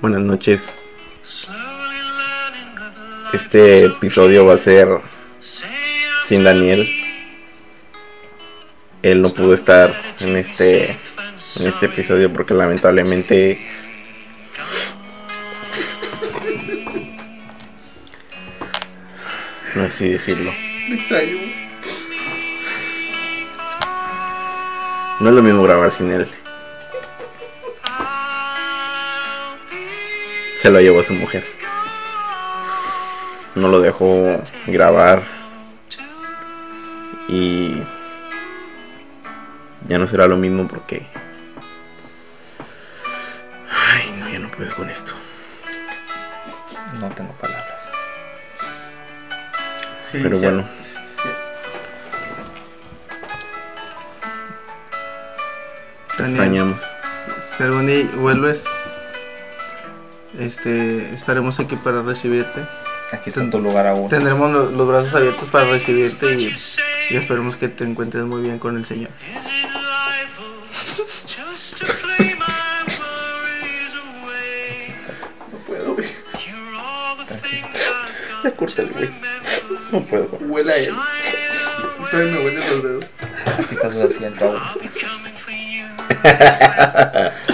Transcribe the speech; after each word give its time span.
Buenas 0.00 0.22
noches. 0.22 0.72
Este 3.34 3.84
episodio 3.84 4.46
va 4.46 4.54
a 4.54 4.58
ser 4.58 4.88
sin 6.24 6.42
Daniel. 6.42 6.88
Él 9.02 9.20
no 9.20 9.28
pudo 9.28 9.52
estar 9.52 9.94
en 10.20 10.38
este 10.38 10.96
en 11.56 11.66
este 11.66 11.84
episodio 11.84 12.32
porque 12.32 12.54
lamentablemente 12.54 13.60
no 19.74 19.82
sé 19.84 19.90
si 19.90 20.08
decirlo. 20.08 20.50
No 25.20 25.28
es 25.28 25.34
lo 25.34 25.42
mismo 25.42 25.62
grabar 25.62 25.90
sin 25.90 26.10
él. 26.10 26.26
Se 30.60 30.70
lo 30.70 30.78
llevó 30.78 31.00
a 31.00 31.02
su 31.02 31.14
mujer. 31.14 31.42
No 33.54 33.68
lo 33.68 33.80
dejó 33.80 34.42
grabar. 34.66 35.22
Y 37.28 37.82
ya 39.88 39.98
no 39.98 40.06
será 40.06 40.26
lo 40.26 40.36
mismo 40.36 40.68
porque... 40.68 41.06
Ay, 43.70 44.14
no, 44.18 44.28
ya 44.28 44.38
no 44.38 44.50
puedo 44.50 44.70
con 44.76 44.90
esto. 44.90 45.14
No 47.00 47.08
tengo 47.08 47.32
palabras. 47.36 47.82
Sí, 50.12 50.18
Pero 50.22 50.36
sí, 50.36 50.44
bueno. 50.44 50.68
sí. 51.22 51.28
Te 56.18 56.22
extrañamos. 56.24 56.82
Si 57.56 57.62
algún 57.62 57.86
día 57.86 58.06
vuelves, 58.14 58.62
este, 60.38 61.14
estaremos 61.14 61.58
aquí 61.60 61.76
para 61.76 62.02
recibirte. 62.02 62.60
Aquí 63.12 63.30
está 63.30 63.48
tu 63.50 63.58
lugar 63.58 63.86
aún. 63.88 64.08
Tendremos 64.08 64.52
lo- 64.52 64.70
los 64.70 64.86
brazos 64.88 65.14
abiertos 65.14 65.48
para 65.50 65.64
recibirte 65.70 66.32
y, 66.34 66.54
y 67.10 67.16
esperemos 67.16 67.56
que 67.56 67.68
te 67.68 67.82
encuentres 67.84 68.24
muy 68.24 68.40
bien 68.40 68.58
con 68.60 68.76
el 68.76 68.84
Señor. 68.84 69.10
No 75.52 75.58
puedo, 75.66 75.94
güey. 75.94 76.08
Ya 78.44 78.50
córtale, 78.52 78.88
güey. 78.92 79.10
No 79.92 80.00
puedo. 80.02 80.26
con- 80.28 80.50
Huele 80.50 80.72
a 80.72 80.76
él. 80.76 80.94
Todavía 82.10 82.32
me 82.32 82.44
huelen 82.44 82.60
los 82.70 82.82
dedos. 82.82 83.04
Aquí 83.58 83.74
está 83.74 83.90
su 83.92 84.02
asiento 84.02 84.44
aún. 84.44 84.60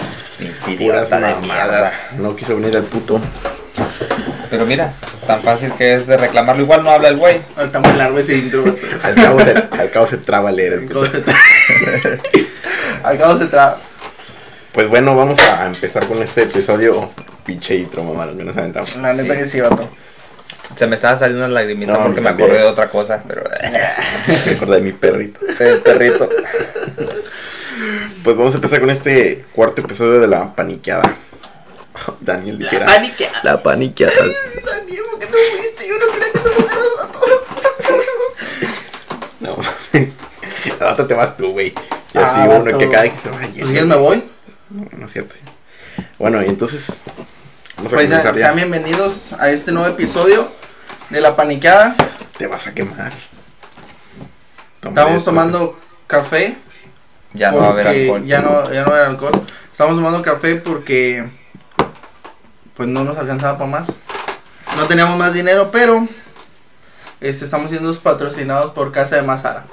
Puras 0.78 1.10
mamadas. 1.10 1.98
No 2.18 2.36
quiso 2.36 2.56
venir 2.56 2.76
al 2.76 2.84
puto. 2.84 3.20
Pero 4.50 4.64
mira, 4.66 4.92
tan 5.26 5.42
fácil 5.42 5.72
que 5.72 5.94
es 5.94 6.06
de 6.06 6.16
reclamarlo. 6.16 6.62
Igual 6.62 6.84
no 6.84 6.90
habla 6.90 7.08
el 7.08 7.16
güey. 7.16 7.40
Está 7.58 7.78
muy 7.80 7.92
largo 7.94 8.18
ese 8.18 8.36
intro. 8.36 8.64
Al 9.02 9.14
cabo 9.14 9.40
se, 9.40 9.50
al 9.50 9.90
cabo 9.90 10.06
se 10.06 10.18
traba 10.18 10.50
leer 10.52 10.74
el 10.74 10.78
Al 10.80 10.84
puto. 10.86 11.00
cabo 11.00 11.10
se 11.12 11.24
tra- 11.24 12.20
Al 13.02 13.18
cabo 13.18 13.38
se 13.38 13.46
traba. 13.46 13.78
Pues 14.72 14.88
bueno, 14.88 15.16
vamos 15.16 15.40
a 15.40 15.66
empezar 15.66 16.06
con 16.06 16.22
este 16.22 16.42
episodio. 16.42 17.10
Pinche 17.44 17.76
intro, 17.76 18.02
mamá, 18.02 18.24
al 18.24 18.34
menos 18.34 18.56
aventamos. 18.56 18.96
La 18.96 19.12
neta 19.14 19.36
que 19.36 19.44
sí, 19.44 19.60
vato. 19.60 19.88
Se 20.76 20.86
me 20.86 20.96
estaba 20.96 21.16
saliendo 21.16 21.44
una 21.46 21.54
lagrimita 21.54 21.92
No, 21.92 22.02
porque 22.02 22.20
me 22.20 22.28
acordé 22.28 22.58
de 22.58 22.64
otra 22.64 22.88
cosa. 22.88 23.22
Pero. 23.26 23.44
Me 24.46 24.52
acordé 24.52 24.76
de 24.76 24.82
mi 24.82 24.92
perrito. 24.92 25.40
el 25.60 25.78
perrito. 25.78 26.28
Pues 28.24 28.36
vamos 28.36 28.54
a 28.54 28.56
empezar 28.56 28.80
con 28.80 28.90
este 28.90 29.44
cuarto 29.52 29.82
episodio 29.82 30.20
de 30.20 30.28
la 30.28 30.54
paniqueada. 30.54 31.16
Daniel 32.20 32.58
dijera. 32.58 32.86
paniqueada. 32.86 33.40
La 33.42 33.62
paniqueada. 33.62 34.12
Daniel, 34.64 35.02
¿por 35.10 35.18
qué 35.20 35.26
te 35.26 35.38
fuiste? 35.56 35.88
Yo 35.88 35.94
no 35.98 36.12
quería 36.12 36.32
que 36.32 36.38
te 36.38 36.50
fueras, 36.50 36.78
vato. 37.00 37.20
No. 39.40 39.56
Te 41.06 41.14
vas 41.14 41.36
tú, 41.36 41.52
güey. 41.52 41.68
Y 41.68 42.18
Ah, 42.18 42.32
así 42.32 42.48
uno 42.48 42.64
vato. 42.64 42.78
que 42.78 42.90
cada 42.90 43.08
que 43.10 43.16
se 43.18 43.30
vaya. 43.30 43.50
Pues 43.60 43.72
ya 43.72 43.84
me 43.84 43.96
voy. 43.96 44.24
No, 44.70 44.86
no 44.96 45.06
es 45.06 45.12
cierto. 45.12 45.36
Bueno, 46.18 46.42
y 46.42 46.46
entonces. 46.46 46.86
Vamos 47.76 47.92
a 47.92 47.96
Pues 47.96 48.08
ya- 48.08 48.16
comenzar 48.18 48.34
ya. 48.34 48.40
sean 48.40 48.56
bienvenidos 48.56 49.32
a 49.38 49.50
este 49.50 49.72
nuevo 49.72 49.88
episodio 49.88 50.50
de 51.10 51.20
La 51.20 51.36
Paniqueada. 51.36 51.94
Te 52.38 52.46
vas 52.46 52.66
a 52.66 52.74
quemar. 52.74 53.12
Toma 54.80 55.00
Estamos 55.02 55.24
tomando 55.24 55.78
café. 56.06 56.56
Ya 57.36 57.50
no 57.52 57.58
va 57.58 57.66
a 57.66 57.70
haber 57.70 57.86
alcohol. 57.86 58.24
Ya 58.24 58.40
no, 58.40 58.72
ya 58.72 58.82
no 58.84 58.90
va 58.90 58.96
a 58.96 59.00
haber 59.00 59.10
alcohol. 59.10 59.42
Estamos 59.70 59.94
tomando 59.96 60.22
café 60.22 60.56
porque 60.56 61.24
pues 62.74 62.88
no 62.88 63.04
nos 63.04 63.16
alcanzaba 63.18 63.58
para 63.58 63.70
más. 63.70 63.88
No 64.76 64.86
teníamos 64.86 65.16
más 65.18 65.32
dinero, 65.32 65.70
pero 65.70 66.06
este, 67.20 67.44
estamos 67.44 67.70
siendo 67.70 67.92
patrocinados 68.00 68.72
por 68.72 68.92
Casa 68.92 69.16
de 69.16 69.22
Mazara. 69.22 69.64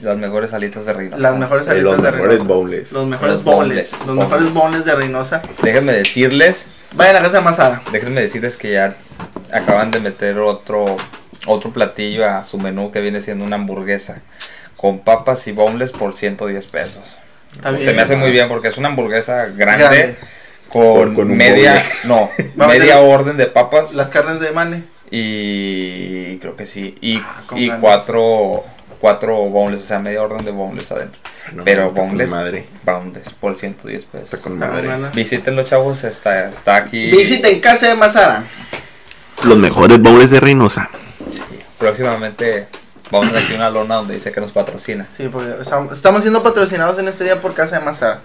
Las 0.00 0.16
mejores 0.16 0.52
alitas 0.52 0.84
de 0.86 0.92
Reynosa. 0.92 1.22
Las 1.22 1.36
mejores 1.36 1.66
los 1.66 1.74
alitas 1.74 1.96
de 2.02 2.12
mejores 2.12 2.28
Reynosa. 2.40 2.44
bowls. 2.48 2.92
Los 2.92 3.06
mejores 3.06 3.34
Los 3.34 3.44
bowls. 3.44 3.92
Los 4.06 4.16
mejores 4.16 4.52
bowls 4.52 4.84
de 4.84 4.94
Reynosa. 4.94 5.42
Déjenme 5.62 5.92
decirles, 5.92 6.66
Vayan 6.94 7.16
a 7.16 7.22
Casa 7.22 7.38
de 7.38 7.44
Mazara. 7.44 7.82
déjenme 7.92 8.20
decirles 8.20 8.56
que 8.56 8.72
ya 8.72 8.96
acaban 9.52 9.90
de 9.90 10.00
meter 10.00 10.38
otro 10.38 10.84
otro 11.46 11.72
platillo 11.72 12.28
a 12.28 12.44
su 12.44 12.58
menú 12.58 12.92
que 12.92 13.00
viene 13.00 13.20
siendo 13.20 13.44
una 13.44 13.56
hamburguesa 13.56 14.18
con 14.82 14.98
papas 14.98 15.46
y 15.46 15.52
boneless 15.52 15.92
por 15.92 16.14
110 16.16 16.66
pesos. 16.66 17.04
Se 17.78 17.94
me 17.94 18.02
hace 18.02 18.16
muy 18.16 18.32
bien 18.32 18.48
porque 18.48 18.66
es 18.68 18.76
una 18.76 18.88
hamburguesa 18.88 19.46
grande, 19.46 19.84
Grande. 19.84 20.16
con, 20.68 21.14
media, 21.28 21.74
boneless. 21.74 22.04
no, 22.04 22.28
media 22.66 22.98
orden 22.98 23.36
de 23.36 23.46
papas 23.46 23.94
Las 23.94 24.10
carnes 24.10 24.40
de 24.40 24.50
Mane. 24.50 24.82
y 25.10 26.36
creo 26.38 26.56
que 26.56 26.66
sí 26.66 26.96
y, 27.00 27.18
Ah, 27.18 27.42
y 27.54 27.70
cuatro 27.70 28.64
cuatro 29.00 29.36
boneless, 29.50 29.84
o 29.84 29.86
sea, 29.86 29.98
media 30.00 30.20
orden 30.22 30.44
de 30.44 30.50
boneless 30.50 30.90
adentro. 30.90 31.20
No, 31.52 31.62
Pero 31.64 31.92
boneless, 31.92 32.30
madre. 32.30 32.66
boneless 32.84 33.30
por 33.30 33.54
110 33.54 34.04
pesos. 34.06 34.24
Está 34.24 34.38
con 34.38 34.54
Está 34.54 34.66
madre. 34.68 34.86
buena. 34.88 35.10
Visítenlo, 35.10 35.62
chavos, 35.64 36.02
está, 36.04 36.48
está 36.50 36.76
aquí. 36.76 37.10
Visiten 37.10 37.60
Casa 37.60 37.88
de 37.88 37.94
Mazara. 37.96 38.42
Los 39.44 39.58
mejores 39.58 40.00
bowls 40.00 40.30
de 40.30 40.40
Reynosa. 40.40 40.88
Próximamente 41.78 42.66
vamos 43.12 43.32
a 43.34 43.38
aquí 43.38 43.52
una 43.52 43.70
lona 43.70 43.96
donde 43.96 44.14
dice 44.14 44.32
que 44.32 44.40
nos 44.40 44.50
patrocina. 44.50 45.06
Sí, 45.16 45.28
porque 45.30 45.54
estamos 45.60 45.92
estamos 45.92 46.22
siendo 46.22 46.42
patrocinados 46.42 46.98
en 46.98 47.06
este 47.06 47.24
día 47.24 47.40
por 47.40 47.54
Casa 47.54 47.78
de 47.78 47.84
Mazara. 47.84 48.22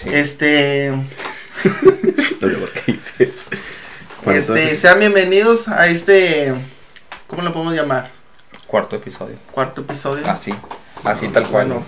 Sí. 0.00 0.10
Este, 0.12 0.92
No 2.40 2.48
sé 2.48 2.56
por 2.56 2.70
qué 2.70 2.92
dices. 2.92 3.46
Bueno, 4.24 4.38
este, 4.38 4.52
entonces, 4.52 4.78
sean 4.78 4.98
bienvenidos 4.98 5.68
a 5.68 5.88
este, 5.88 6.54
¿cómo 7.26 7.42
lo 7.42 7.52
podemos 7.52 7.74
llamar? 7.74 8.10
Cuarto 8.66 8.96
episodio. 8.96 9.36
Cuarto 9.50 9.80
episodio. 9.80 10.26
Así, 10.28 10.54
así 11.02 11.28
tal 11.28 11.46
cual. 11.48 11.66
Bueno, 11.68 11.84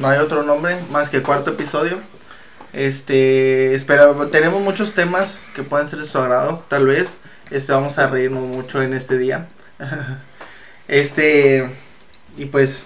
no 0.00 0.08
hay 0.08 0.18
otro 0.18 0.42
nombre 0.42 0.78
más 0.90 1.10
que 1.10 1.22
cuarto 1.22 1.50
episodio. 1.50 2.00
Este, 2.72 3.74
espera, 3.74 4.12
tenemos 4.30 4.62
muchos 4.62 4.94
temas 4.94 5.38
que 5.54 5.62
pueden 5.62 5.88
ser 5.88 5.98
de 5.98 6.06
su 6.06 6.18
agrado, 6.18 6.64
tal 6.68 6.86
vez. 6.86 7.18
Este, 7.50 7.72
vamos 7.72 7.98
a 7.98 8.08
reírnos 8.08 8.42
mucho 8.42 8.82
en 8.82 8.94
este 8.94 9.18
día. 9.18 9.46
Este, 10.88 11.68
y 12.36 12.46
pues, 12.46 12.84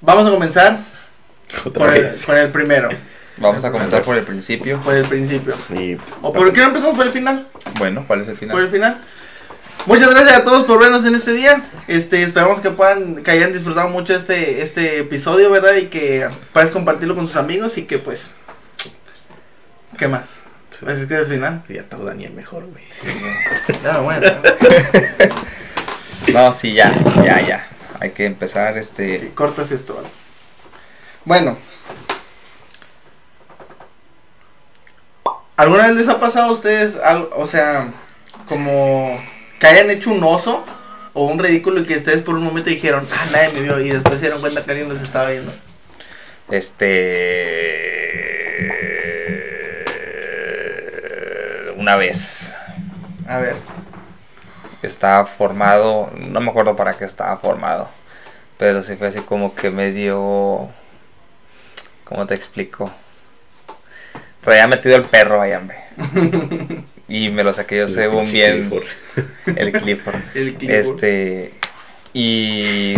vamos 0.00 0.26
a 0.26 0.30
comenzar 0.30 0.80
con 1.72 2.36
el, 2.36 2.50
primero, 2.50 2.88
Vamos 3.38 3.64
a 3.64 3.70
comenzar 3.70 4.02
por 4.02 4.16
el 4.16 4.24
principio. 4.24 4.80
por 4.80 4.94
el 4.94 5.06
principio. 5.06 5.54
¿O 6.22 6.32
por 6.32 6.52
qué 6.52 6.60
no 6.60 6.66
empezamos 6.68 6.96
por 6.96 7.06
el 7.06 7.12
final? 7.12 7.48
Bueno, 7.78 8.04
¿cuál 8.06 8.22
es 8.22 8.28
el 8.28 8.34
Por 8.34 8.40
final? 8.40 8.62
el 8.62 8.70
final. 8.70 9.00
Muchas 9.84 10.10
gracias 10.10 10.38
a 10.38 10.44
todos 10.44 10.64
por 10.64 10.80
vernos 10.80 11.04
en 11.04 11.14
este 11.14 11.32
día. 11.32 11.62
Este, 11.86 12.22
esperamos 12.22 12.60
que 12.60 12.70
puedan, 12.70 13.22
que 13.22 13.30
hayan 13.30 13.52
disfrutado 13.52 13.88
mucho 13.88 14.16
este, 14.16 14.62
este 14.62 14.98
episodio, 14.98 15.48
¿verdad? 15.50 15.76
Y 15.76 15.86
que 15.86 16.28
puedas 16.52 16.70
compartirlo 16.70 17.14
con 17.14 17.28
sus 17.28 17.36
amigos 17.36 17.78
y 17.78 17.84
que 17.84 17.98
pues. 17.98 18.30
¿Qué 19.96 20.08
más? 20.08 20.40
Así 20.86 21.06
que 21.06 21.14
el 21.14 21.26
final. 21.26 21.64
Ya 21.68 21.80
está 21.80 21.96
Daniel 21.96 22.32
mejor, 22.32 22.66
güey. 22.66 22.84
Ya, 23.82 23.98
bueno. 23.98 24.26
No, 26.32 26.52
sí, 26.52 26.74
ya, 26.74 26.92
ya, 27.24 27.40
ya. 27.40 27.68
Hay 28.00 28.10
que 28.10 28.26
empezar 28.26 28.76
este. 28.76 29.20
Sí, 29.20 29.28
cortas 29.28 29.70
esto, 29.70 29.94
¿vale? 29.94 30.08
Bueno. 31.24 31.56
¿Alguna 35.56 35.86
vez 35.86 35.96
les 35.96 36.08
ha 36.08 36.20
pasado 36.20 36.50
a 36.50 36.52
ustedes, 36.52 36.96
algo, 36.96 37.30
o 37.36 37.46
sea, 37.46 37.88
como 38.46 39.18
que 39.58 39.66
hayan 39.66 39.88
hecho 39.90 40.10
un 40.10 40.22
oso 40.22 40.64
o 41.14 41.26
un 41.26 41.38
ridículo 41.38 41.80
y 41.80 41.84
que 41.84 41.96
ustedes 41.96 42.20
por 42.20 42.34
un 42.34 42.44
momento 42.44 42.68
dijeron, 42.68 43.08
ah, 43.10 43.26
nadie 43.32 43.52
me 43.54 43.62
vio 43.62 43.80
y 43.80 43.88
después 43.88 44.16
se 44.16 44.26
dieron 44.26 44.40
cuenta 44.40 44.64
que 44.64 44.72
alguien 44.72 44.90
los 44.90 45.00
estaba 45.00 45.30
viendo? 45.30 45.54
Este. 46.50 47.96
Una 51.86 51.94
vez. 51.94 52.52
A 53.28 53.38
ver. 53.38 53.54
Estaba 54.82 55.24
formado. 55.24 56.10
No 56.18 56.40
me 56.40 56.50
acuerdo 56.50 56.74
para 56.74 56.94
qué 56.94 57.04
estaba 57.04 57.36
formado. 57.36 57.88
Pero 58.58 58.82
sí 58.82 58.96
fue 58.96 59.06
así 59.06 59.20
como 59.20 59.54
que 59.54 59.70
medio. 59.70 60.68
¿Cómo 62.02 62.26
te 62.26 62.34
explico? 62.34 62.92
Traía 64.40 64.66
metido 64.66 64.96
el 64.96 65.04
perro 65.04 65.40
ahí, 65.40 65.52
hombre. 65.52 65.78
Y 67.08 67.30
me 67.30 67.44
lo 67.44 67.52
saqué 67.52 67.76
yo 67.76 67.86
según 67.86 68.24
bien. 68.24 68.68
Clifford. 68.68 68.86
El 69.56 69.70
Clifford. 69.70 70.16
El 70.34 70.54
Clifford. 70.56 71.04
Este. 71.04 71.54
Y 72.12 72.96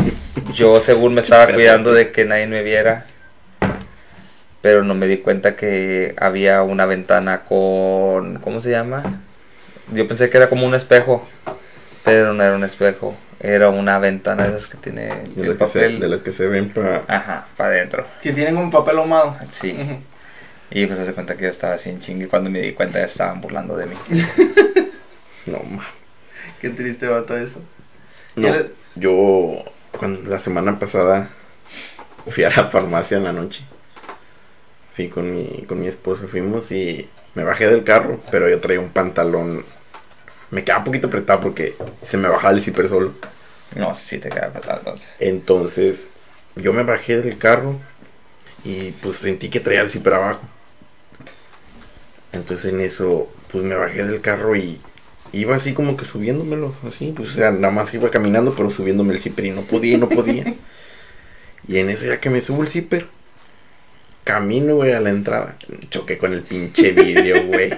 yo 0.55 0.81
según 0.81 1.13
me 1.13 1.21
estaba 1.21 1.47
cuidando 1.53 1.93
de 1.93 2.11
que 2.11 2.25
nadie 2.25 2.47
me 2.47 2.63
viera. 2.63 3.05
Pero 4.61 4.83
no 4.83 4.95
me 4.95 5.07
di 5.07 5.19
cuenta 5.19 5.55
que 5.57 6.15
había 6.19 6.63
una 6.63 6.85
ventana 6.87 7.43
con. 7.45 8.39
¿Cómo 8.41 8.61
se 8.61 8.71
llama? 8.71 9.21
Yo 9.93 10.07
pensé 10.09 10.29
que 10.31 10.37
era 10.37 10.49
como 10.49 10.67
un 10.67 10.75
espejo. 10.75 11.27
Pero 12.05 12.35
no 12.35 12.43
era 12.43 12.57
un 12.57 12.65
espejo. 12.65 13.17
Era 13.41 13.69
una 13.69 13.99
ventana 14.01 14.45
de 14.49 14.51
esas 14.57 14.67
que 14.67 14.77
tiene 14.79 15.07
De 15.37 15.43
el 15.43 15.49
las, 15.51 15.59
que 15.59 15.67
se, 15.69 15.79
de 15.89 16.09
las 16.09 16.21
que 16.23 16.33
se 16.33 16.47
ven 16.49 16.71
para. 16.71 17.05
Ajá, 17.07 17.47
para 17.57 17.71
adentro. 17.71 18.05
Que 18.21 18.33
tienen 18.33 18.57
como 18.57 18.71
papel 18.71 18.99
ahumado. 18.99 19.37
Sí. 19.51 19.77
Y 20.71 20.87
pues 20.87 20.99
hace 20.99 21.13
cuenta 21.15 21.37
que 21.37 21.45
yo 21.45 21.51
estaba 21.51 21.75
así 21.75 21.91
en 21.91 22.01
chingue. 22.01 22.25
y 22.25 22.29
Cuando 22.29 22.51
me 22.51 22.61
di 22.61 22.73
cuenta 22.73 22.99
ya 22.99 23.07
estaban 23.07 23.41
burlando 23.41 23.77
de 23.77 23.87
mí. 23.87 23.97
No, 25.47 25.61
ma. 25.63 25.83
Qué 26.61 26.69
triste 26.69 27.07
va 27.07 27.25
todo 27.25 27.39
eso. 27.39 27.61
No, 28.37 28.43
¿Quieres- 28.49 28.67
yo 28.97 29.65
cuando, 29.99 30.29
la 30.29 30.39
semana 30.41 30.79
pasada 30.79 31.29
fui 32.27 32.45
a 32.45 32.51
la 32.51 32.65
farmacia 32.65 33.17
en 33.17 33.25
la 33.25 33.33
noche. 33.33 33.65
Fui 34.99 35.09
con 35.09 35.33
mi, 35.33 35.63
con 35.69 35.79
mi 35.79 35.87
esposa, 35.87 36.27
fuimos 36.27 36.73
y 36.73 37.09
me 37.37 37.45
bajé 37.45 37.69
del 37.69 37.85
carro, 37.85 38.21
pero 38.33 38.49
yo 38.49 38.59
traía 38.59 38.81
un 38.81 38.89
pantalón. 38.89 39.65
Me 40.51 40.65
quedaba 40.65 40.81
un 40.81 40.87
poquito 40.87 41.07
apretado 41.07 41.41
porque 41.41 41.77
se 42.05 42.17
me 42.17 42.29
bajaba 42.29 42.53
el 42.53 42.61
zipper 42.61 42.89
solo. 42.89 43.13
No, 43.77 43.95
sí 43.95 44.19
te 44.19 44.29
queda 44.29 44.47
apretado 44.47 44.81
entonces. 44.81 45.09
Entonces, 45.21 46.09
yo 46.57 46.73
me 46.73 46.83
bajé 46.83 47.21
del 47.21 47.39
carro 47.39 47.77
y 48.65 48.91
pues 48.91 49.19
sentí 49.19 49.51
que 49.51 49.61
traía 49.61 49.83
el 49.83 49.91
zipper 49.91 50.15
abajo. 50.15 50.41
Entonces 52.33 52.73
en 52.73 52.81
eso, 52.81 53.33
pues 53.53 53.63
me 53.63 53.77
bajé 53.77 54.03
del 54.03 54.21
carro 54.21 54.57
y 54.57 54.81
iba 55.33 55.55
así 55.55 55.75
como 55.75 55.97
que 55.97 56.07
subiéndomelo, 56.07 56.75
así, 56.89 57.13
pues 57.17 57.29
o 57.29 57.35
sea, 57.35 57.53
nada 57.53 57.71
más 57.73 57.95
iba 57.95 58.11
caminando, 58.11 58.53
pero 58.57 58.69
subiéndome 58.69 59.15
el 59.15 59.21
zipper 59.21 59.45
y 59.47 59.51
no 59.53 59.63
podía 59.63 59.97
no 59.97 60.09
podía. 60.09 60.57
y 61.69 61.79
en 61.79 61.89
eso 61.89 62.05
ya 62.05 62.19
que 62.19 62.31
me 62.31 62.41
subo 62.41 62.63
el 62.63 62.69
zipper, 62.69 63.07
camino, 64.29 64.75
güey, 64.75 64.93
a 64.93 65.01
la 65.01 65.09
entrada. 65.09 65.57
Choqué 65.89 66.19
con 66.19 66.35
el 66.35 66.43
pinche 66.43 66.93
vidrio, 66.93 67.47
güey. 67.47 67.73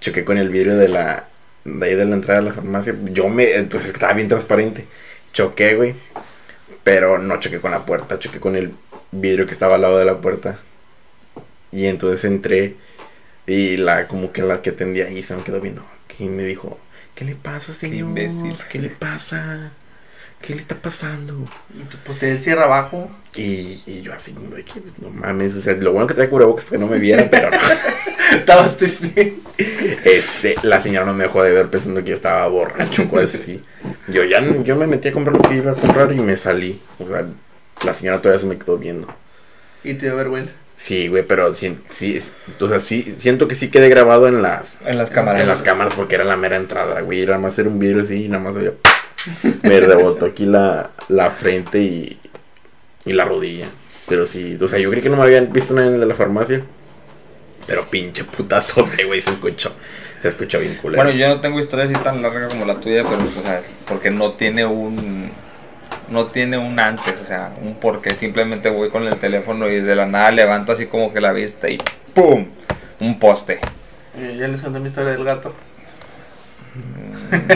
Choqué 0.00 0.22
con 0.22 0.36
el 0.36 0.50
vidrio 0.50 0.76
de 0.76 0.88
la, 0.88 1.28
de 1.64 1.86
ahí 1.86 1.94
de 1.94 2.04
la 2.04 2.14
entrada 2.14 2.40
de 2.40 2.48
la 2.48 2.52
farmacia. 2.52 2.94
Yo 3.04 3.30
me, 3.30 3.46
pues 3.62 3.84
es 3.84 3.90
que 3.90 3.96
estaba 3.96 4.12
bien 4.12 4.28
transparente. 4.28 4.84
Choqué, 5.32 5.74
güey. 5.74 5.94
Pero 6.84 7.16
no 7.16 7.40
choqué 7.40 7.58
con 7.58 7.70
la 7.70 7.86
puerta, 7.86 8.18
choqué 8.18 8.38
con 8.38 8.54
el 8.54 8.74
vidrio 9.12 9.46
que 9.46 9.54
estaba 9.54 9.76
al 9.76 9.80
lado 9.80 9.96
de 9.98 10.04
la 10.04 10.20
puerta. 10.20 10.58
Y 11.72 11.86
entonces 11.86 12.22
entré 12.24 12.76
y 13.46 13.78
la 13.78 14.08
como 14.08 14.32
que 14.32 14.42
la 14.42 14.60
que 14.60 14.70
atendía 14.70 15.06
ahí 15.06 15.22
se 15.22 15.34
me 15.34 15.42
quedó 15.42 15.62
viendo. 15.62 15.82
Y 16.18 16.24
me 16.24 16.44
dijo, 16.44 16.78
¿qué 17.14 17.24
le 17.24 17.34
pasa, 17.34 17.72
señor? 17.72 18.10
imbécil. 18.10 18.56
¿Qué 18.70 18.78
le 18.78 18.90
pasa? 18.90 19.72
¿Qué 20.40 20.54
le 20.54 20.60
está 20.60 20.76
pasando? 20.76 21.34
Y 21.74 21.82
tú, 21.84 21.96
Pues 22.04 22.18
te 22.18 22.38
cierra 22.40 22.64
abajo. 22.64 23.10
Y, 23.34 23.82
y 23.86 24.00
yo 24.02 24.14
así 24.14 24.32
pues, 24.32 24.64
no 24.98 25.10
mames, 25.10 25.54
o 25.54 25.60
sea, 25.60 25.74
lo 25.74 25.92
bueno 25.92 26.06
que 26.06 26.14
traía 26.14 26.30
cubrebocas 26.30 26.64
fue 26.64 26.78
que 26.78 26.84
no 26.84 26.90
me 26.90 26.98
viera, 26.98 27.28
pero 27.30 27.50
no. 27.50 27.58
Estabas 28.38 28.76
triste. 28.78 29.34
Este, 30.04 30.54
la 30.62 30.80
señora 30.80 31.04
no 31.04 31.12
me 31.14 31.24
dejó 31.24 31.42
de 31.42 31.50
ver 31.52 31.68
pensando 31.68 32.02
que 32.02 32.10
yo 32.10 32.16
estaba 32.16 32.46
borracho, 32.48 33.08
cosas 33.08 33.34
así. 33.34 33.62
Yo 34.08 34.24
ya 34.24 34.40
no- 34.40 34.62
yo 34.62 34.74
me 34.76 34.86
metí 34.86 35.08
a 35.08 35.12
comprar 35.12 35.36
lo 35.36 35.42
que 35.42 35.56
iba 35.56 35.72
a 35.72 35.74
comprar 35.74 36.12
y 36.12 36.16
me 36.20 36.36
salí. 36.36 36.80
O 36.98 37.06
sea, 37.08 37.26
la 37.84 37.92
señora 37.94 38.22
todavía 38.22 38.40
se 38.40 38.46
me 38.46 38.56
quedó 38.58 38.78
viendo. 38.78 39.08
Y 39.84 39.94
te 39.94 40.06
dio 40.06 40.16
vergüenza. 40.16 40.54
Sí, 40.78 41.08
güey, 41.08 41.22
pero 41.26 41.52
sí, 41.54 41.78
sí, 41.90 42.18
o 42.60 42.68
sea, 42.68 42.80
sí, 42.80 43.14
siento 43.18 43.48
que 43.48 43.54
sí 43.54 43.70
quedé 43.70 43.88
grabado 43.88 44.28
en 44.28 44.42
las, 44.42 44.76
En 44.84 44.98
las 44.98 45.08
cámaras. 45.10 45.40
en 45.40 45.48
las 45.48 45.62
cámaras 45.62 45.94
porque 45.94 46.16
era 46.16 46.24
la 46.24 46.36
mera 46.36 46.56
entrada, 46.56 47.00
güey. 47.00 47.22
Era 47.22 47.38
más 47.38 47.58
era 47.58 47.68
un 47.70 47.78
vidrio 47.78 48.02
así 48.02 48.24
y 48.24 48.28
nada 48.28 48.42
más 48.44 48.56
había. 48.56 48.72
Me 49.62 49.80
rebotó 49.80 50.26
aquí 50.26 50.46
la, 50.46 50.90
la 51.08 51.30
frente 51.30 51.80
y, 51.80 52.18
y 53.04 53.12
la 53.12 53.24
rodilla. 53.24 53.66
Pero 54.08 54.26
sí, 54.26 54.56
o 54.60 54.68
sea, 54.68 54.78
yo 54.78 54.90
creí 54.90 55.02
que 55.02 55.08
no 55.08 55.16
me 55.16 55.24
habían 55.24 55.52
visto 55.52 55.74
nadie 55.74 55.88
en 55.88 55.94
el 55.94 56.00
de 56.00 56.06
la 56.06 56.14
farmacia. 56.14 56.62
Pero 57.66 57.84
pinche 57.86 58.24
putazote, 58.24 59.04
güey, 59.04 59.20
se 59.20 59.30
escuchó. 59.30 59.72
Se 60.22 60.28
escuchó 60.28 60.60
bien 60.60 60.76
culero. 60.76 61.02
Bueno, 61.02 61.18
yo 61.18 61.28
no 61.28 61.40
tengo 61.40 61.58
historia 61.58 61.84
así 61.84 61.94
tan 61.94 62.22
larga 62.22 62.48
como 62.48 62.64
la 62.64 62.76
tuya, 62.76 63.02
pero, 63.02 63.22
o 63.22 63.42
sea, 63.42 63.60
porque 63.86 64.10
no 64.10 64.32
tiene 64.32 64.64
un. 64.64 65.30
No 66.08 66.26
tiene 66.26 66.56
un 66.56 66.78
antes, 66.78 67.14
o 67.20 67.24
sea, 67.24 67.52
un 67.60 67.74
porqué. 67.74 68.14
Simplemente 68.14 68.70
voy 68.70 68.90
con 68.90 69.06
el 69.06 69.16
teléfono 69.16 69.68
y 69.68 69.80
de 69.80 69.96
la 69.96 70.06
nada 70.06 70.30
levanto 70.30 70.72
así 70.72 70.86
como 70.86 71.12
que 71.12 71.20
la 71.20 71.32
vista 71.32 71.68
y 71.68 71.78
¡pum! 72.14 72.46
Un 73.00 73.18
poste. 73.18 73.58
Ya 74.38 74.46
les 74.46 74.62
conté 74.62 74.78
mi 74.78 74.86
historia 74.86 75.12
del 75.12 75.24
gato. 75.24 75.52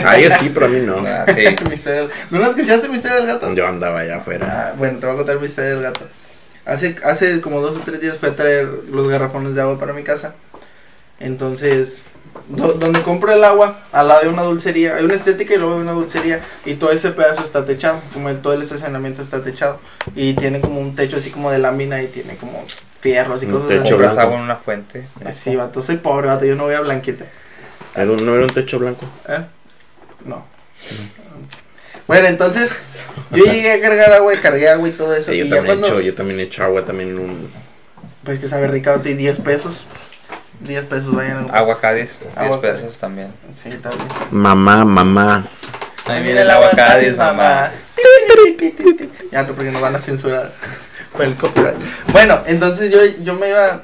A 0.05 0.17
ellos 0.17 0.33
sí, 0.39 0.51
pero 0.53 0.65
a 0.65 0.69
mí 0.69 0.79
no. 0.81 0.97
Ah, 1.07 1.25
sí. 1.27 1.33
Del- 1.85 2.09
¿No 2.29 2.39
la 2.39 2.47
escuchaste 2.49 2.89
mi 2.89 2.95
historia 2.95 3.17
del 3.17 3.27
gato? 3.27 3.53
Yo 3.53 3.67
andaba 3.67 3.99
allá 3.99 4.17
afuera. 4.17 4.69
Ah, 4.71 4.75
bueno, 4.77 4.99
te 4.99 5.05
voy 5.05 5.15
a 5.15 5.17
contar 5.17 5.39
mi 5.39 5.45
historia 5.45 5.71
del 5.71 5.81
gato. 5.83 6.01
Hace, 6.65 6.95
hace 7.03 7.41
como 7.41 7.59
dos 7.61 7.77
o 7.77 7.79
tres 7.79 7.99
días 8.01 8.17
fui 8.17 8.29
a 8.29 8.35
traer 8.35 8.67
los 8.91 9.07
garrafones 9.07 9.55
de 9.55 9.61
agua 9.61 9.79
para 9.79 9.93
mi 9.93 10.03
casa. 10.03 10.35
Entonces, 11.19 12.01
do- 12.49 12.73
donde 12.73 13.01
compro 13.01 13.31
el 13.31 13.43
agua, 13.43 13.79
al 13.91 14.07
lado 14.07 14.21
de 14.23 14.29
una 14.29 14.43
dulcería, 14.43 14.95
hay 14.95 15.05
una 15.05 15.13
estética 15.15 15.53
y 15.53 15.57
luego 15.57 15.75
hay 15.75 15.81
una 15.81 15.91
dulcería. 15.93 16.41
Y 16.65 16.75
todo 16.75 16.91
ese 16.91 17.11
pedazo 17.11 17.43
está 17.43 17.65
techado, 17.65 18.01
como 18.13 18.29
el, 18.29 18.41
todo 18.41 18.53
el 18.53 18.61
estacionamiento 18.61 19.21
está 19.21 19.43
techado. 19.43 19.79
Y 20.15 20.33
tiene 20.33 20.61
como 20.61 20.79
un 20.79 20.95
techo 20.95 21.17
así 21.17 21.29
como 21.31 21.51
de 21.51 21.59
lámina 21.59 22.01
y 22.01 22.07
tiene 22.07 22.35
como 22.37 22.63
fierros 22.99 23.43
y 23.43 23.45
Un 23.47 23.53
cosas 23.53 23.67
techo 23.83 23.97
así. 24.05 24.19
Agua 24.19 24.35
en 24.37 24.41
una 24.43 24.57
fuente. 24.57 25.05
Sí, 25.31 25.55
vato, 25.55 25.81
soy 25.81 25.97
pobre, 25.97 26.27
vato, 26.27 26.45
yo 26.45 26.55
no 26.55 26.65
voy 26.65 26.73
a 26.75 26.81
blanquita. 26.81 27.25
Era 27.95 28.11
un- 28.11 28.25
¿No 28.25 28.35
era 28.35 28.43
un 28.45 28.49
techo 28.49 28.79
blanco? 28.79 29.05
¿Eh? 29.27 29.39
No. 30.25 30.45
Bueno, 32.07 32.27
entonces, 32.27 32.71
yo 33.31 33.45
llegué 33.45 33.71
a 33.73 33.81
cargar 33.81 34.11
agua 34.13 34.33
y 34.33 34.37
cargué 34.37 34.69
agua 34.69 34.87
y 34.87 34.91
todo 34.91 35.13
eso. 35.15 35.31
Sí, 35.31 35.37
yo, 35.37 35.45
y 35.45 35.49
ya 35.49 35.55
también 35.57 35.77
he 35.77 35.79
cuando, 35.79 35.87
hecho, 35.87 36.01
yo 36.01 36.15
también 36.15 36.39
he 36.39 36.43
hecho 36.43 36.63
agua 36.63 36.83
también 36.85 37.09
en 37.09 37.19
un... 37.19 37.51
Pues 38.23 38.39
que 38.39 38.47
sabe 38.47 38.67
Ricardo 38.67 39.07
y 39.09 39.13
10 39.13 39.39
pesos. 39.39 39.85
10 40.59 40.85
pesos 40.85 41.15
vayan 41.15 41.49
a 41.49 41.57
Agua 41.57 41.79
Cádiz, 41.81 42.19
10 42.19 42.37
Agua 42.37 42.61
Cádiz. 42.61 42.81
pesos 42.81 42.97
también. 42.97 43.29
Sí, 43.51 43.69
también. 43.81 44.07
Mamá, 44.29 44.85
mamá. 44.85 45.47
Ahí 46.05 46.21
viene 46.21 46.41
el 46.41 46.49
agua 46.51 46.69
Cádiz, 46.75 47.15
mamá. 47.17 47.71
Ya, 49.31 49.43
no, 49.43 49.53
porque 49.53 49.71
nos 49.71 49.81
van 49.81 49.95
a 49.95 49.99
censurar 49.99 50.51
por 51.13 51.23
el 51.25 51.35
copyright. 51.35 51.75
Bueno, 52.11 52.41
entonces 52.45 52.91
yo, 52.91 52.99
yo 53.23 53.33
me 53.35 53.49
iba, 53.49 53.83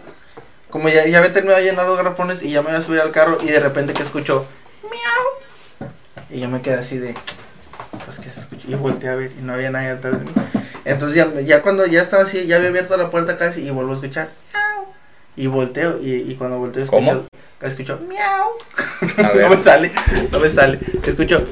como 0.77 0.89
ya, 0.89 1.07
ya 1.07 1.17
había 1.17 1.33
terminado 1.33 1.57
de 1.59 1.65
llenar 1.71 1.87
los 1.87 1.97
garrafones 1.97 2.43
y 2.43 2.51
ya 2.51 2.61
me 2.61 2.69
iba 2.69 2.77
a 2.77 2.83
subir 2.83 3.01
al 3.01 3.09
carro 3.09 3.39
y 3.41 3.47
de 3.47 3.59
repente 3.59 3.93
que 3.93 4.03
escucho 4.03 4.47
miau. 4.83 5.89
Y 6.29 6.39
yo 6.39 6.49
me 6.49 6.61
quedé 6.61 6.75
así 6.75 6.99
de, 6.99 7.15
pues 8.05 8.19
que 8.19 8.29
se 8.29 8.41
escuchó. 8.41 8.67
Y 8.69 8.75
volteé 8.75 9.09
a 9.09 9.15
ver 9.15 9.31
y 9.39 9.41
no 9.41 9.53
había 9.53 9.71
nadie 9.71 9.89
atrás 9.89 10.19
de 10.19 10.25
mí. 10.25 10.31
Entonces 10.85 11.15
ya, 11.17 11.41
ya 11.41 11.63
cuando 11.63 11.87
ya 11.87 12.03
estaba 12.03 12.21
así, 12.21 12.45
ya 12.45 12.57
había 12.57 12.69
abierto 12.69 12.95
la 12.95 13.09
puerta 13.09 13.37
casi 13.37 13.61
y 13.61 13.71
vuelvo 13.71 13.93
a 13.93 13.95
escuchar 13.95 14.29
miau. 14.53 14.85
Y 15.35 15.47
volteo 15.47 15.97
y, 15.99 16.13
y 16.13 16.35
cuando 16.35 16.59
volteo 16.59 16.83
escucho, 16.83 17.03
¿Cómo? 17.07 17.25
escucho 17.61 17.99
miau. 18.07 18.51
No 19.41 19.49
me 19.49 19.59
sale, 19.59 19.91
no 20.31 20.39
me 20.39 20.49
sale. 20.51 20.79
Escucho 21.03 21.43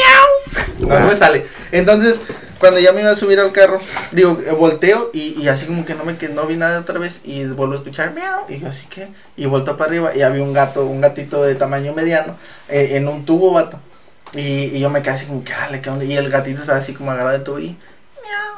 miau. 0.00 0.88
No, 0.88 1.00
no 1.00 1.06
me 1.08 1.16
sale. 1.16 1.46
Entonces, 1.72 2.16
cuando 2.58 2.78
ya 2.80 2.92
me 2.92 3.00
iba 3.00 3.10
a 3.10 3.16
subir 3.16 3.40
al 3.40 3.52
carro, 3.52 3.80
digo, 4.12 4.38
eh, 4.46 4.52
volteo 4.52 5.10
y, 5.12 5.40
y 5.40 5.48
así 5.48 5.66
como 5.66 5.84
que 5.84 5.94
no 5.94 6.04
me 6.04 6.16
que 6.16 6.28
no 6.28 6.46
vi 6.46 6.56
nada 6.56 6.80
otra 6.80 6.98
vez 6.98 7.20
y 7.24 7.44
vuelvo 7.44 7.74
a 7.74 7.76
escuchar 7.78 8.12
miau. 8.14 8.44
Y 8.48 8.60
yo 8.60 8.68
así 8.68 8.86
que, 8.86 9.08
y 9.36 9.46
vuelto 9.46 9.76
para 9.76 9.90
arriba 9.90 10.14
y 10.14 10.22
había 10.22 10.42
un 10.42 10.52
gato, 10.52 10.84
un 10.86 11.00
gatito 11.00 11.42
de 11.42 11.54
tamaño 11.54 11.92
mediano 11.92 12.36
eh, 12.68 12.90
en 12.92 13.08
un 13.08 13.24
tubo, 13.24 13.52
vato. 13.52 13.78
Y, 14.32 14.76
y 14.76 14.80
yo 14.80 14.90
me 14.90 15.02
quedé 15.02 15.14
así 15.14 15.26
como 15.26 15.44
que, 15.44 15.52
"Ale, 15.52 15.80
¿qué 15.80 15.90
onda?". 15.90 16.04
Y 16.04 16.16
el 16.16 16.30
gatito 16.30 16.60
estaba 16.60 16.78
así 16.78 16.94
como 16.94 17.10
agarrado 17.10 17.38
de 17.38 17.44
tubo 17.44 17.58
y 17.58 17.76
miau, 18.22 18.54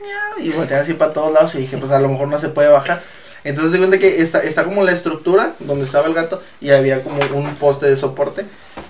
miau. 0.00 0.46
Y 0.46 0.50
volteé 0.52 0.76
así 0.76 0.94
para 0.94 1.12
todos 1.12 1.32
lados 1.32 1.54
y 1.54 1.58
dije, 1.58 1.76
pues 1.78 1.90
a 1.92 1.98
lo 1.98 2.08
mejor 2.08 2.28
no 2.28 2.38
se 2.38 2.48
puede 2.48 2.68
bajar. 2.68 3.02
Entonces 3.44 3.72
se 3.72 3.78
cuenta 3.78 3.98
que 3.98 4.20
está, 4.20 4.40
está 4.42 4.64
como 4.64 4.82
la 4.84 4.92
estructura 4.92 5.54
donde 5.60 5.84
estaba 5.84 6.06
el 6.06 6.14
gato 6.14 6.42
y 6.60 6.70
había 6.70 7.02
como 7.02 7.18
un 7.34 7.54
poste 7.56 7.86
de 7.86 7.96
soporte 7.96 8.44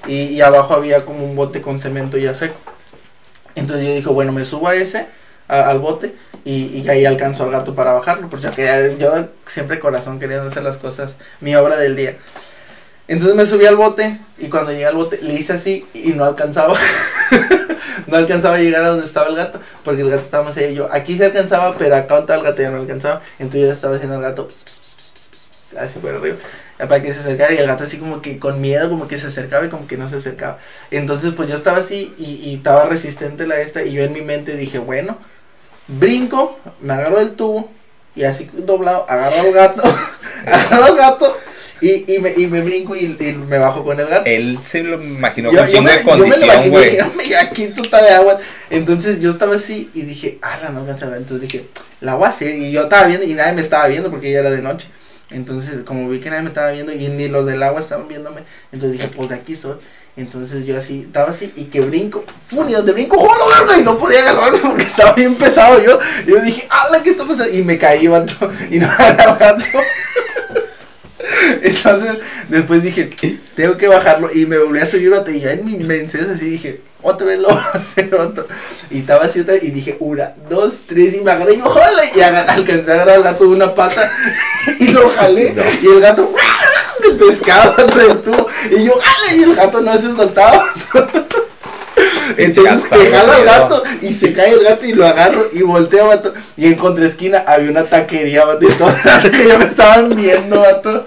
y, 0.07 0.41
abajo 0.41 0.75
había 0.75 1.05
como 1.05 1.25
un 1.25 1.37
bote 1.37 1.61
con 1.61 1.79
cemento 1.79 2.17
ya 2.17 2.35
seco. 2.35 2.57
Entonces 3.55 3.87
yo 3.87 3.95
dije, 3.95 4.09
bueno, 4.09 4.33
me 4.33 4.45
subo 4.45 4.69
a 4.69 4.75
ese, 4.75 5.07
al 5.49 5.81
bote 5.81 6.15
y, 6.45 6.89
ahí 6.89 7.05
alcanzo 7.05 7.45
al 7.45 7.51
gato 7.51 7.75
para 7.75 7.93
bajarlo, 7.93 8.29
porque 8.29 8.49
yo, 8.57 8.99
yo 8.99 9.29
siempre 9.47 9.79
corazón 9.79 10.19
quería 10.19 10.43
hacer 10.43 10.63
las 10.63 10.79
cosas, 10.79 11.17
mi 11.41 11.55
obra 11.55 11.77
del 11.77 11.97
día. 11.97 12.17
Entonces 13.09 13.37
me 13.37 13.47
subí 13.47 13.67
al 13.67 13.77
bote 13.77 14.19
y 14.39 14.49
cuando 14.49 14.71
llegué 14.71 14.87
al 14.87 14.95
bote 14.95 15.19
le 15.23 15.35
hice 15.35 15.55
así 15.55 15.87
y 15.95 16.11
no 16.11 16.25
alcanzaba. 16.25 16.79
no 18.07 18.17
alcanzaba 18.17 18.57
a 18.57 18.59
llegar 18.59 18.85
a 18.85 18.89
donde 18.89 19.07
estaba 19.07 19.29
el 19.29 19.37
gato, 19.37 19.61
porque 19.85 20.03
el 20.03 20.11
gato 20.11 20.23
estaba 20.23 20.45
más 20.45 20.57
allá. 20.57 20.71
Yo 20.71 20.89
aquí 20.93 21.17
se 21.17 21.27
alcanzaba, 21.27 21.75
pero 21.77 21.97
acá 21.97 22.15
donde 22.15 22.21
estaba 22.23 22.39
el 22.39 22.45
gato 22.45 22.63
ya 22.63 22.71
no 22.71 22.79
alcanzaba. 22.79 23.23
Entonces 23.39 23.61
yo 23.61 23.67
le 23.67 23.73
estaba 23.73 23.97
haciendo 23.97 24.17
al 24.17 24.23
gato 24.23 24.49
ps, 24.49 24.65
ps, 24.65 24.81
ps, 24.81 24.97
ps, 24.97 25.29
ps, 25.31 25.49
ps, 25.53 25.77
así 25.79 25.99
por 25.99 26.15
arriba, 26.15 26.37
para 26.79 27.03
que 27.03 27.13
se 27.13 27.21
acercara. 27.21 27.53
Y 27.53 27.59
el 27.59 27.67
gato 27.67 27.85
así 27.85 27.99
como 27.99 28.23
que 28.23 28.39
con 28.39 28.61
miedo, 28.61 28.89
como 28.89 29.09
que 29.09 29.19
se 29.19 29.27
acercaba 29.27 29.67
y 29.67 29.69
como 29.69 29.87
que 29.87 29.97
no 29.97 30.09
se 30.09 30.17
acercaba. 30.17 30.59
Entonces 30.91 31.33
pues 31.37 31.49
yo 31.49 31.57
estaba 31.57 31.79
así 31.79 32.15
y, 32.19 32.51
y 32.51 32.55
estaba 32.57 32.87
resistente 32.87 33.47
la 33.47 33.61
esta. 33.61 33.83
Y 33.85 33.93
yo 33.93 34.03
en 34.03 34.13
mi 34.13 34.23
mente 34.23 34.57
dije, 34.57 34.79
bueno, 34.79 35.19
brinco, 35.87 36.59
me 36.81 36.95
agarro 36.95 37.19
del 37.19 37.33
tubo. 37.33 37.71
Y 38.15 38.25
así 38.25 38.51
doblado, 38.53 39.07
agarro 39.09 39.41
al 39.41 39.53
gato, 39.53 39.83
agarro 40.47 40.85
al 40.87 40.97
gato 40.97 41.37
y, 41.81 42.15
y, 42.15 42.19
me, 42.19 42.33
y 42.37 42.47
me 42.47 42.61
brinco 42.61 42.97
y, 42.97 43.17
y 43.19 43.33
me 43.49 43.59
bajo 43.59 43.85
con 43.85 43.99
el 43.99 44.07
gato. 44.07 44.25
Él 44.27 44.59
se 44.65 44.83
lo 44.83 45.03
imaginó 45.03 45.53
Yo, 45.53 45.61
con 45.61 45.69
yo 45.71 45.83
me, 45.83 45.93
de 45.93 46.03
condición, 46.03 46.71
güey. 46.71 46.91
dije, 46.91 47.03
"Hombre, 47.03 47.37
aquí 47.37 47.67
tuta 47.69 48.03
de 48.03 48.11
agua. 48.11 48.39
Entonces 48.71 49.21
yo 49.21 49.31
estaba 49.31 49.57
así 49.57 49.91
y 49.95 50.03
dije, 50.03 50.39
ah, 50.43 50.59
la 50.63 50.71
no 50.71 50.81
alcanza 50.81 51.07
a 51.07 51.11
ver". 51.11 51.19
Entonces 51.19 51.49
dije, 51.51 51.65
la 52.01 52.15
voy 52.15 52.27
a 52.27 52.29
hacer. 52.29 52.57
Y 52.57 52.71
yo 52.73 52.83
estaba 52.85 53.07
viendo 53.07 53.25
y 53.27 53.35
nadie 53.35 53.53
me 53.55 53.61
estaba 53.61 53.87
viendo 53.87 54.11
porque 54.11 54.31
ya 54.33 54.41
era 54.41 54.51
de 54.51 54.63
noche. 54.63 54.89
Entonces, 55.31 55.83
como 55.85 56.09
vi 56.09 56.21
que 56.21 56.31
nadie 56.31 56.43
me 56.43 56.49
estaba 56.49 56.71
viendo 56.71 56.91
y 56.93 57.07
ni 57.09 57.29
los 57.29 57.45
del 57.47 57.63
agua 57.63 57.81
estaban 57.81 58.09
viéndome, 58.09 58.43
entonces 58.73 58.99
dije, 58.99 59.13
pues 59.15 59.29
de 59.29 59.35
aquí 59.35 59.55
soy. 59.55 59.77
Entonces 60.17 60.67
yo 60.67 60.77
así, 60.77 61.03
estaba 61.07 61.31
así 61.31 61.53
y 61.55 61.67
que 61.67 61.81
brinco, 61.81 62.25
¡fum! 62.49 62.69
Y 62.69 62.73
donde 62.73 62.93
brinco, 62.93 63.17
¡jolo, 63.19 63.45
verga! 63.61 63.79
Y 63.79 63.85
no 63.85 63.97
podía 63.99 64.19
agarrarme 64.21 64.59
porque 64.59 64.83
estaba 64.83 65.13
bien 65.13 65.37
pesado 65.37 65.81
yo. 65.81 66.01
Y 66.27 66.31
yo 66.31 66.41
dije, 66.43 66.67
¡ala, 66.71 67.03
qué 67.05 67.11
está 67.11 67.25
pasando! 67.25 67.53
Y 67.57 67.63
me 67.63 67.79
caí, 67.79 68.09
vato, 68.09 68.33
y 68.69 68.79
no 68.81 68.91
agarré 68.91 69.23
al 69.23 69.39
gato. 69.39 69.65
Entonces, 71.63 72.19
después 72.49 72.83
dije, 72.83 73.11
tengo 73.55 73.77
que 73.77 73.89
bajarlo 73.89 74.31
y 74.33 74.47
me 74.47 74.59
volví 74.59 74.79
a 74.81 74.87
subir 74.87 75.13
otra 75.13 75.33
y 75.33 75.41
ya 75.41 75.53
en 75.53 75.65
mi 75.65 75.75
inmensez 75.75 76.29
así 76.29 76.51
dije, 76.51 76.81
otra 77.03 77.27
vez 77.27 77.39
lo 77.39 77.49
voy 77.49 77.59
a 77.59 77.79
hacer 77.79 78.15
otro. 78.15 78.47
Y 78.91 79.01
estaba 79.01 79.25
así 79.27 79.41
otra 79.41 79.57
y 79.57 79.71
dije, 79.71 79.97
una, 80.01 80.33
dos, 80.49 80.81
tres 80.89 81.15
y 81.15 81.21
me 81.21 81.31
agarré 81.31 81.55
y 81.55 81.59
me 81.59 81.69
jalé 81.69 82.03
y 82.15 82.21
alcancé 82.21 82.91
a 82.91 82.95
agarrar 82.95 83.17
al 83.17 83.23
gato 83.23 83.45
de 83.45 83.51
una 83.51 83.75
pata 83.75 84.11
y 84.79 84.89
lo 84.89 85.09
jalé 85.11 85.53
No. 85.53 85.63
y 85.83 85.87
el 85.87 86.01
gato 86.01 86.33
me 87.03 87.15
pescaba 87.15 87.77
de 87.77 88.15
tubo 88.17 88.49
y 88.71 88.85
yo, 88.85 88.93
¡ale! 88.95 89.37
Y 89.37 89.43
el 89.45 89.55
gato 89.55 89.81
no 89.81 89.93
se 89.95 90.15
soltaba. 90.17 90.73
Entonces 92.37 92.85
que 92.91 93.07
jalo 93.11 93.33
al 93.33 93.45
gato 93.45 93.83
y 94.01 94.13
se 94.13 94.33
cae 94.33 94.53
el 94.53 94.63
gato 94.63 94.87
y 94.87 94.93
lo 94.93 95.07
agarro 95.07 95.47
y 95.53 95.63
volteo, 95.63 96.09
vato. 96.09 96.35
Y 96.57 96.67
en 96.67 96.75
contraesquina 96.75 97.45
había 97.47 97.71
una 97.71 97.85
taquería, 97.85 98.45
vato. 98.45 98.69
Y 98.69 98.73
todos 98.75 98.93
las 99.05 99.23
taquerías 99.23 99.59
me 99.59 99.65
estaban 99.65 100.15
viendo, 100.15 100.61
vato. 100.61 101.07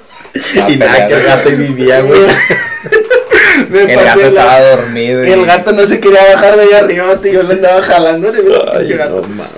Y 0.70 0.78
nada, 0.78 1.08
que 1.08 1.14
el 1.16 1.24
gato 1.24 1.50
ahí 1.50 1.56
vivía, 1.56 2.02
güey. 2.02 2.22
Me 3.70 3.82
El 3.94 4.04
gato 4.04 4.22
la- 4.22 4.28
estaba 4.28 4.60
dormido. 4.62 5.26
y- 5.26 5.32
El 5.32 5.46
gato 5.46 5.72
no 5.74 5.86
se 5.86 6.00
quería 6.00 6.24
bajar 6.34 6.56
de 6.56 6.62
ahí 6.64 6.74
arriba, 6.74 7.20
y 7.24 7.32
yo 7.32 7.44
le 7.44 7.54
andaba 7.56 7.82
jalando. 7.82 8.32
Ay, 8.74 8.88
gato. 8.94 9.22
no 9.22 9.28
mames. 9.28 9.52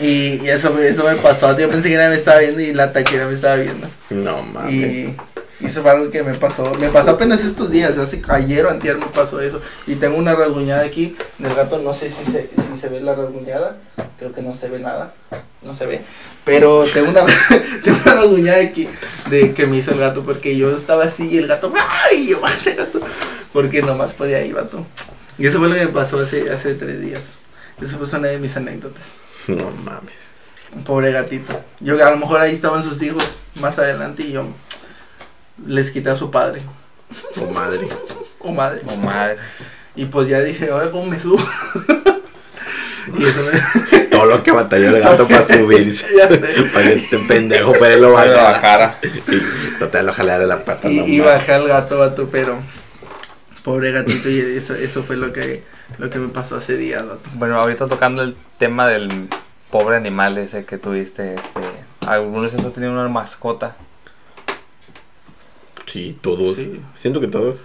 Y, 0.00 0.40
y 0.42 0.48
eso, 0.48 0.70
me- 0.72 0.86
eso 0.88 1.04
me 1.04 1.14
pasó. 1.16 1.56
Yo 1.58 1.68
pensé 1.70 1.88
que 1.90 1.96
nadie 1.96 2.10
me 2.10 2.16
estaba 2.16 2.40
viendo 2.40 2.60
y 2.60 2.72
la 2.72 2.92
taquera 2.92 3.26
me 3.26 3.34
estaba 3.34 3.56
viendo. 3.56 3.86
No 4.10 4.42
mames. 4.42 4.72
Y, 4.72 5.12
y 5.64 5.68
eso 5.68 5.80
fue 5.80 5.90
algo 5.92 6.10
que 6.10 6.22
me 6.22 6.34
pasó. 6.34 6.74
Me 6.74 6.90
pasó 6.90 7.10
apenas 7.12 7.42
estos 7.42 7.70
días. 7.70 7.96
Hace 7.96 8.20
ayer 8.28 8.66
o 8.66 8.70
antier 8.70 8.98
me 8.98 9.06
pasó 9.06 9.40
eso. 9.40 9.62
Y 9.86 9.94
tengo 9.94 10.18
una 10.18 10.34
rasguñada 10.34 10.84
aquí 10.84 11.16
del 11.38 11.54
gato. 11.54 11.78
No 11.78 11.94
sé 11.94 12.10
si 12.10 12.22
se, 12.24 12.48
si 12.48 12.76
se 12.78 12.88
ve 12.90 13.00
la 13.00 13.14
rasguñada. 13.14 13.78
Creo 14.18 14.30
que 14.32 14.42
no 14.42 14.52
se 14.52 14.68
ve 14.68 14.78
nada. 14.78 15.14
No 15.62 15.72
se 15.72 15.86
ve. 15.86 16.02
Pero 16.44 16.84
tengo 16.92 17.08
una, 17.08 17.24
tengo 17.82 17.98
una 18.04 18.14
rasguñada 18.14 18.60
aquí 18.62 18.86
de 19.30 19.54
que 19.54 19.66
me 19.66 19.78
hizo 19.78 19.92
el 19.92 20.00
gato. 20.00 20.22
Porque 20.22 20.54
yo 20.54 20.70
estaba 20.76 21.04
así 21.04 21.26
y 21.28 21.38
el 21.38 21.46
gato. 21.46 21.72
¡Ay! 21.74 22.28
Yo, 22.28 22.40
"Bate, 22.42 22.74
gato! 22.74 23.00
Porque 23.52 23.80
nomás 23.80 24.12
podía 24.12 24.44
ir, 24.44 24.54
vato. 24.54 24.84
Y 25.38 25.46
eso 25.46 25.58
fue 25.60 25.68
lo 25.70 25.74
que 25.76 25.86
me 25.86 25.92
pasó 25.92 26.20
hace, 26.20 26.50
hace 26.52 26.74
tres 26.74 27.00
días. 27.00 27.22
Eso 27.80 27.96
fue 27.98 28.18
una 28.18 28.28
de 28.28 28.38
mis 28.38 28.54
anécdotas. 28.56 29.04
No 29.48 29.70
mames. 29.82 30.14
Pobre 30.84 31.10
gatito. 31.10 31.58
Yo 31.80 31.94
a 32.06 32.10
lo 32.10 32.18
mejor 32.18 32.40
ahí 32.40 32.52
estaban 32.52 32.82
sus 32.82 33.00
hijos 33.02 33.24
más 33.54 33.78
adelante 33.78 34.24
y 34.24 34.32
yo 34.32 34.44
les 35.66 35.90
quité 35.90 36.10
a 36.10 36.14
su 36.14 36.30
padre 36.30 36.62
Oh 37.40 37.46
madre. 37.54 37.86
o 38.40 38.52
madre. 38.52 38.80
Oh, 38.86 38.96
madre. 38.96 39.36
Y 39.96 40.06
pues 40.06 40.28
ya 40.28 40.40
dice, 40.40 40.70
ahora 40.70 40.90
cómo 40.90 41.06
me 41.06 41.18
subo. 41.18 41.38
y 43.18 43.24
eso 43.24 43.40
me... 43.92 44.00
Todo 44.14 44.26
lo 44.26 44.42
que 44.42 44.52
batalló 44.52 44.96
el 44.96 45.02
gato 45.02 45.26
para 45.26 45.46
subirse. 45.46 46.16
Ya 46.16 46.28
sé. 46.28 46.38
Para 46.72 46.84
que 46.86 46.94
este 46.94 47.18
pendejo, 47.18 47.72
pero 47.72 47.96
lo 47.98 48.14
Para 48.14 48.32
la 48.32 48.42
bajara. 48.42 48.98
Y 49.02 49.80
no 49.80 49.88
te 49.88 50.02
lo 50.02 50.12
jalar 50.12 50.40
de 50.40 50.46
la 50.46 50.64
pata, 50.64 50.90
y, 50.90 50.96
no 50.96 51.06
y 51.06 51.20
bajé 51.20 51.52
al 51.52 51.68
gato, 51.68 51.98
vato, 51.98 52.28
pero 52.30 52.58
pobre 53.62 53.92
gatito 53.92 54.28
y 54.28 54.38
eso, 54.38 54.74
eso 54.74 55.02
fue 55.02 55.16
lo 55.16 55.32
que, 55.32 55.64
lo 55.98 56.10
que 56.10 56.18
me 56.18 56.28
pasó 56.28 56.56
hace 56.56 56.76
días, 56.76 57.06
vato. 57.06 57.22
Bueno, 57.34 57.60
ahorita 57.60 57.86
tocando 57.86 58.22
el 58.22 58.36
tema 58.58 58.86
del 58.86 59.28
pobre 59.70 59.96
animal 59.96 60.38
ese 60.38 60.64
que 60.64 60.78
tuviste, 60.78 61.34
este, 61.34 61.60
¿algunos 62.06 62.52
de 62.52 62.58
esos 62.58 62.72
tenían 62.72 62.92
una 62.92 63.08
mascota? 63.08 63.76
Sí, 65.86 66.18
todos. 66.20 66.56
Sí. 66.56 66.80
Siento 66.94 67.20
que 67.20 67.28
todos. 67.28 67.62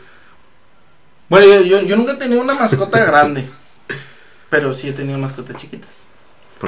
Bueno, 1.29 1.45
yo, 1.47 1.61
yo, 1.61 1.81
yo 1.81 1.95
nunca 1.95 2.13
he 2.13 2.15
tenido 2.15 2.41
una 2.41 2.53
mascota 2.53 2.99
grande, 3.05 3.47
pero 4.49 4.73
sí 4.73 4.89
he 4.89 4.93
tenido 4.93 5.17
mascotas 5.19 5.55
chiquitas. 5.57 6.07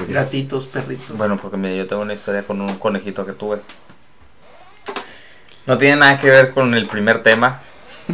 Gatitos, 0.07 0.67
perritos. 0.67 1.17
Bueno, 1.17 1.37
porque 1.37 1.57
mira, 1.57 1.75
yo 1.75 1.87
tengo 1.87 2.01
una 2.03 2.13
historia 2.13 2.43
con 2.43 2.61
un 2.61 2.77
conejito 2.77 3.25
que 3.25 3.33
tuve. 3.33 3.59
No 5.65 5.77
tiene 5.77 5.97
nada 5.97 6.17
que 6.19 6.29
ver 6.29 6.51
con 6.51 6.73
el 6.73 6.87
primer 6.87 7.21
tema, 7.23 7.59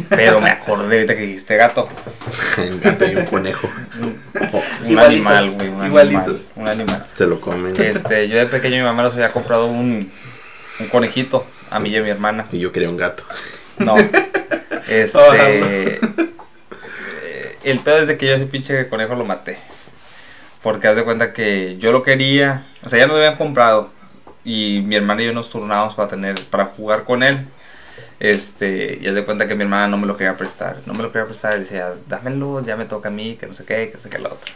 pero 0.08 0.40
me 0.40 0.50
acordé 0.50 0.96
ahorita 0.96 1.16
que 1.16 1.22
dijiste 1.22 1.56
gato. 1.56 1.88
un 2.58 2.80
gato 2.80 3.06
y 3.08 3.14
un 3.16 3.24
conejo 3.26 3.68
Un 4.86 4.98
animal, 4.98 5.50
güey, 5.52 5.68
un 5.68 5.86
igualitos. 5.86 6.26
animal. 6.26 6.42
Un 6.56 6.68
animal. 6.68 7.06
se 7.14 7.26
lo 7.26 7.40
comen. 7.40 7.74
Este, 7.80 8.28
yo 8.28 8.36
de 8.38 8.46
pequeño 8.46 8.76
mi 8.78 8.82
mamá 8.82 9.04
nos 9.04 9.14
había 9.14 9.32
comprado 9.32 9.66
un, 9.66 10.10
un 10.80 10.88
conejito, 10.88 11.46
a 11.70 11.80
mí 11.80 11.90
y 11.90 11.96
a 11.96 12.02
mi 12.02 12.10
hermana. 12.10 12.46
Y 12.52 12.58
yo 12.58 12.72
quería 12.72 12.88
un 12.88 12.96
gato. 12.96 13.24
No. 13.78 13.94
Este. 14.88 16.00
eh, 16.00 17.58
el 17.62 17.80
pedo 17.80 17.98
es 17.98 18.08
de 18.08 18.16
que 18.16 18.26
yo 18.26 18.34
ese 18.34 18.46
pinche 18.46 18.88
conejo 18.88 19.14
lo 19.14 19.24
maté. 19.26 19.58
Porque 20.62 20.88
haz 20.88 20.96
de 20.96 21.04
cuenta 21.04 21.32
que 21.34 21.76
yo 21.78 21.92
lo 21.92 22.02
quería. 22.02 22.66
O 22.82 22.88
sea, 22.88 22.98
ya 22.98 23.06
lo 23.06 23.16
habían 23.16 23.36
comprado. 23.36 23.90
Y 24.44 24.82
mi 24.86 24.96
hermana 24.96 25.22
y 25.22 25.26
yo 25.26 25.32
nos 25.34 25.50
turnábamos 25.50 25.94
para 25.94 26.08
tener. 26.08 26.36
para 26.50 26.66
jugar 26.66 27.04
con 27.04 27.22
él. 27.22 27.46
Este. 28.18 28.98
Y 29.00 29.06
haz 29.08 29.14
de 29.14 29.24
cuenta 29.24 29.46
que 29.46 29.54
mi 29.54 29.64
hermana 29.64 29.88
no 29.88 29.98
me 29.98 30.06
lo 30.06 30.16
quería 30.16 30.36
prestar. 30.36 30.78
No 30.86 30.94
me 30.94 31.02
lo 31.02 31.12
quería 31.12 31.26
prestar. 31.26 31.56
Y 31.56 31.60
decía, 31.60 31.92
dámelo, 32.06 32.64
ya 32.64 32.76
me 32.76 32.86
toca 32.86 33.08
a 33.10 33.12
mí, 33.12 33.36
que 33.36 33.46
no 33.46 33.54
sé 33.54 33.64
qué, 33.64 33.90
que 33.90 33.96
no 33.96 34.00
sé 34.02 34.08
qué 34.08 34.18
lo 34.18 34.28
otro. 34.30 34.52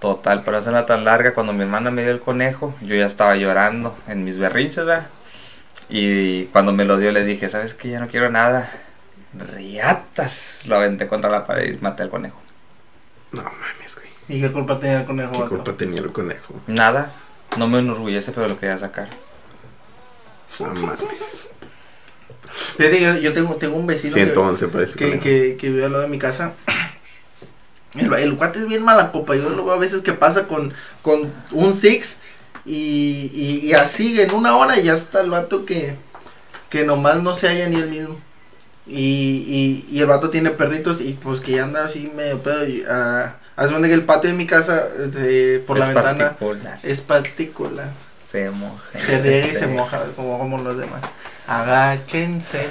Total, 0.00 0.42
para 0.42 0.58
hacerla 0.58 0.84
tan 0.86 1.04
larga, 1.04 1.32
cuando 1.34 1.52
mi 1.54 1.62
hermana 1.62 1.90
me 1.90 2.02
dio 2.02 2.10
el 2.12 2.20
conejo, 2.20 2.74
yo 2.82 2.94
ya 2.94 3.06
estaba 3.06 3.34
llorando 3.36 3.96
en 4.08 4.24
mis 4.24 4.36
berrinches, 4.38 4.84
¿verdad? 4.84 5.06
Y 5.88 6.44
cuando 6.46 6.72
me 6.72 6.84
lo 6.84 6.98
dio 6.98 7.12
le 7.12 7.24
dije, 7.24 7.48
¿sabes 7.48 7.74
qué? 7.74 7.90
Ya 7.90 8.00
no 8.00 8.08
quiero 8.08 8.28
nada. 8.30 8.70
Riatas. 9.34 10.62
Lo 10.66 10.76
aventé 10.76 11.06
contra 11.08 11.30
la 11.30 11.46
pared 11.46 11.74
y 11.74 11.78
maté 11.82 12.02
al 12.02 12.10
conejo. 12.10 12.40
No 13.32 13.42
mames, 13.42 13.94
güey. 13.94 14.06
¿Y 14.28 14.40
qué 14.40 14.50
culpa 14.50 14.78
tenía 14.80 15.00
el 15.00 15.06
conejo, 15.06 15.32
¿Qué 15.32 15.38
vato? 15.38 15.50
culpa 15.50 15.72
tenía 15.74 16.00
el 16.00 16.12
conejo? 16.12 16.54
Nada. 16.66 17.10
No 17.56 17.68
me 17.68 17.78
enorgullece, 17.78 18.32
pero 18.32 18.48
lo 18.48 18.58
quería 18.58 18.78
sacar. 18.78 19.08
No 20.58 20.66
mames. 20.74 20.98
Fíjate, 22.78 23.00
yo, 23.00 23.14
yo 23.18 23.32
tengo, 23.32 23.54
tengo 23.56 23.76
un 23.76 23.86
vecino 23.86 24.14
que- 24.14 24.24
111 24.24 24.68
parece 24.68 24.96
que, 24.98 25.18
que, 25.20 25.56
que 25.58 25.68
vive 25.68 25.84
al 25.84 25.92
lado 25.92 26.02
de 26.04 26.08
mi 26.08 26.18
casa. 26.18 26.52
El, 27.94 28.12
el 28.14 28.36
cuate 28.36 28.58
es 28.60 28.66
bien 28.66 28.82
mala 28.82 29.12
copa. 29.12 29.36
Yo 29.36 29.50
lo 29.50 29.64
veo 29.64 29.74
a 29.74 29.78
veces 29.78 30.02
que 30.02 30.12
pasa 30.12 30.46
con, 30.48 30.72
con 31.02 31.32
un 31.52 31.74
six 31.74 32.16
y, 32.66 33.30
y, 33.34 33.60
y 33.68 33.72
así 33.74 34.20
en 34.20 34.34
una 34.34 34.56
hora 34.56 34.78
ya 34.78 34.94
está 34.94 35.20
el 35.20 35.30
vato 35.30 35.64
que, 35.64 35.94
que 36.70 36.84
nomás 36.84 37.22
no 37.22 37.34
se 37.34 37.48
halla 37.48 37.68
ni 37.68 37.76
él 37.76 37.88
mismo. 37.88 38.16
Y, 38.88 39.84
y, 39.90 39.96
y 39.96 40.00
el 40.00 40.06
vato 40.06 40.30
tiene 40.30 40.50
perritos 40.50 41.00
y 41.00 41.12
pues 41.14 41.40
que 41.40 41.52
ya 41.52 41.64
anda 41.64 41.84
así 41.84 42.10
medio 42.14 42.42
pedo. 42.42 42.66
Y, 42.66 42.84
ah, 42.88 43.36
Haz 43.56 43.66
de 43.68 43.70
cuenta 43.72 43.88
que 43.88 43.94
el 43.94 44.04
patio 44.04 44.28
de 44.30 44.36
mi 44.36 44.46
casa 44.46 44.86
de- 44.86 45.64
por 45.66 45.78
la 45.78 45.86
ventana 46.12 46.36
es 46.82 47.00
particular. 47.00 47.88
Se 48.22 48.50
moja. 48.50 48.82
Se 48.98 49.22
riega 49.22 49.46
y 49.46 49.50
se 49.54 49.66
moja 49.66 50.02
como, 50.14 50.38
como 50.38 50.58
los 50.58 50.76
demás. 50.76 51.00
Agáchense 51.48 52.66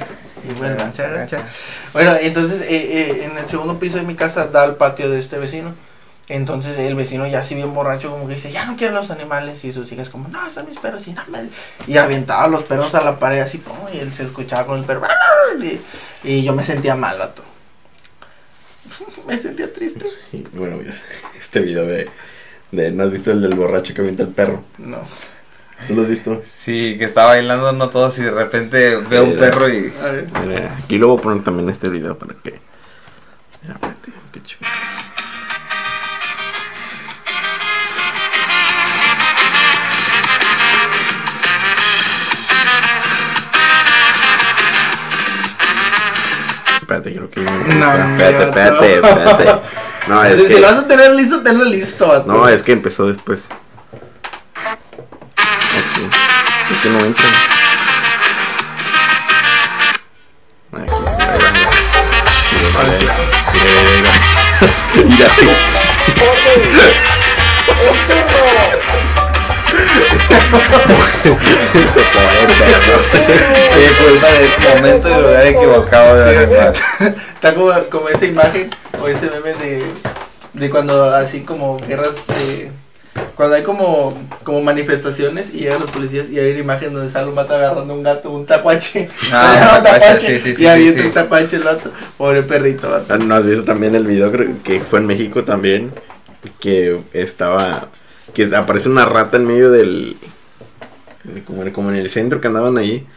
y 0.48 0.54
vuelvanse 0.60 1.04
a 1.04 1.08
agachar. 1.08 1.50
Bueno, 1.92 2.16
entonces 2.22 2.62
eh, 2.62 2.68
eh, 2.70 3.26
en 3.32 3.38
el 3.38 3.48
segundo 3.48 3.80
piso 3.80 3.98
de 3.98 4.04
mi 4.04 4.16
casa 4.16 4.46
da 4.48 4.62
al 4.64 4.76
patio 4.76 5.10
de 5.10 5.18
este 5.18 5.40
vecino. 5.40 5.74
Entonces 6.28 6.80
el 6.80 6.96
vecino 6.96 7.28
ya 7.28 7.40
así 7.40 7.54
bien 7.54 7.74
borracho 7.74 8.10
como 8.10 8.28
que 8.28 8.34
dice, 8.34 8.52
ya 8.52 8.66
no 8.66 8.76
quiero 8.78 8.96
los 8.96 9.12
animales. 9.12 9.64
Y 9.64 9.72
sus 9.72 9.92
hijas 9.92 10.10
como, 10.10 10.28
no, 10.28 10.50
son 10.50 10.68
mis 10.68 10.80
perros 10.80 11.08
y 11.08 11.14
no 11.14 11.22
me-". 11.28 11.50
Y 11.88 11.98
aventaba 11.98 12.48
los 12.48 12.64
perros 12.64 12.96
a 12.96 13.04
la 13.04 13.18
pared 13.18 13.42
así, 13.42 13.60
pum, 13.60 13.76
y 13.94 14.00
él 14.00 14.12
se 14.12 14.24
escuchaba 14.24 14.66
con 14.66 14.80
el 14.80 14.86
perro. 14.86 15.08
Y, 15.62 15.80
y 16.24 16.44
yo 16.44 16.54
me 16.54 16.64
sentía 16.64 16.96
mal, 16.96 17.18
vato. 17.20 17.44
me 19.28 19.38
sentía 19.38 19.72
triste. 19.72 20.06
Y, 20.32 20.42
bueno, 20.54 20.78
mira, 20.78 21.00
este 21.40 21.60
video 21.60 21.86
de, 21.86 22.10
de. 22.72 22.92
¿No 22.92 23.04
has 23.04 23.12
visto 23.12 23.32
el 23.32 23.42
del 23.42 23.56
borracho 23.56 23.94
que 23.94 24.02
avienta 24.02 24.24
el 24.24 24.30
perro? 24.30 24.64
No. 24.78 25.00
¿Tú 25.88 25.94
lo 25.94 26.04
has 26.04 26.08
visto? 26.08 26.42
Sí, 26.48 26.96
que 26.98 27.04
está 27.04 27.26
bailando 27.26 27.72
no 27.74 27.90
todos 27.90 28.18
y 28.18 28.24
de 28.24 28.32
repente 28.32 28.96
veo 28.96 29.26
un 29.26 29.36
perro 29.36 29.68
y... 29.68 29.94
A 30.02 30.06
ver. 30.06 30.28
Mira, 30.46 30.78
aquí 30.82 30.98
lo 30.98 31.10
voy 31.10 31.20
a 31.20 31.22
poner 31.22 31.44
también 31.44 31.70
este 31.70 31.90
video 31.90 32.18
para 32.18 32.34
que. 32.36 32.62
Mira, 33.62 33.74
espérate, 33.74 34.14
pinche. 34.32 34.58
espérate, 46.96 47.14
creo 47.14 47.30
que. 47.30 47.42
No, 47.42 47.92
espérate, 47.94 48.44
espérate, 48.44 48.96
espérate. 48.96 49.62
No, 50.08 50.24
es 50.24 50.42
si 50.42 50.48
que... 50.48 50.60
lo 50.60 50.68
vas 50.68 50.78
a 50.78 50.88
tener 50.88 51.12
listo, 51.12 51.42
tenlo 51.42 51.66
listo. 51.66 52.12
Así. 52.12 52.28
No, 52.28 52.48
es 52.48 52.62
que 52.62 52.72
empezó 52.74 53.08
después. 53.08 53.40
Aquí. 54.56 56.08
Es 56.72 56.82
que 56.82 56.90
no 56.90 57.00
entra. 57.00 57.26
Aquí, 60.74 60.92
Mira, 63.54 63.82
mira, 63.84 64.02
mira 64.02 64.26
culpa 74.06 74.28
del 74.32 74.50
momento 74.76 75.10
y 75.10 75.22
lugar 75.22 75.48
equivocado 75.48 76.16
de 76.18 76.38
animal. 76.38 76.74
Está 77.36 77.54
como, 77.54 77.72
como 77.90 78.10
esa 78.10 78.26
imagen 78.26 78.70
o 79.02 79.08
ese 79.08 79.30
meme 79.30 79.54
de, 79.54 79.84
de 80.54 80.70
cuando 80.70 81.14
así 81.14 81.42
como 81.42 81.78
guerras 81.80 82.16
de... 82.28 82.72
Cuando 83.36 83.56
hay 83.56 83.64
como, 83.64 84.18
como 84.44 84.62
manifestaciones 84.62 85.54
y 85.54 85.60
llegan 85.60 85.82
los 85.82 85.92
policías 85.92 86.30
y 86.30 86.40
hay 86.40 86.52
una 86.52 86.60
imagen 86.60 86.94
donde 86.94 87.10
sale 87.10 87.28
un 87.28 87.36
vato 87.36 87.54
agarrando 87.54 87.94
un 87.94 88.02
gato, 88.02 88.30
un 88.32 88.46
tacuache. 88.46 89.10
Ah, 89.32 89.76
un 89.78 89.84
tacuache, 89.84 90.40
sí, 90.40 90.56
sí, 90.56 90.56
sí, 90.56 90.66
y 90.66 90.94
sí. 90.94 91.00
un 91.02 91.12
tacuache 91.12 91.58
el 91.58 91.64
vato. 91.64 91.92
Pobre 92.18 92.44
perrito, 92.44 92.90
vato. 92.90 93.14
Ah, 93.14 93.18
¿No 93.18 93.36
has 93.36 93.46
visto 93.46 93.66
también 93.66 93.94
el 93.96 94.06
video 94.06 94.32
creo 94.32 94.52
que 94.64 94.80
fue 94.80 95.00
en 95.00 95.06
México 95.06 95.44
también? 95.44 95.92
Que 96.60 97.02
estaba... 97.14 97.90
Que 98.36 98.56
aparece 98.56 98.90
una 98.90 99.06
rata 99.06 99.38
en 99.38 99.48
medio 99.48 99.72
del... 99.72 100.18
Como, 101.48 101.72
como 101.74 101.90
en 101.90 101.96
el 101.96 102.12
centro 102.12 102.40
que 102.40 102.48
andaban 102.48 102.78
ahí. 102.78 103.08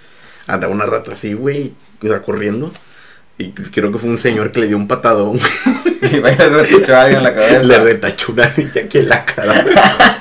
Andaba 0.47 0.73
una 0.73 0.87
rata 0.87 1.13
así, 1.13 1.35
güey. 1.35 1.75
O 2.03 2.09
sea, 2.09 2.23
corriendo. 2.23 2.73
Y 3.37 3.51
creo 3.53 3.93
que 3.93 3.99
fue 3.99 4.09
un 4.09 4.19
señor 4.19 4.51
que 4.51 4.61
le 4.61 4.69
dio 4.69 4.77
un 4.77 4.89
patadón. 4.89 5.39
Y 6.01 6.21
vaya 6.21 6.47
a 6.47 6.49
retichar 6.49 6.95
a 6.95 7.03
alguien 7.03 7.19
en 7.19 7.25
la 7.25 7.35
cabeza. 7.35 7.63
le 7.65 7.79
retachó 7.81 8.33
una 8.33 8.51
niña 8.57 8.73
aquí 8.85 8.99
en 8.99 9.09
la 9.09 9.27
cara. 9.27 9.67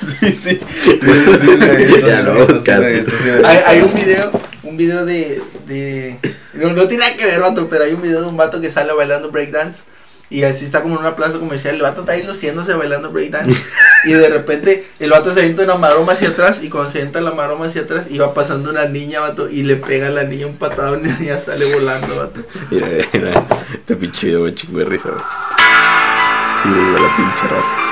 Sí, 0.20 0.32
sí. 0.32 0.60
Ya 2.06 2.22
lo 2.22 2.46
buscaste. 2.46 3.04
Hay, 3.44 3.58
hay 3.64 3.80
un 3.82 3.94
video, 3.94 4.30
un 4.64 4.76
video 4.76 5.06
de, 5.06 5.40
de 5.66 6.18
no, 6.58 6.72
no 6.72 6.88
tiene 6.88 7.04
nada 7.04 7.16
que 7.16 7.24
ver, 7.24 7.40
vato, 7.40 7.68
pero 7.68 7.84
hay 7.84 7.92
un 7.92 8.02
video 8.02 8.20
de 8.20 8.26
un 8.26 8.36
vato 8.36 8.60
que 8.60 8.70
sale 8.70 8.92
bailando 8.92 9.30
breakdance. 9.30 9.82
Y 10.30 10.42
así 10.42 10.66
está 10.66 10.82
como 10.82 10.96
en 10.96 11.00
una 11.00 11.16
plaza 11.16 11.38
comercial, 11.38 11.76
el 11.76 11.82
vato 11.82 12.00
está 12.00 12.12
ahí 12.12 12.22
luciéndose 12.22 12.74
bailando 12.74 13.10
breakdance. 13.10 13.50
y 14.04 14.12
de 14.12 14.28
repente 14.28 14.86
el 15.00 15.10
vato 15.10 15.32
se 15.32 15.40
avienta 15.40 15.62
una 15.62 15.76
maroma 15.76 16.12
hacia 16.12 16.28
atrás 16.28 16.62
y 16.62 16.68
cuando 16.68 16.90
se 16.90 16.98
avienta 16.98 17.20
la 17.20 17.30
maroma 17.32 17.66
hacia 17.66 17.82
atrás 17.82 18.06
y 18.10 18.18
va 18.18 18.34
pasando 18.34 18.70
una 18.70 18.84
niña, 18.84 19.20
vato, 19.20 19.48
y 19.48 19.62
le 19.62 19.76
pega 19.76 20.08
a 20.08 20.10
la 20.10 20.24
niña 20.24 20.46
un 20.46 20.56
patadón 20.56 21.00
y 21.04 21.08
la 21.08 21.18
niña 21.18 21.38
sale 21.38 21.72
volando, 21.72 22.16
vato. 22.16 22.40
Mira, 22.70 22.88
mira. 23.12 23.44
Este 23.72 23.96
pinche 23.96 24.26
video, 24.26 24.40
güey, 24.40 24.54
chingo 24.54 24.78
de 24.80 24.84
risa, 24.84 25.08
güey. 25.08 25.22
Y 26.64 26.68
le 26.68 26.84
digo 26.84 26.96
a 26.96 27.00
la 27.00 27.16
pinche 27.16 27.48
rata. 27.48 27.84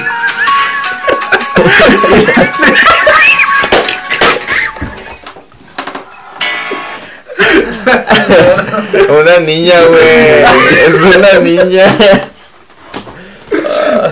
Una 9.08 9.40
niña, 9.40 9.74
güey. 9.86 10.44
Es 10.86 11.16
una 11.16 11.38
niña. 11.40 11.96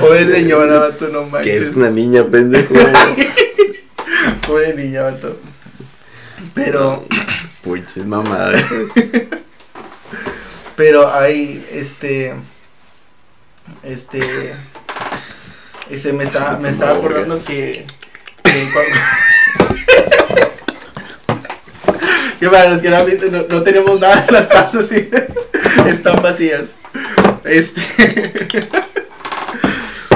Pobre 0.01 0.25
señora, 0.27 0.79
vato, 0.81 1.09
no 1.09 1.25
Que 1.25 1.31
manches. 1.31 1.63
es 1.63 1.77
una 1.77 1.91
niña, 1.91 2.25
pendejo. 2.25 2.75
Pobre 4.47 4.75
niña, 4.75 5.03
vato. 5.03 5.39
Pero, 6.55 7.05
Puches 7.63 8.05
mamada. 8.05 8.61
pero 10.77 11.13
hay, 11.13 11.67
este, 11.73 12.35
este, 13.83 14.21
ese 15.91 16.13
me 16.13 16.25
estaba, 16.25 16.59
me 16.59 16.71
estaba 16.71 16.97
acordando 16.97 17.43
que, 17.45 17.85
que 18.43 18.69
cuando... 18.73 18.97
que 22.41 22.49
para 22.49 22.71
los 22.71 22.81
que 22.83 22.91
no 22.91 22.97
han 22.99 23.07
visto, 23.07 23.27
no, 23.31 23.43
no 23.49 23.63
tenemos 23.63 23.99
nada 24.01 24.25
en 24.29 24.35
las 24.35 24.49
tazas, 24.49 24.87
¿sí? 24.89 25.09
están 25.89 26.23
vacías. 26.23 26.77
Este, 27.45 27.81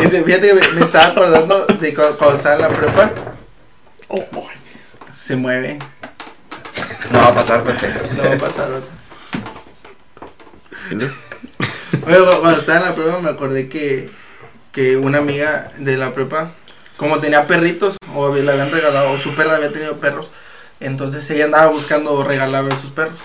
este, 0.02 0.22
fíjate 0.22 0.48
que 0.48 0.54
me, 0.54 0.68
me 0.68 0.80
estaba 0.84 1.06
acordando 1.06 1.66
de 1.66 1.94
cu- 1.94 2.16
cuando, 2.18 2.36
estaba 2.36 2.54
en 2.56 2.60
la 2.62 2.68
prepa. 2.68 3.10
Oh, 4.08 4.24
boy. 4.32 4.52
Se 5.14 5.36
mueve, 5.36 5.78
No 7.12 7.18
va 7.20 7.28
a 7.28 7.34
pasar, 7.34 7.62
pendejo. 7.62 7.98
no 8.16 8.22
va 8.28 8.34
a 8.34 8.38
pasar. 8.38 8.68
Bueno, 12.00 12.24
cu- 12.26 12.40
cuando 12.40 12.60
estaba 12.60 12.78
en 12.80 12.84
la 12.86 12.94
prepa 12.94 13.18
me 13.20 13.30
acordé 13.30 13.68
que, 13.68 14.10
que 14.72 14.96
una 14.96 15.18
amiga 15.18 15.70
de 15.78 15.96
la 15.96 16.12
prepa, 16.14 16.52
como 16.96 17.20
tenía 17.20 17.46
perritos, 17.46 17.96
o 18.14 18.34
le 18.34 18.50
habían 18.50 18.70
regalado, 18.70 19.12
o 19.12 19.18
su 19.18 19.34
perra 19.34 19.56
había 19.56 19.72
tenido 19.72 19.98
perros, 19.98 20.28
entonces 20.80 21.30
ella 21.30 21.44
andaba 21.44 21.70
buscando 21.70 22.22
regalarle 22.22 22.74
sus 22.76 22.90
perros. 22.90 23.18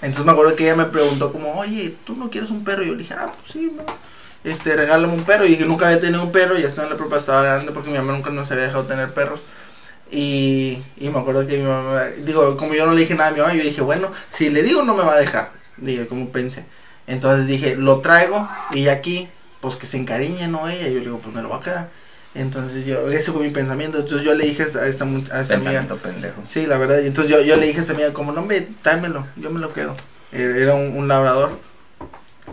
Entonces 0.00 0.24
me 0.24 0.32
acuerdo 0.32 0.56
que 0.56 0.64
ella 0.64 0.74
me 0.74 0.86
preguntó 0.86 1.30
como, 1.30 1.58
oye, 1.58 1.94
¿tú 2.04 2.16
no 2.16 2.30
quieres 2.30 2.50
un 2.50 2.64
perro? 2.64 2.82
Y 2.82 2.86
yo 2.86 2.92
le 2.92 2.98
dije, 3.00 3.14
ah, 3.14 3.32
pues 3.38 3.52
sí, 3.52 3.72
no. 3.76 3.84
Este, 4.42 4.74
regálame 4.74 5.12
un 5.12 5.22
perro. 5.22 5.46
Y 5.46 5.56
que 5.56 5.64
nunca 5.64 5.86
había 5.86 6.00
tenido 6.00 6.22
un 6.22 6.32
perro, 6.32 6.58
y 6.58 6.64
estaba 6.64 6.88
en 6.88 6.94
la 6.94 6.98
prepa, 6.98 7.18
estaba 7.18 7.42
grande 7.42 7.70
porque 7.70 7.90
mi 7.90 7.98
mamá 7.98 8.12
nunca 8.12 8.30
nos 8.30 8.50
había 8.50 8.64
dejado 8.64 8.84
tener 8.84 9.12
perros. 9.12 9.40
Y, 10.10 10.82
y 10.96 11.08
me 11.08 11.20
acuerdo 11.20 11.46
que 11.46 11.56
mi 11.56 11.64
mamá, 11.64 12.06
digo, 12.18 12.56
como 12.56 12.74
yo 12.74 12.84
no 12.84 12.92
le 12.92 13.02
dije 13.02 13.14
nada 13.14 13.30
a 13.30 13.32
mi 13.32 13.40
mamá, 13.40 13.54
yo 13.54 13.62
dije, 13.62 13.80
bueno, 13.80 14.10
si 14.30 14.50
le 14.50 14.62
digo 14.62 14.82
no 14.82 14.94
me 14.94 15.04
va 15.04 15.14
a 15.14 15.18
dejar. 15.18 15.52
Dije, 15.76 16.06
como 16.06 16.30
pensé. 16.30 16.64
Entonces 17.06 17.46
dije, 17.46 17.76
lo 17.76 18.00
traigo 18.00 18.48
y 18.72 18.88
aquí, 18.88 19.28
pues 19.62 19.76
que 19.76 19.86
se 19.86 19.96
encariñe, 19.96 20.48
¿no? 20.48 20.68
Ella, 20.68 20.88
yo 20.88 20.98
le 20.98 21.06
digo, 21.06 21.18
pues 21.20 21.34
me 21.34 21.40
lo 21.40 21.48
va 21.48 21.56
a 21.58 21.62
quedar. 21.62 21.88
Entonces 22.34 22.84
yo, 22.84 23.08
ese 23.10 23.30
fue 23.32 23.42
mi 23.42 23.50
pensamiento. 23.50 23.98
Entonces 24.00 24.26
yo 24.26 24.34
le 24.34 24.44
dije 24.44 24.62
a 24.64 24.66
esta, 24.66 24.80
a 24.80 24.86
esta, 24.88 25.04
amiga, 25.04 25.30
Pensamiento 25.46 25.96
pendejo. 25.96 26.42
sí, 26.46 26.66
la 26.66 26.76
verdad. 26.76 27.00
Entonces 27.00 27.32
yo, 27.32 27.40
yo 27.42 27.56
le 27.56 27.66
dije 27.66 27.78
a 27.78 27.82
esta 27.82 27.94
amiga, 27.94 28.12
como 28.12 28.32
no 28.32 28.42
me, 28.42 28.60
tráemelo, 28.60 29.26
yo 29.36 29.50
me 29.50 29.60
lo 29.60 29.72
quedo. 29.72 29.96
Eh, 30.32 30.58
Era 30.62 30.74
un, 30.74 30.96
un 30.96 31.08
labrador. 31.08 31.58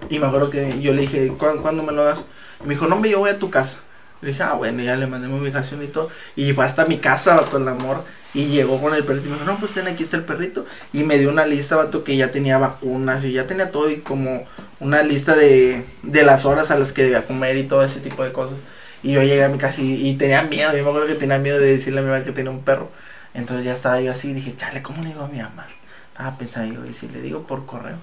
Y 0.09 0.19
me 0.19 0.27
acuerdo 0.27 0.49
que 0.49 0.79
yo 0.81 0.93
le 0.93 1.01
dije, 1.01 1.33
¿cuándo, 1.37 1.61
¿cuándo 1.61 1.83
me 1.83 1.91
lo 1.93 2.03
das? 2.03 2.25
Y 2.63 2.67
me 2.67 2.75
dijo, 2.75 2.87
no, 2.87 2.95
hombre, 2.95 3.09
yo 3.09 3.19
voy 3.19 3.31
a 3.31 3.39
tu 3.39 3.49
casa. 3.49 3.79
Le 4.21 4.29
dije, 4.29 4.43
ah, 4.43 4.53
bueno, 4.53 4.83
ya 4.83 4.95
le 4.95 5.07
mandé 5.07 5.27
mi 5.27 5.39
ubicación 5.39 5.81
y 5.81 5.87
todo. 5.87 6.09
Y 6.35 6.53
fue 6.53 6.65
hasta 6.65 6.85
mi 6.85 6.99
casa, 6.99 7.35
vato, 7.35 7.57
el 7.57 7.67
amor. 7.67 8.03
Y 8.33 8.45
llegó 8.45 8.79
con 8.79 8.93
el 8.93 9.03
perrito 9.03 9.27
y 9.27 9.29
me 9.29 9.37
dijo, 9.37 9.51
no, 9.51 9.57
pues 9.59 9.73
ten 9.73 9.87
aquí 9.87 10.03
está 10.03 10.17
el 10.17 10.23
perrito. 10.23 10.65
Y 10.93 11.03
me 11.03 11.17
dio 11.17 11.29
una 11.29 11.45
lista, 11.45 11.75
vato, 11.75 12.03
que 12.03 12.15
ya 12.15 12.31
tenía 12.31 12.57
vacunas 12.57 13.25
y 13.25 13.31
ya 13.31 13.47
tenía 13.47 13.71
todo. 13.71 13.89
Y 13.89 13.97
como 13.97 14.45
una 14.79 15.01
lista 15.03 15.35
de, 15.35 15.83
de 16.03 16.23
las 16.23 16.45
horas 16.45 16.69
a 16.71 16.77
las 16.77 16.93
que 16.93 17.03
debía 17.03 17.25
comer 17.25 17.57
y 17.57 17.63
todo 17.63 17.83
ese 17.83 17.99
tipo 17.99 18.23
de 18.23 18.31
cosas. 18.31 18.57
Y 19.01 19.13
yo 19.13 19.23
llegué 19.23 19.43
a 19.43 19.49
mi 19.49 19.57
casa 19.57 19.81
y, 19.81 20.15
tenía 20.15 20.43
miedo. 20.43 20.75
Yo 20.75 20.83
me 20.83 20.89
acuerdo 20.89 21.07
que 21.07 21.15
tenía 21.15 21.37
miedo 21.39 21.59
de 21.59 21.67
decirle 21.77 21.99
a 21.99 22.03
mi 22.03 22.09
mamá 22.09 22.23
que 22.23 22.31
tenía 22.31 22.51
un 22.51 22.63
perro. 22.63 22.89
Entonces 23.33 23.65
ya 23.65 23.73
estaba 23.73 24.01
yo 24.01 24.11
así. 24.11 24.33
Dije, 24.33 24.55
chale, 24.57 24.81
¿cómo 24.81 25.01
le 25.03 25.09
digo 25.09 25.23
a 25.23 25.27
mi 25.27 25.39
mamá? 25.39 25.67
Estaba 26.11 26.37
pensando 26.37 26.73
yo, 26.75 26.85
y 26.89 26.93
si 26.93 27.07
le 27.07 27.21
digo 27.21 27.43
por 27.47 27.65
correo 27.65 27.97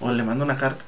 o 0.00 0.10
le 0.12 0.22
mando 0.22 0.44
una 0.44 0.56
carta. 0.56 0.84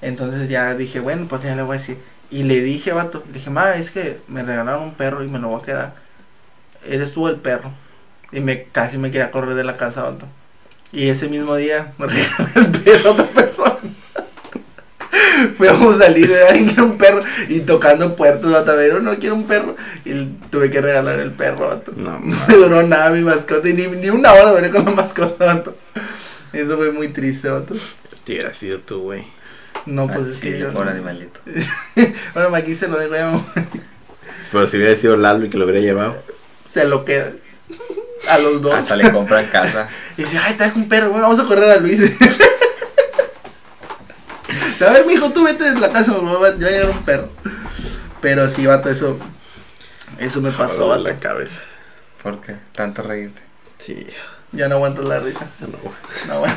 Entonces 0.00 0.48
ya 0.48 0.74
dije, 0.74 1.00
bueno, 1.00 1.26
pues 1.28 1.42
ya 1.42 1.54
le 1.54 1.62
voy 1.62 1.76
a 1.76 1.78
decir. 1.78 1.98
Y 2.30 2.44
le 2.44 2.60
dije, 2.62 2.92
vato, 2.92 3.22
le 3.26 3.34
dije, 3.34 3.50
ma, 3.50 3.74
es 3.74 3.90
que 3.90 4.20
me 4.28 4.42
regalaron 4.42 4.82
un 4.82 4.94
perro 4.94 5.22
y 5.22 5.28
me 5.28 5.38
lo 5.38 5.48
voy 5.48 5.60
a 5.60 5.64
quedar. 5.64 5.94
Eres 6.84 7.12
tú 7.12 7.28
el 7.28 7.36
perro. 7.36 7.70
Y 8.32 8.40
me 8.40 8.64
casi 8.64 8.98
me 8.98 9.10
quería 9.10 9.30
correr 9.30 9.54
de 9.54 9.64
la 9.64 9.74
casa, 9.74 10.02
vato. 10.02 10.26
Y 10.92 11.08
ese 11.08 11.28
mismo 11.28 11.54
día 11.56 11.92
me 11.98 12.06
regaló 12.08 12.48
el 12.56 12.70
perro 12.70 13.10
a 13.10 13.12
otra 13.12 13.24
persona. 13.26 13.76
Fuimos 15.58 15.96
a 15.96 16.06
salir, 16.06 16.32
alguien 16.48 16.66
quiere 16.66 16.82
un 16.82 16.96
perro 16.98 17.20
y 17.48 17.60
tocando 17.60 18.16
puertas, 18.16 18.50
vato, 18.50 18.70
a 18.70 18.74
ver, 18.76 19.02
no 19.02 19.14
quiero 19.18 19.34
un 19.34 19.46
perro. 19.46 19.76
Y 20.04 20.24
tuve 20.50 20.70
que 20.70 20.80
regalar 20.80 21.20
el 21.20 21.32
perro, 21.32 21.68
vato. 21.68 21.92
No, 21.96 22.18
No 22.24 22.36
me 22.48 22.54
duró 22.54 22.82
nada 22.82 23.10
mi 23.10 23.20
mascota 23.22 23.68
y 23.68 23.74
ni, 23.74 23.86
ni 23.88 24.10
una 24.10 24.32
hora 24.32 24.52
duré 24.52 24.70
con 24.70 24.84
la 24.84 24.90
mascota, 24.92 25.44
vato. 25.46 25.76
Eso 26.52 26.76
fue 26.76 26.90
muy 26.92 27.08
triste, 27.08 27.48
vato. 27.48 27.74
Si 28.24 28.32
hubiera 28.34 28.54
sido 28.54 28.78
tú, 28.80 29.02
güey. 29.02 29.24
No, 29.86 30.06
pues 30.06 30.26
Ah, 30.26 30.30
es 30.30 30.36
sí, 30.36 30.42
que 30.42 30.58
yo. 30.58 30.70
Por 30.72 30.84
no. 30.86 30.92
animalito. 30.92 31.40
Bueno, 32.34 32.54
aquí 32.54 32.74
se 32.74 32.88
lo 32.88 32.98
dejo 32.98 33.14
ya. 33.14 33.40
Pero 34.52 34.66
si 34.66 34.76
hubiera 34.76 34.94
sido 34.96 35.16
Lalo 35.16 35.44
y 35.46 35.50
que 35.50 35.58
lo 35.58 35.64
hubiera 35.64 35.80
llevado. 35.80 36.16
Se 36.68 36.84
lo 36.84 37.04
queda. 37.04 37.32
A 38.32 38.38
los 38.38 38.62
dos. 38.62 38.74
Hasta 38.74 38.96
le 38.96 39.10
compran 39.10 39.46
casa. 39.46 39.88
Y 40.16 40.24
dice, 40.24 40.38
ay, 40.38 40.54
te 40.54 40.64
dejo 40.64 40.78
un 40.78 40.88
perro, 40.88 41.08
bueno, 41.10 41.22
vamos 41.28 41.42
a 41.42 41.48
correr 41.48 41.70
a 41.70 41.76
Luis. 41.78 41.98
a 44.80 44.90
ver, 44.90 45.06
mijo, 45.06 45.30
tú 45.30 45.42
vete 45.44 45.72
de 45.72 45.80
la 45.80 45.88
casa, 45.90 46.12
me 46.12 46.34
va 46.34 46.48
a 46.48 46.50
a 46.50 46.90
un 46.90 47.02
perro. 47.02 47.30
Pero 48.20 48.46
sí, 48.48 48.66
vato, 48.66 48.90
eso. 48.90 49.18
Eso 50.18 50.42
me 50.42 50.50
pasó, 50.50 50.84
Joder, 50.84 50.98
vato. 50.98 51.02
la 51.02 51.18
cabeza. 51.18 51.60
¿Por 52.22 52.42
qué? 52.42 52.56
Tanto 52.74 53.02
reírte. 53.02 53.40
Sí. 53.78 54.06
Ya 54.52 54.68
no 54.68 54.74
aguantas 54.76 55.06
la 55.06 55.18
risa. 55.20 55.46
ya 55.60 55.66
No, 55.66 55.78
güey. 55.82 55.94
No, 56.28 56.40
bueno. 56.40 56.54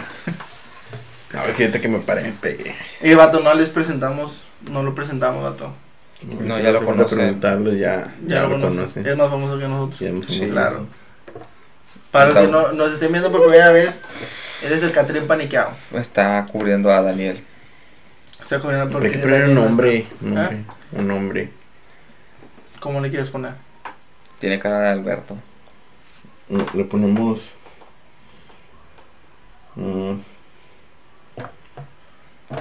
A 1.33 1.43
ver, 1.43 1.55
fíjate 1.55 1.79
que 1.81 1.87
me 1.87 1.99
paré, 1.99 2.23
me 2.23 2.31
pegué. 2.33 2.75
Eh, 3.01 3.15
vato, 3.15 3.39
no 3.39 3.53
les 3.53 3.69
presentamos. 3.69 4.41
No 4.69 4.83
lo 4.83 4.93
presentamos, 4.93 5.43
vato. 5.43 5.73
No, 6.21 6.59
ya 6.59 6.71
lo 6.71 6.83
conocen. 6.83 7.17
preguntarlo, 7.17 7.73
ya, 7.73 8.13
Ya, 8.25 8.35
ya, 8.35 8.41
lo 8.43 8.57
lo 8.57 8.67
conocen. 8.67 9.05
Es 9.05 9.17
más 9.17 9.29
famoso 9.29 9.57
que 9.59 9.67
nosotros. 9.67 10.25
Sí. 10.27 10.47
Claro. 10.49 10.87
Para 12.15 12.27
los 12.29 12.37
que 12.37 12.47
no, 12.47 12.71
nos 12.71 12.93
estén 12.93 13.11
viendo 13.11 13.31
por 13.31 13.41
primera 13.41 13.71
vez, 13.71 13.99
él 14.63 14.71
es 14.71 14.83
el 14.83 14.91
Catrín 14.91 15.27
paniqueado. 15.27 15.71
Está 15.93 16.45
cubriendo 16.51 16.91
a 16.91 17.01
Daniel. 17.01 17.43
Está 18.41 18.55
Hay 18.55 18.87
porque. 18.91 19.11
que 19.11 19.19
poner 19.19 19.45
un 19.45 19.55
nombre, 19.55 20.05
un 20.21 20.37
¿Ah? 20.37 20.41
nombre, 20.43 20.63
un 20.93 21.07
nombre. 21.07 21.51
¿Cómo 22.79 23.01
le 23.01 23.09
quieres 23.09 23.29
poner? 23.29 23.53
Tiene 24.39 24.59
cara 24.59 24.79
de 24.81 24.89
Alberto. 24.91 25.37
le 26.73 26.83
ponemos. 26.85 27.51
mm, 29.75 30.13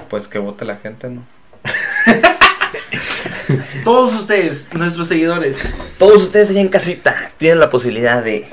Pues 0.09 0.27
que 0.27 0.39
vote 0.39 0.65
la 0.65 0.75
gente, 0.77 1.09
¿no? 1.09 1.23
Todos 3.83 4.13
ustedes, 4.15 4.73
nuestros 4.73 5.07
seguidores, 5.07 5.59
Todos 5.99 6.23
ustedes 6.23 6.49
allá 6.49 6.61
en 6.61 6.69
casita 6.69 7.31
tienen 7.37 7.59
la 7.59 7.69
posibilidad 7.69 8.23
de 8.23 8.47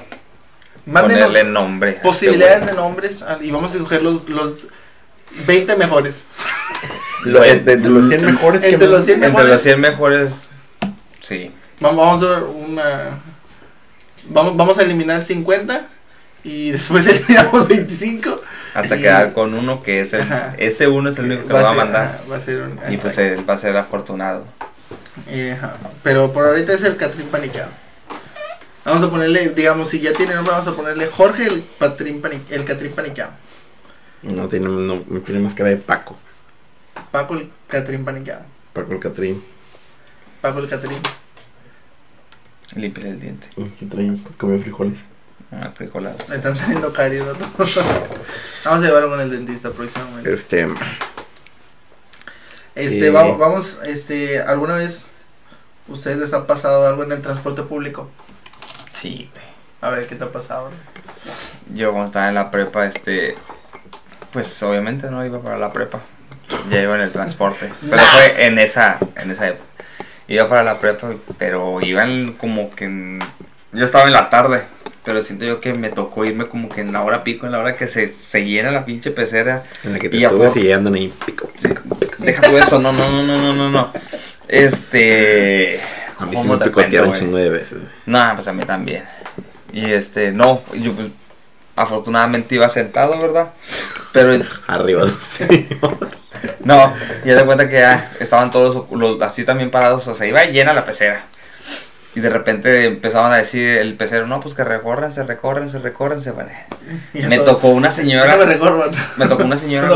mándenos 0.87 1.27
ponerle 1.29 1.51
nombre. 1.51 1.91
este 1.91 2.03
posibilidades 2.03 2.67
de 2.67 2.73
nombres 2.75 3.23
ah, 3.23 3.39
y 3.41 3.51
vamos 3.51 3.73
a 3.73 3.77
escoger 3.77 4.03
los, 4.03 4.29
los 4.29 4.69
20 5.47 5.77
mejores. 5.77 6.17
lo- 7.25 7.45
entre 7.45 7.77
los 7.77 8.09
100 8.09 8.25
mejores 8.25 8.63
Entre 8.63 8.89
los 8.89 9.05
100 9.05 9.19
güey. 9.21 9.29
Entre 9.29 9.29
mejores. 9.29 9.53
los 9.53 9.63
100 9.63 9.81
mejores, 9.81 10.47
sí. 11.21 11.51
Vamos, 11.81 12.23
a 12.23 12.43
una. 12.45 13.19
Vamos, 14.29 14.57
vamos 14.57 14.79
a 14.79 14.83
eliminar 14.83 15.23
50 15.23 15.87
y 16.45 16.71
después 16.73 17.07
eliminamos 17.07 17.69
25. 17.69 18.41
Hasta 18.75 18.97
Y- 18.97 19.01
quedar 19.03 19.33
con 19.35 19.53
uno 19.55 19.83
que 19.83 20.01
es 20.01 20.13
el, 20.15 20.23
Ajá. 20.23 20.55
ese 20.59 20.89
uno 20.89 21.11
es 21.11 21.19
el 21.19 21.27
único 21.27 21.43
que 21.43 21.49
me 21.49 21.55
va 21.55 21.61
a 21.61 21.75
ser- 21.75 21.77
mandar. 21.77 22.05
ajá, 22.07 22.19
va 22.31 22.37
a 22.37 22.41
ser 22.41 22.59
un- 22.63 22.79
Y 22.93 22.97
pues 22.97 23.19
él 23.19 23.49
va 23.49 23.55
a 23.55 23.59
ser 23.59 23.77
afortunado. 23.77 24.45
Eh, 25.29 25.55
ajá. 25.57 25.75
Pero 26.03 26.33
por 26.33 26.47
ahorita 26.47 26.73
es 26.73 26.83
el 26.85 26.97
Catrín 26.97 27.27
Paniqueado. 27.29 27.71
Vamos 28.85 29.03
a 29.05 29.11
ponerle, 29.11 29.51
digamos, 29.51 29.89
si 29.91 30.01
ya 30.01 30.13
tiene 30.13 30.35
nombre, 30.35 30.53
vamos 30.53 30.67
a 30.69 30.75
ponerle 30.77 31.07
Jorge 31.07 31.47
el, 31.47 31.61
Patrín 31.63 32.21
Pani- 32.21 32.43
el 32.51 32.65
Catrín 32.65 32.93
Paniqueado. 32.93 33.33
No, 34.23 34.49
tiene, 34.49 34.69
no, 34.69 35.05
me 35.09 35.21
tiene 35.21 35.41
más 35.41 35.55
cara 35.55 35.71
de 35.71 35.77
Paco. 35.77 36.17
Paco 37.11 37.35
el 37.35 37.51
Catrín 37.69 38.05
Paniqueado. 38.05 38.45
Paco 38.73 38.93
el 38.93 38.99
Catrín. 38.99 39.43
Paco 40.41 40.59
el 40.59 40.69
Catrín. 40.69 40.99
Limpia 42.75 43.09
el 43.09 43.21
diente. 43.21 43.49
¿Qué 43.79 43.87
trae? 43.87 44.13
Comió 44.39 44.59
frijoles. 44.61 44.99
Ah, 45.53 45.71
frijolas. 45.75 46.29
Me 46.31 46.37
están 46.37 46.57
saliendo 46.57 46.93
caries, 46.93 47.25
¿no? 47.25 47.33
Vamos 47.59 47.77
a 48.65 48.81
llevarlo 48.81 49.11
con 49.11 49.21
el 49.21 49.31
dentista 49.31 49.71
próximamente. 49.71 50.33
Este. 50.33 50.67
Este, 52.75 53.07
Eh. 53.09 53.11
vamos, 53.11 53.39
vamos, 53.39 53.79
este, 53.85 54.41
¿alguna 54.41 54.77
vez 54.77 55.03
ustedes 55.89 56.17
les 56.19 56.33
ha 56.33 56.47
pasado 56.47 56.89
algo 56.89 57.03
en 57.05 57.13
el 57.13 57.21
transporte 57.21 57.63
público? 57.63 58.09
Sí, 59.03 59.29
güey. 59.33 59.45
A 59.81 59.91
ver, 59.91 60.07
¿qué 60.07 60.15
te 60.15 60.23
ha 60.23 60.31
pasado? 60.31 60.71
Yo 61.75 61.91
cuando 61.91 62.07
estaba 62.07 62.29
en 62.29 62.37
la 62.37 62.53
prepa, 62.53 62.87
este, 62.87 63.35
pues 64.33 64.63
obviamente 64.63 65.11
no 65.11 65.27
iba 65.27 65.41
para 65.43 65.59
la 65.59 65.73
prepa. 65.73 66.01
Ya 66.71 66.81
iba 66.81 66.95
en 66.95 67.01
el 67.01 67.11
transporte. 67.11 67.69
Pero 67.91 68.03
fue 68.13 68.47
en 68.47 68.61
esa, 68.61 68.99
en 69.17 69.31
esa 69.33 69.49
época. 69.49 69.65
Iba 70.29 70.47
para 70.49 70.63
la 70.63 70.79
prepa, 70.79 71.09
pero 71.37 71.81
iban 71.81 72.35
como 72.35 72.71
que 72.75 72.85
en- 72.85 73.19
yo 73.73 73.85
estaba 73.85 74.05
en 74.07 74.13
la 74.13 74.31
tarde. 74.31 74.63
Pero 75.05 75.25
siento 75.25 75.45
yo 75.47 75.61
que 75.61 75.75
me 75.75 75.89
tocó 75.91 76.25
irme 76.25 76.47
como 76.47 76.69
que 76.69 76.81
en 76.81 76.93
la 76.93 77.03
hora 77.03 77.25
pico, 77.25 77.47
en 77.47 77.53
la 77.53 77.59
hora 77.59 77.75
que 77.75 77.89
se, 77.89 78.07
se 78.07 78.45
llena 78.45 78.71
la 78.71 78.85
pinche 78.85 79.11
pecera. 79.11 79.65
En 79.83 79.95
la 79.95 79.99
que 79.99 80.09
te 80.09 80.17
Y 80.17 80.23
subes 80.25 80.53
por- 80.53 80.63
y 80.63 80.71
andan 80.71 80.95
ahí. 80.95 81.13
Pico, 81.27 81.49
pico, 81.61 81.83
pico. 81.99 82.15
Deja 82.19 82.43
tú 82.43 82.57
eso, 82.57 82.79
no, 82.79 82.93
no, 82.93 83.11
no, 83.11 83.23
no, 83.25 83.37
no, 83.37 83.53
no, 83.53 83.69
no. 83.69 83.93
Este. 84.47 85.81
A 86.23 86.27
mí 86.27 86.31
sí 86.31 86.37
¿cómo 86.37 86.55
me 86.55 86.59
te 86.59 86.65
picotearon 86.67 87.11
un 87.11 87.17
chingo 87.17 87.37
de 87.37 87.51
veces. 87.51 87.79
No, 88.07 88.33
pues 88.35 88.47
a 88.47 88.53
mí 88.53 88.63
también. 88.63 89.05
Y 89.73 89.93
este, 89.93 90.31
no, 90.33 90.63
yo 90.75 90.93
pues, 90.93 91.09
afortunadamente 91.75 92.55
iba 92.55 92.69
sentado, 92.69 93.19
¿verdad? 93.19 93.53
Pero 94.13 94.45
Arriba. 94.67 95.07
Sí. 95.23 95.69
no, 96.65 96.93
ya 97.25 97.37
de 97.37 97.45
cuenta 97.45 97.69
que 97.69 97.79
ya 97.79 98.11
estaban 98.19 98.51
todos 98.51 98.91
los, 98.91 99.21
así 99.23 99.45
también 99.45 99.71
parados, 99.71 100.09
o 100.09 100.15
sea, 100.15 100.27
iba 100.27 100.45
llena 100.45 100.75
la 100.75 100.85
pecera. 100.85 101.25
Y 102.15 102.21
de 102.21 102.29
repente 102.29 102.85
empezaban 102.85 103.33
a 103.33 103.37
decir 103.37 103.79
el 103.79 103.95
pecero, 103.97 104.27
no, 104.27 104.41
pues 104.41 104.55
que 104.55 104.65
recorran, 104.65 105.13
se 105.13 105.23
recorren, 105.23 105.71
se 105.71 105.79
recorren, 105.79 106.21
se 106.21 106.33
van. 106.33 106.49
Me 107.13 107.39
tocó 107.39 107.69
una 107.69 107.91
señora, 107.91 108.37
recorro. 108.37 108.91
me 109.17 109.27
tocó 109.27 109.45
una 109.45 109.57
señora 109.57 109.89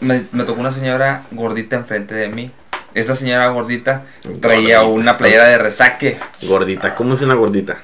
me, 0.00 0.24
me 0.32 0.44
tocó 0.44 0.60
una 0.60 0.72
señora 0.72 1.22
gordita 1.30 1.76
enfrente 1.76 2.14
de 2.14 2.28
mí. 2.28 2.50
Esta 2.96 3.14
señora 3.14 3.48
gordita 3.50 4.04
traía 4.40 4.80
Gordita. 4.80 5.00
una 5.00 5.18
playera 5.18 5.44
de 5.48 5.58
resaque, 5.58 6.18
Gordita. 6.42 6.94
¿Cómo 6.94 7.14
es 7.14 7.20
una 7.22 7.34
gordita? 7.34 7.76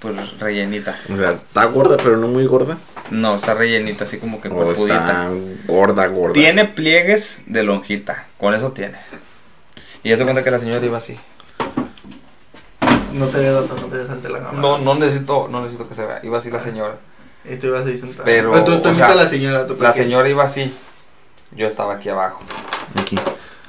pues 0.00 0.16
rellenita. 0.40 0.96
O 1.12 1.16
sea, 1.16 1.30
está 1.32 1.64
gorda, 1.66 1.96
pero 1.98 2.16
no 2.16 2.26
muy 2.26 2.44
gorda. 2.46 2.76
No, 3.10 3.36
está 3.36 3.54
rellenita, 3.54 4.04
así 4.04 4.16
como 4.18 4.40
que 4.40 4.48
O 4.48 4.52
cuerpudita. 4.54 4.96
está 4.96 5.28
gorda, 5.68 6.06
gorda. 6.08 6.32
Tiene 6.32 6.64
pliegues 6.64 7.40
de 7.46 7.62
lonjita, 7.62 8.26
con 8.38 8.52
eso 8.54 8.72
tiene. 8.72 8.98
Y 10.02 10.08
ya 10.08 10.16
se 10.18 10.24
cuenta 10.24 10.42
que 10.42 10.50
la 10.50 10.58
señora 10.58 10.84
iba 10.84 10.96
así. 10.98 11.16
No 13.12 13.26
te 13.28 13.38
veo 13.38 13.60
tanto, 13.62 13.76
no 13.82 13.88
te 13.88 13.98
ves 13.98 14.10
ante 14.10 14.28
la 14.30 14.38
cámara. 14.38 14.58
No, 14.58 14.78
no 14.78 14.94
necesito, 14.96 15.46
no 15.48 15.60
necesito 15.60 15.86
que 15.88 15.94
se 15.94 16.04
vea. 16.06 16.18
Iba 16.24 16.38
así 16.38 16.50
la 16.50 16.58
señora. 16.60 16.96
Y 17.44 17.56
tú 17.56 17.66
ibas 17.68 17.86
ahí 17.86 17.98
sentado. 17.98 18.24
Pero, 18.24 18.54
Ah, 18.54 18.64
tú, 18.64 18.72
tú 18.80 18.88
o 18.88 18.88
viste 18.88 18.94
sea, 18.94 19.12
a 19.12 19.14
la 19.14 19.26
señora. 19.28 19.66
Tú 19.66 19.76
La 19.78 19.92
señora 19.92 20.28
iba 20.28 20.42
así. 20.42 20.72
Yo 21.52 21.66
estaba 21.66 21.94
aquí 21.94 22.08
abajo. 22.08 22.42
Aquí. 22.98 23.16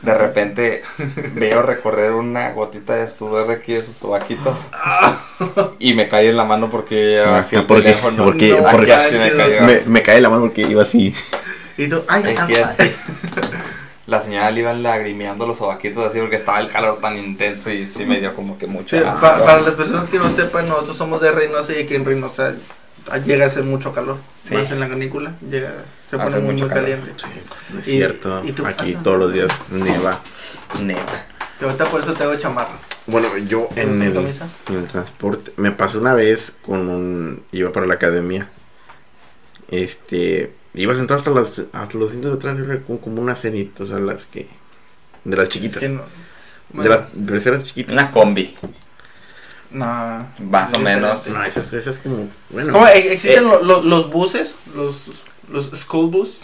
De 0.03 0.13
repente 0.17 0.83
veo 1.33 1.61
recorrer 1.61 2.11
una 2.11 2.51
gotita 2.51 2.95
de 2.95 3.07
sudor 3.07 3.47
de 3.47 3.53
aquí 3.53 3.73
de 3.73 3.83
su 3.83 3.93
sobaquito. 3.93 4.55
Y 5.79 5.93
me 5.93 6.07
caí 6.09 6.27
en 6.27 6.37
la 6.37 6.43
mano 6.43 6.69
porque 6.69 7.23
Ah, 7.25 7.41
Porque 7.67 7.91
así 8.93 9.15
me 9.15 9.19
manches, 9.21 9.35
cayó. 9.37 9.61
me, 9.63 9.81
me 9.85 10.01
cae 10.01 10.19
la 10.21 10.29
mano 10.29 10.41
porque 10.43 10.61
iba 10.63 10.83
así. 10.83 11.13
Y 11.77 11.87
tú, 11.87 12.03
ay, 12.07 12.35
así. 12.63 12.91
La 14.05 14.19
señora 14.19 14.51
le 14.51 14.59
iban 14.59 14.83
lagrimeando 14.83 15.47
los 15.47 15.57
sobaquitos 15.59 16.05
así 16.05 16.19
porque 16.19 16.35
estaba 16.35 16.59
el 16.59 16.69
calor 16.69 16.99
tan 16.99 17.17
intenso 17.17 17.71
y 17.71 17.85
sí 17.85 18.05
me 18.05 18.19
dio 18.19 18.35
como 18.35 18.57
que 18.57 18.67
mucho 18.67 18.97
Sí, 18.97 19.03
asco. 19.03 19.21
pa- 19.21 19.45
para 19.45 19.61
las 19.61 19.73
personas 19.75 20.09
que 20.09 20.19
no 20.19 20.29
sepan, 20.29 20.67
nosotros 20.67 20.97
somos 20.97 21.21
de 21.21 21.31
Reynosa 21.31 21.71
y 21.73 21.83
aquí 21.83 21.95
en 21.95 22.03
Reynosa 22.03 22.53
llega 23.25 23.45
a 23.45 23.47
hacer 23.47 23.63
mucho 23.63 23.93
calor. 23.93 24.17
Sí. 24.41 24.55
Más 24.55 24.71
en 24.71 24.79
la 24.79 24.89
canícula, 24.89 25.33
llega, 25.49 25.71
se 26.07 26.17
pone 26.17 26.29
muy, 26.39 26.53
mucho 26.53 26.65
muy 26.65 26.69
calor. 26.69 26.83
caliente. 26.83 27.11
No 27.71 27.79
es 27.79 27.87
Y- 27.87 27.91
cierto. 27.91 28.41
y 28.45 28.51
tú- 28.51 28.65
Aquí 28.65 28.95
ah, 28.97 29.01
todos 29.03 29.19
los 29.19 29.33
días 29.33 29.51
neva. 29.71 30.19
Neta. 30.81 31.25
Y 31.61 31.65
ahorita 31.65 31.85
por 31.85 32.01
eso 32.01 32.13
te 32.13 32.23
hago 32.23 32.35
chamarra. 32.35 32.77
Bueno, 33.05 33.27
yo 33.37 33.67
en 33.75 33.89
¿Con 33.89 34.01
el, 34.01 34.13
camisa? 34.13 34.47
en 34.69 34.75
el 34.75 34.85
transporte 34.85 35.51
me 35.57 35.71
pasó 35.71 35.99
una 35.99 36.13
vez 36.13 36.55
con 36.61 36.87
un 36.89 37.43
iba 37.51 37.71
para 37.71 37.85
la 37.85 37.95
academia. 37.95 38.49
Este, 39.69 40.53
iba 40.73 40.93
sentado 40.95 41.17
hasta 41.17 41.31
las 41.31 41.59
hasta 41.73 41.97
los 41.97 42.09
asientos 42.09 42.31
de 42.31 42.37
atrás 42.37 42.57
como, 42.85 42.99
como 42.99 43.21
una 43.21 43.35
cenita, 43.35 43.83
o 43.83 43.87
sea, 43.87 43.99
las 43.99 44.25
que 44.25 44.47
de 45.23 45.37
las 45.37 45.49
chiquitas, 45.49 45.79
Que 45.79 45.89
no, 45.89 46.01
de 46.73 46.89
las 46.89 47.01
terceras 47.27 47.63
chiquitas. 47.63 47.93
Una 47.93 48.11
combi. 48.11 48.55
No, 49.73 50.27
Más 50.49 50.73
o 50.73 50.79
menos. 50.79 51.27
No, 51.27 51.43
esas 51.43 51.71
esas 51.73 51.97
como, 51.97 52.29
bueno. 52.49 52.71
¿Cómo? 52.73 52.87
E- 52.87 53.13
Existen 53.13 53.43
Eh. 53.45 53.47
lo- 53.47 53.61
lo- 53.63 53.81
los 53.83 54.09
buses, 54.11 54.55
los, 54.75 54.95
los 55.49 55.69
school 55.75 56.09
bus. 56.11 56.43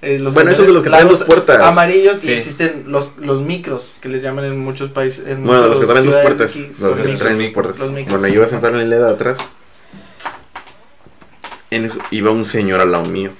eh, 0.00 0.18
los 0.20 0.32
Bueno, 0.32 0.50
esos 0.52 0.66
de 0.66 0.72
los 0.72 0.82
que 0.84 0.90
traen 0.90 1.08
dos 1.08 1.24
puertas. 1.24 1.60
Amarillos 1.60 2.18
Sí. 2.22 2.28
y 2.28 2.32
existen 2.32 2.84
los, 2.86 3.16
los 3.18 3.42
micros, 3.42 3.92
que 4.00 4.08
les 4.08 4.22
llaman 4.22 4.44
en 4.44 4.60
muchos 4.60 4.90
países. 4.92 5.26
En 5.26 5.44
Bueno, 5.44 5.66
los 5.66 5.80
que 5.80 5.86
traen 5.86 6.06
dos 6.06 6.14
puertas, 6.22 6.50
aquí, 6.52 6.70
los 6.78 6.96
que 6.96 7.02
micros. 7.02 7.18
traen 7.18 7.38
dos 7.38 7.50
puertas. 7.50 7.78
los 7.78 7.90
micros. 7.90 8.12
Bueno, 8.20 8.28
yo 8.28 8.34
iba 8.40 8.46
a 8.46 8.48
sentar 8.50 8.74
en 8.74 8.88
la 8.90 8.96
de 8.96 9.10
atrás. 9.12 9.38
En 11.70 11.84
eso 11.84 11.98
iba 12.12 12.30
un 12.30 12.46
señor 12.46 12.80
al 12.80 12.92
lado 12.92 13.04
mío. 13.06 13.30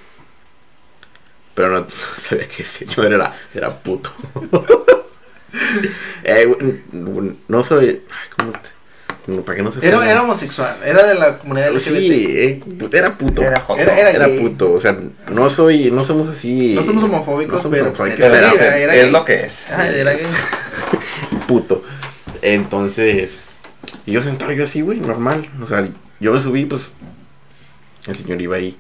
Pero 1.55 1.71
no 1.71 1.87
sabía 2.19 2.49
que 2.49 2.63
el 2.63 2.69
señor 2.69 3.13
era, 3.13 3.33
era 3.55 3.71
puto. 3.79 4.11
Eh, 6.25 6.83
no 7.49 7.63
soy. 7.63 8.03
ay, 8.11 8.29
¿Cómo 8.37 8.53
te.? 8.53 8.69
No, 9.29 9.43
para 9.43 9.57
que 9.57 9.63
no 9.63 9.71
se 9.71 9.87
Era, 9.87 10.11
era 10.11 10.23
homosexual, 10.23 10.77
era 10.85 11.07
de 11.07 11.15
la 11.15 11.39
comunidad 11.39 11.71
LGBT. 11.73 11.91
Sí, 11.93 12.27
eh, 12.29 12.61
pu- 12.67 12.93
era 12.93 13.17
puto. 13.17 13.43
Era 13.43 13.63
Era. 13.77 14.11
Era- 14.11 14.41
puto. 14.41 14.73
O 14.73 14.81
sea, 14.81 14.99
no 15.31 15.49
soy. 15.51 15.91
No 15.91 16.05
somos 16.05 16.29
así. 16.29 16.73
No 16.75 16.83
somos 16.83 17.05
homofóbicos, 17.05 17.55
no 17.55 17.61
somos 17.61 17.79
pero 17.79 17.89
homofóbicos, 17.91 18.19
Pero 18.19 18.35
es, 18.35 18.61
era- 18.61 18.79
era 18.79 18.95
es 18.97 19.03
gay. 19.05 19.13
lo 19.13 19.25
que 19.25 19.45
es. 19.45 19.67
Era 19.71 20.13
gay. 20.15 20.27
puto. 21.47 21.85
Entonces, 22.43 23.37
y 24.07 24.13
yo 24.13 24.23
sentado 24.23 24.53
yo 24.53 24.65
así, 24.65 24.81
güey, 24.81 24.99
normal. 24.99 25.49
O 25.63 25.67
sea, 25.67 25.87
yo 26.21 26.33
me 26.33 26.41
subí, 26.41 26.65
pues, 26.65 26.91
el 28.07 28.17
señor 28.17 28.41
iba 28.41 28.57
ahí. 28.57 28.77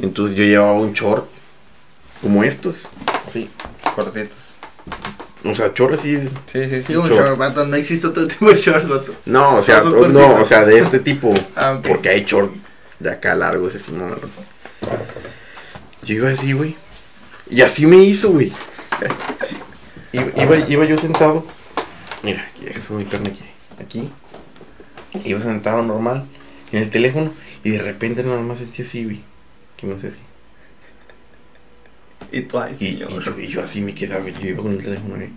Entonces 0.00 0.34
yo 0.36 0.44
llevaba 0.44 0.72
un 0.72 0.92
short 0.94 1.26
como 2.22 2.42
estos, 2.44 2.88
así. 3.28 3.50
Cortitos. 3.94 4.36
O 5.44 5.54
sea, 5.54 5.72
short 5.74 5.94
así. 5.94 6.18
Sí, 6.46 6.68
sí, 6.68 6.68
Sí, 6.68 6.82
sí. 6.86 6.96
un 6.96 7.08
short. 7.08 7.20
short, 7.20 7.38
vato, 7.38 7.66
no 7.66 7.76
existe 7.76 8.06
otro 8.06 8.26
tipo 8.28 8.50
de 8.50 8.56
shorts, 8.56 8.88
vato. 8.88 9.14
No, 9.26 9.56
o 9.56 9.62
sea, 9.62 9.82
no, 9.82 10.36
o 10.40 10.44
sea, 10.44 10.64
de 10.64 10.78
este 10.78 10.98
tipo. 11.00 11.34
Ah, 11.56 11.74
ok. 11.78 11.88
Porque 11.88 12.08
hay 12.08 12.24
short 12.24 12.52
de 13.00 13.10
acá 13.10 13.34
largos, 13.34 13.74
ese 13.74 13.86
sí, 13.86 13.92
no, 13.92 14.08
no. 14.08 14.16
Yo 16.04 16.14
iba 16.14 16.30
así, 16.30 16.52
güey. 16.52 16.76
Y 17.50 17.62
así 17.62 17.86
me 17.86 17.96
hizo, 17.96 18.30
güey. 18.30 18.52
Iba, 20.12 20.26
iba, 20.36 20.58
iba 20.68 20.84
yo 20.84 20.98
sentado. 20.98 21.46
Mira, 22.22 22.46
aquí 22.54 22.66
deja 22.66 22.82
subir 22.82 23.04
mi 23.06 23.10
pierna 23.10 23.30
aquí. 23.30 23.42
Aquí. 23.80 24.12
Iba 25.24 25.42
sentado 25.42 25.82
normal. 25.82 26.24
En 26.70 26.82
el 26.82 26.90
teléfono. 26.90 27.32
Y 27.64 27.70
de 27.70 27.78
repente 27.80 28.22
nada 28.22 28.42
más 28.42 28.58
sentí 28.58 28.82
así, 28.82 29.04
güey. 29.04 29.22
Que 29.76 29.86
me 29.86 29.94
hace 29.94 30.08
así. 30.08 30.18
Y 32.32 32.40
tú, 32.42 32.58
ay, 32.58 32.74
Y, 32.80 32.96
yo, 32.96 33.08
y 33.38 33.46
yo 33.48 33.62
así 33.62 33.82
me 33.82 33.94
quedaba, 33.94 34.26
yo 34.26 34.48
iba 34.48 34.62
con 34.62 34.72
el 34.72 34.82
teléfono 34.82 35.16
güey, 35.16 35.28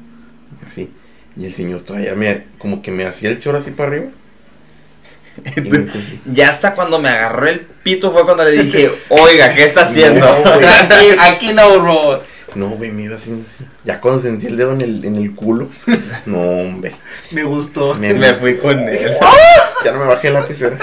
así. 0.66 0.90
Y 1.38 1.46
el 1.46 1.54
señor 1.54 1.82
todavía 1.82 2.16
me, 2.16 2.46
como 2.58 2.82
que 2.82 2.92
me 2.92 3.04
hacía 3.04 3.30
el 3.30 3.42
chor 3.42 3.58
así 3.58 3.72
para 3.72 3.90
arriba. 3.90 4.06
Ya 6.32 6.48
hasta 6.48 6.74
cuando 6.74 6.98
me 6.98 7.10
agarró 7.10 7.48
el 7.48 7.60
pito 7.60 8.14
fue 8.14 8.24
cuando 8.24 8.46
le 8.46 8.64
dije, 8.64 8.90
oiga, 9.10 9.54
¿qué 9.54 9.66
está 9.66 9.82
haciendo? 9.82 10.22
No, 10.22 10.52
aquí, 10.52 11.06
aquí 11.20 11.54
no, 11.54 11.80
robot. 11.80 12.26
No, 12.56 12.70
güey, 12.70 12.92
me 12.94 13.04
iba 13.04 13.18
haciendo 13.18 13.46
así. 13.46 13.66
Ya 13.84 14.00
cuando 14.00 14.22
sentí 14.22 14.48
el 14.48 14.56
dedo 14.56 14.72
en 14.72 14.80
el, 14.80 15.04
en 15.04 15.18
el 15.18 15.36
culo. 15.36 15.68
No, 16.26 16.40
hombre. 16.40 16.94
Me 17.32 17.44
gustó. 17.44 17.96
Me, 17.96 18.14
me 18.14 18.34
fui 18.34 18.56
con 18.56 18.80
él. 18.88 19.12
Ya 19.84 19.92
no 19.92 20.00
me 20.00 20.06
bajé 20.06 20.32
la 20.32 20.48
pecera. 20.48 20.78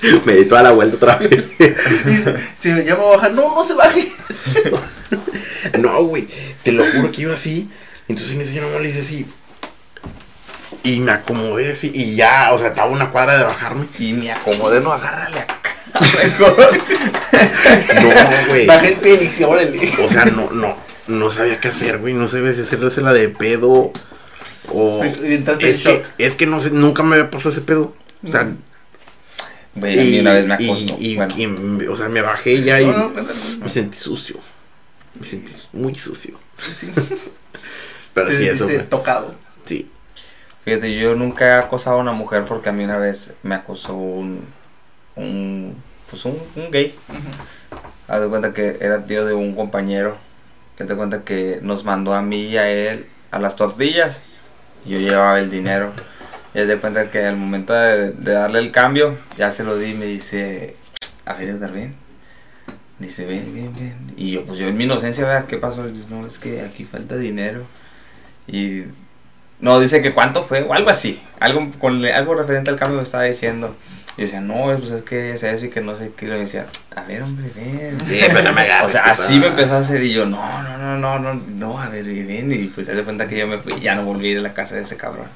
me 0.24 0.34
di 0.34 0.44
toda 0.44 0.62
la 0.62 0.72
vuelta 0.72 0.96
otra 0.96 1.16
vez. 1.16 1.30
Dice, 2.04 2.36
si 2.60 2.68
ya 2.68 2.74
me 2.74 2.94
voy 2.94 3.14
a 3.14 3.16
bajar, 3.16 3.32
no, 3.32 3.54
no 3.54 3.64
se 3.64 3.74
baje. 3.74 4.08
No, 5.78 6.04
güey. 6.04 6.28
Te 6.62 6.72
lo 6.72 6.84
juro 6.84 7.10
que 7.10 7.22
iba 7.22 7.34
así. 7.34 7.68
Entonces 8.08 8.34
en 8.34 8.40
eso 8.40 8.52
yo 8.52 8.62
nomás 8.62 8.80
le 8.80 8.90
hice 8.90 9.00
así. 9.00 9.26
Y 10.82 11.00
me 11.00 11.12
acomodé 11.12 11.72
así. 11.72 11.90
Y 11.94 12.14
ya, 12.14 12.50
o 12.52 12.58
sea, 12.58 12.68
estaba 12.68 12.90
una 12.90 13.10
cuadra 13.10 13.38
de 13.38 13.44
bajarme. 13.44 13.86
Y 13.98 14.12
me 14.12 14.30
acomodé, 14.30 14.80
no, 14.80 14.92
agárrale 14.92 15.40
acá. 15.40 15.58
No, 16.40 16.54
güey. 18.48 18.66
Bajé 18.66 18.88
el 18.88 18.96
pie 18.96 19.14
y 19.14 19.18
dije, 19.18 19.44
órale. 19.44 19.92
O 20.02 20.08
sea, 20.08 20.24
no, 20.26 20.50
no. 20.52 20.76
No 21.06 21.30
sabía 21.30 21.60
qué 21.60 21.68
hacer, 21.68 21.98
güey. 21.98 22.14
No 22.14 22.28
sabía 22.28 22.52
si 22.52 22.60
hacerse 22.60 23.00
la 23.00 23.12
de 23.12 23.28
pedo. 23.28 23.92
O. 24.72 25.04
Y 25.04 25.44
Es 25.60 25.82
que, 25.82 26.04
es 26.18 26.36
que 26.36 26.46
no 26.46 26.60
sé, 26.60 26.70
nunca 26.70 27.02
me 27.02 27.16
había 27.16 27.30
pasado 27.30 27.50
ese 27.50 27.62
pedo. 27.62 27.94
O 28.26 28.30
sea, 28.30 28.48
Güey, 29.78 29.98
a 29.98 30.02
mí 30.04 30.20
una 30.20 30.32
vez 30.32 30.46
me 30.46 30.56
y- 30.58 30.70
acostó. 30.70 30.96
y- 30.98 31.16
bueno, 31.16 31.34
y 31.36 31.86
o 31.86 31.96
sea, 31.96 32.08
me 32.08 32.22
bajé 32.22 32.62
ya 32.62 32.80
y 32.80 32.86
No, 32.86 32.96
no, 32.96 33.12
cuéntame. 33.12 33.38
me 33.62 33.68
sentí 33.68 33.96
sucio. 33.98 34.36
Me 35.18 35.26
sentí 35.26 35.52
muy 35.72 35.94
sucio. 35.94 36.38
Sí. 36.58 36.90
Pero 38.14 38.30
sí, 38.30 38.48
eso 38.48 38.66
fue. 38.68 38.78
tocado. 38.80 39.34
Sí. 39.64 39.90
fíjate, 40.64 40.94
yo 40.98 41.14
nunca 41.14 41.46
he 41.46 41.52
acosado 41.58 41.96
a 41.96 42.00
una 42.00 42.12
mujer 42.12 42.44
porque 42.46 42.68
a 42.68 42.72
mí 42.72 42.84
una 42.84 42.98
vez 42.98 43.32
me 43.42 43.54
acosó 43.54 43.94
un. 43.96 44.44
un 45.16 45.76
pues 46.10 46.24
un, 46.24 46.38
un 46.56 46.70
gay. 46.70 46.94
Haz 48.08 48.20
de 48.22 48.28
cuenta 48.28 48.54
que 48.54 48.78
era 48.80 49.04
tío 49.04 49.24
de 49.26 49.34
un 49.34 49.54
compañero. 49.54 50.16
Haz 50.80 50.88
de 50.88 50.96
cuenta 50.96 51.22
que 51.24 51.58
nos 51.62 51.84
mandó 51.84 52.14
a 52.14 52.22
mí 52.22 52.46
y 52.46 52.56
a 52.56 52.68
él 52.70 53.06
a 53.30 53.38
las 53.38 53.56
tortillas. 53.56 54.22
Y 54.86 54.90
yo 54.92 54.98
llevaba 55.00 55.38
el 55.38 55.50
dinero. 55.50 55.92
Y 56.58 56.66
de 56.66 56.76
cuenta 56.78 57.08
que 57.08 57.24
al 57.24 57.36
momento 57.36 57.72
de, 57.72 58.10
de 58.10 58.32
darle 58.32 58.58
el 58.58 58.72
cambio, 58.72 59.16
ya 59.36 59.52
se 59.52 59.62
lo 59.62 59.78
di 59.78 59.92
y 59.92 59.94
me 59.94 60.06
dice, 60.06 60.74
a 61.24 61.34
ver, 61.34 61.50
Edgar, 61.50 61.70
ven. 61.70 61.94
Dice, 62.98 63.26
ven, 63.26 63.54
ven, 63.54 63.72
ven. 63.78 64.14
Y 64.16 64.32
yo, 64.32 64.44
pues 64.44 64.58
yo 64.58 64.66
en 64.66 64.76
mi 64.76 64.82
inocencia, 64.82 65.24
¿verdad? 65.24 65.46
¿qué 65.46 65.56
pasó? 65.56 65.86
Dice, 65.86 66.06
no, 66.10 66.26
es 66.26 66.36
que 66.38 66.62
aquí 66.62 66.84
falta 66.84 67.16
dinero. 67.16 67.64
Y 68.48 68.82
no, 69.60 69.78
dice 69.78 70.02
que 70.02 70.12
cuánto 70.12 70.42
fue, 70.42 70.62
o 70.62 70.74
algo 70.74 70.90
así. 70.90 71.22
Algo, 71.38 71.70
con, 71.78 72.04
algo 72.04 72.34
referente 72.34 72.70
al 72.70 72.76
cambio 72.76 72.96
me 72.96 73.04
estaba 73.04 73.22
diciendo. 73.22 73.76
Y 74.16 74.22
decía, 74.22 74.40
no, 74.40 74.76
pues 74.78 74.90
es 74.90 75.02
que 75.02 75.34
es 75.34 75.44
eso 75.44 75.66
y 75.66 75.70
que 75.70 75.80
no 75.80 75.96
sé 75.96 76.10
qué. 76.16 76.26
Y 76.26 76.28
le 76.28 76.38
decía, 76.38 76.66
a 76.96 77.02
ver, 77.04 77.22
hombre, 77.22 77.52
ven. 77.54 77.96
Sí, 78.00 78.20
pero 78.26 78.42
no 78.42 78.52
me 78.52 78.62
agarres, 78.62 78.88
O 78.88 78.88
sea, 78.88 79.04
así 79.04 79.38
me 79.38 79.46
empezó 79.46 79.74
a 79.74 79.78
hacer 79.78 80.02
y 80.02 80.12
yo, 80.12 80.26
no, 80.26 80.64
no, 80.64 80.76
no, 80.76 80.98
no, 80.98 81.20
no, 81.20 81.34
no, 81.34 81.80
a 81.80 81.88
ver, 81.88 82.04
ven. 82.04 82.50
Y 82.50 82.64
pues 82.66 82.88
se 82.88 82.94
dio 82.94 83.04
cuenta 83.04 83.28
que 83.28 83.38
yo 83.38 83.46
me 83.46 83.58
fui 83.58 83.74
y 83.74 83.82
ya 83.82 83.94
no 83.94 84.04
volví 84.04 84.26
a 84.26 84.30
ir 84.32 84.38
a 84.38 84.42
la 84.42 84.54
casa 84.54 84.74
de 84.74 84.82
ese 84.82 84.96
cabrón. 84.96 85.28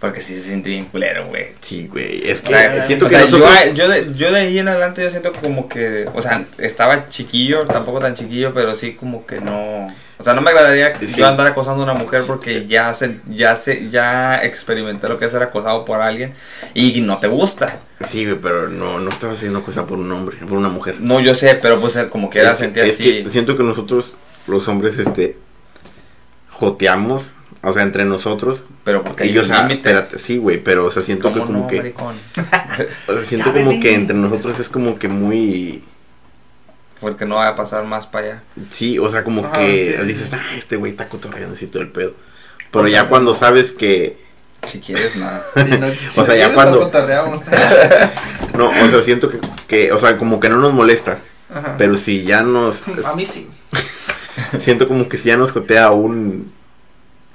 Porque 0.00 0.20
sí 0.20 0.34
se 0.36 0.42
siente 0.42 0.70
bien 0.70 0.84
culero, 0.84 1.26
güey. 1.26 1.48
Sí, 1.58 1.88
güey. 1.88 2.22
Es 2.30 2.40
que 2.40 2.54
O 2.54 2.56
sea, 2.56 2.82
siento 2.84 3.06
o 3.06 3.08
que 3.08 3.16
sea, 3.16 3.24
nosotros. 3.24 3.50
yo, 3.66 3.72
yo, 3.74 3.88
de, 3.88 4.14
yo 4.14 4.30
de 4.32 4.40
ahí 4.40 4.58
en 4.60 4.68
adelante 4.68 5.02
yo 5.02 5.10
siento 5.10 5.32
como 5.32 5.68
que, 5.68 6.08
o 6.14 6.22
sea, 6.22 6.44
estaba 6.58 7.08
chiquillo, 7.08 7.64
tampoco 7.66 7.98
tan 7.98 8.14
chiquillo, 8.14 8.54
pero 8.54 8.76
sí 8.76 8.92
como 8.92 9.26
que 9.26 9.40
no, 9.40 9.92
o 10.16 10.22
sea, 10.22 10.34
no 10.34 10.40
me 10.40 10.50
agradaría 10.50 10.92
Sí. 11.00 11.16
yo 11.18 11.26
andar 11.26 11.48
acosando 11.48 11.80
a 11.80 11.84
una 11.84 11.94
mujer 11.94 12.22
porque 12.28 12.66
ya 12.66 12.94
se, 12.94 13.18
ya 13.28 13.56
se, 13.56 13.88
ya 13.90 14.36
experimenté 14.44 15.08
lo 15.08 15.18
que 15.18 15.24
es 15.24 15.32
ser 15.32 15.42
acosado 15.42 15.84
por 15.84 16.00
alguien 16.00 16.32
y 16.74 17.00
no 17.00 17.18
te 17.18 17.26
gusta. 17.26 17.80
Sí, 18.06 18.24
güey, 18.24 18.38
pero 18.40 18.68
no, 18.68 19.00
no 19.00 19.10
estaba 19.10 19.32
haciendo 19.32 19.64
cosa 19.64 19.84
por 19.84 19.98
un 19.98 20.12
hombre, 20.12 20.36
por 20.36 20.58
una 20.58 20.68
mujer. 20.68 21.00
No, 21.00 21.18
yo 21.18 21.34
sé, 21.34 21.56
pero 21.56 21.80
pues 21.80 21.98
como 22.08 22.30
que 22.30 22.38
era 22.38 22.52
que, 22.52 22.58
sentir 22.58 22.84
así. 22.84 23.24
que 23.24 23.30
siento 23.30 23.56
que 23.56 23.64
nosotros, 23.64 24.16
los 24.46 24.68
hombres, 24.68 24.96
este. 24.98 25.36
Joteamos, 26.50 27.32
o 27.62 27.72
sea, 27.72 27.82
entre 27.82 28.04
nosotros. 28.04 28.64
pero 28.84 29.02
porque 29.02 29.24
hay 29.24 29.30
Y 29.30 29.32
yo, 29.32 29.42
o 29.42 29.44
sea, 29.44 29.66
espérate, 29.66 30.18
sí, 30.18 30.38
güey, 30.38 30.58
pero, 30.62 30.86
o 30.86 30.90
sea, 30.90 31.02
siento 31.02 31.32
que 31.32 31.40
¿Cómo 31.40 31.46
como 31.46 31.58
no, 31.60 31.66
que. 31.66 31.76
maricón? 31.78 32.14
O 33.08 33.12
sea, 33.12 33.24
siento 33.24 33.52
como 33.52 33.80
que 33.80 33.94
entre 33.94 34.16
nosotros 34.16 34.58
es 34.60 34.68
como 34.68 34.98
que 34.98 35.08
muy. 35.08 35.82
porque 37.00 37.24
no 37.24 37.36
va 37.36 37.48
a 37.48 37.56
pasar 37.56 37.84
más 37.84 38.06
para 38.06 38.26
allá. 38.26 38.42
Sí, 38.70 38.98
o 38.98 39.10
sea, 39.10 39.24
como 39.24 39.50
que 39.52 39.96
sí. 39.98 40.06
dices, 40.06 40.32
ah, 40.32 40.40
este 40.56 40.76
güey 40.76 40.92
está 40.92 41.08
cotorreando 41.08 41.54
así 41.54 41.66
todo 41.66 41.82
el 41.82 41.88
pedo. 41.88 42.14
Pero 42.70 42.86
ya 42.88 43.08
cuando 43.08 43.34
sabes 43.34 43.72
que. 43.72 44.18
Si 44.66 44.80
quieres, 44.80 45.16
nada. 45.16 45.42
Sí, 45.56 45.78
no, 45.78 45.88
si 45.88 46.20
O 46.20 46.24
sea, 46.24 46.36
ya 46.36 46.54
cuando-. 46.54 46.90
No, 48.54 48.70
o 48.70 48.90
sea, 48.90 49.02
siento 49.02 49.30
que, 49.30 49.38
que. 49.66 49.92
O 49.92 49.98
sea, 49.98 50.16
como 50.16 50.40
que 50.40 50.48
no 50.48 50.56
nos 50.58 50.72
molesta. 50.72 51.18
Ajá. 51.52 51.76
Pero 51.78 51.96
si 51.96 52.22
ya 52.24 52.42
nos. 52.42 52.86
A 53.04 53.14
mí 53.14 53.26
sí. 53.26 53.48
Siento 54.60 54.86
como 54.88 55.08
que 55.08 55.18
si 55.18 55.24
ya 55.28 55.36
nos 55.36 55.52
jotea 55.52 55.90
un. 55.90 56.52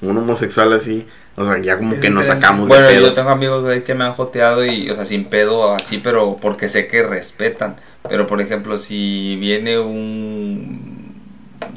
Un 0.03 0.17
homosexual 0.17 0.73
así. 0.73 1.07
O 1.35 1.45
sea, 1.45 1.59
ya 1.61 1.77
como 1.77 1.95
Es 1.95 1.99
que 2.01 2.09
nos 2.11 2.25
sacamos 2.25 2.67
Bueno, 2.67 2.87
de 2.87 2.93
pedo. 2.93 3.07
yo 3.07 3.13
tengo 3.13 3.29
amigos 3.29 3.63
güey, 3.63 3.83
que 3.83 3.95
me 3.95 4.03
han 4.03 4.13
joteado 4.13 4.63
y, 4.65 4.89
o 4.89 4.95
sea, 4.95 5.05
sin 5.05 5.25
pedo 5.25 5.73
así, 5.73 5.97
pero 5.97 6.37
porque 6.41 6.69
sé 6.69 6.87
que 6.87 7.01
respetan. 7.03 7.77
Pero, 8.07 8.27
por 8.27 8.41
ejemplo, 8.41 8.77
si 8.77 9.37
viene 9.39 9.79
un, 9.79 11.15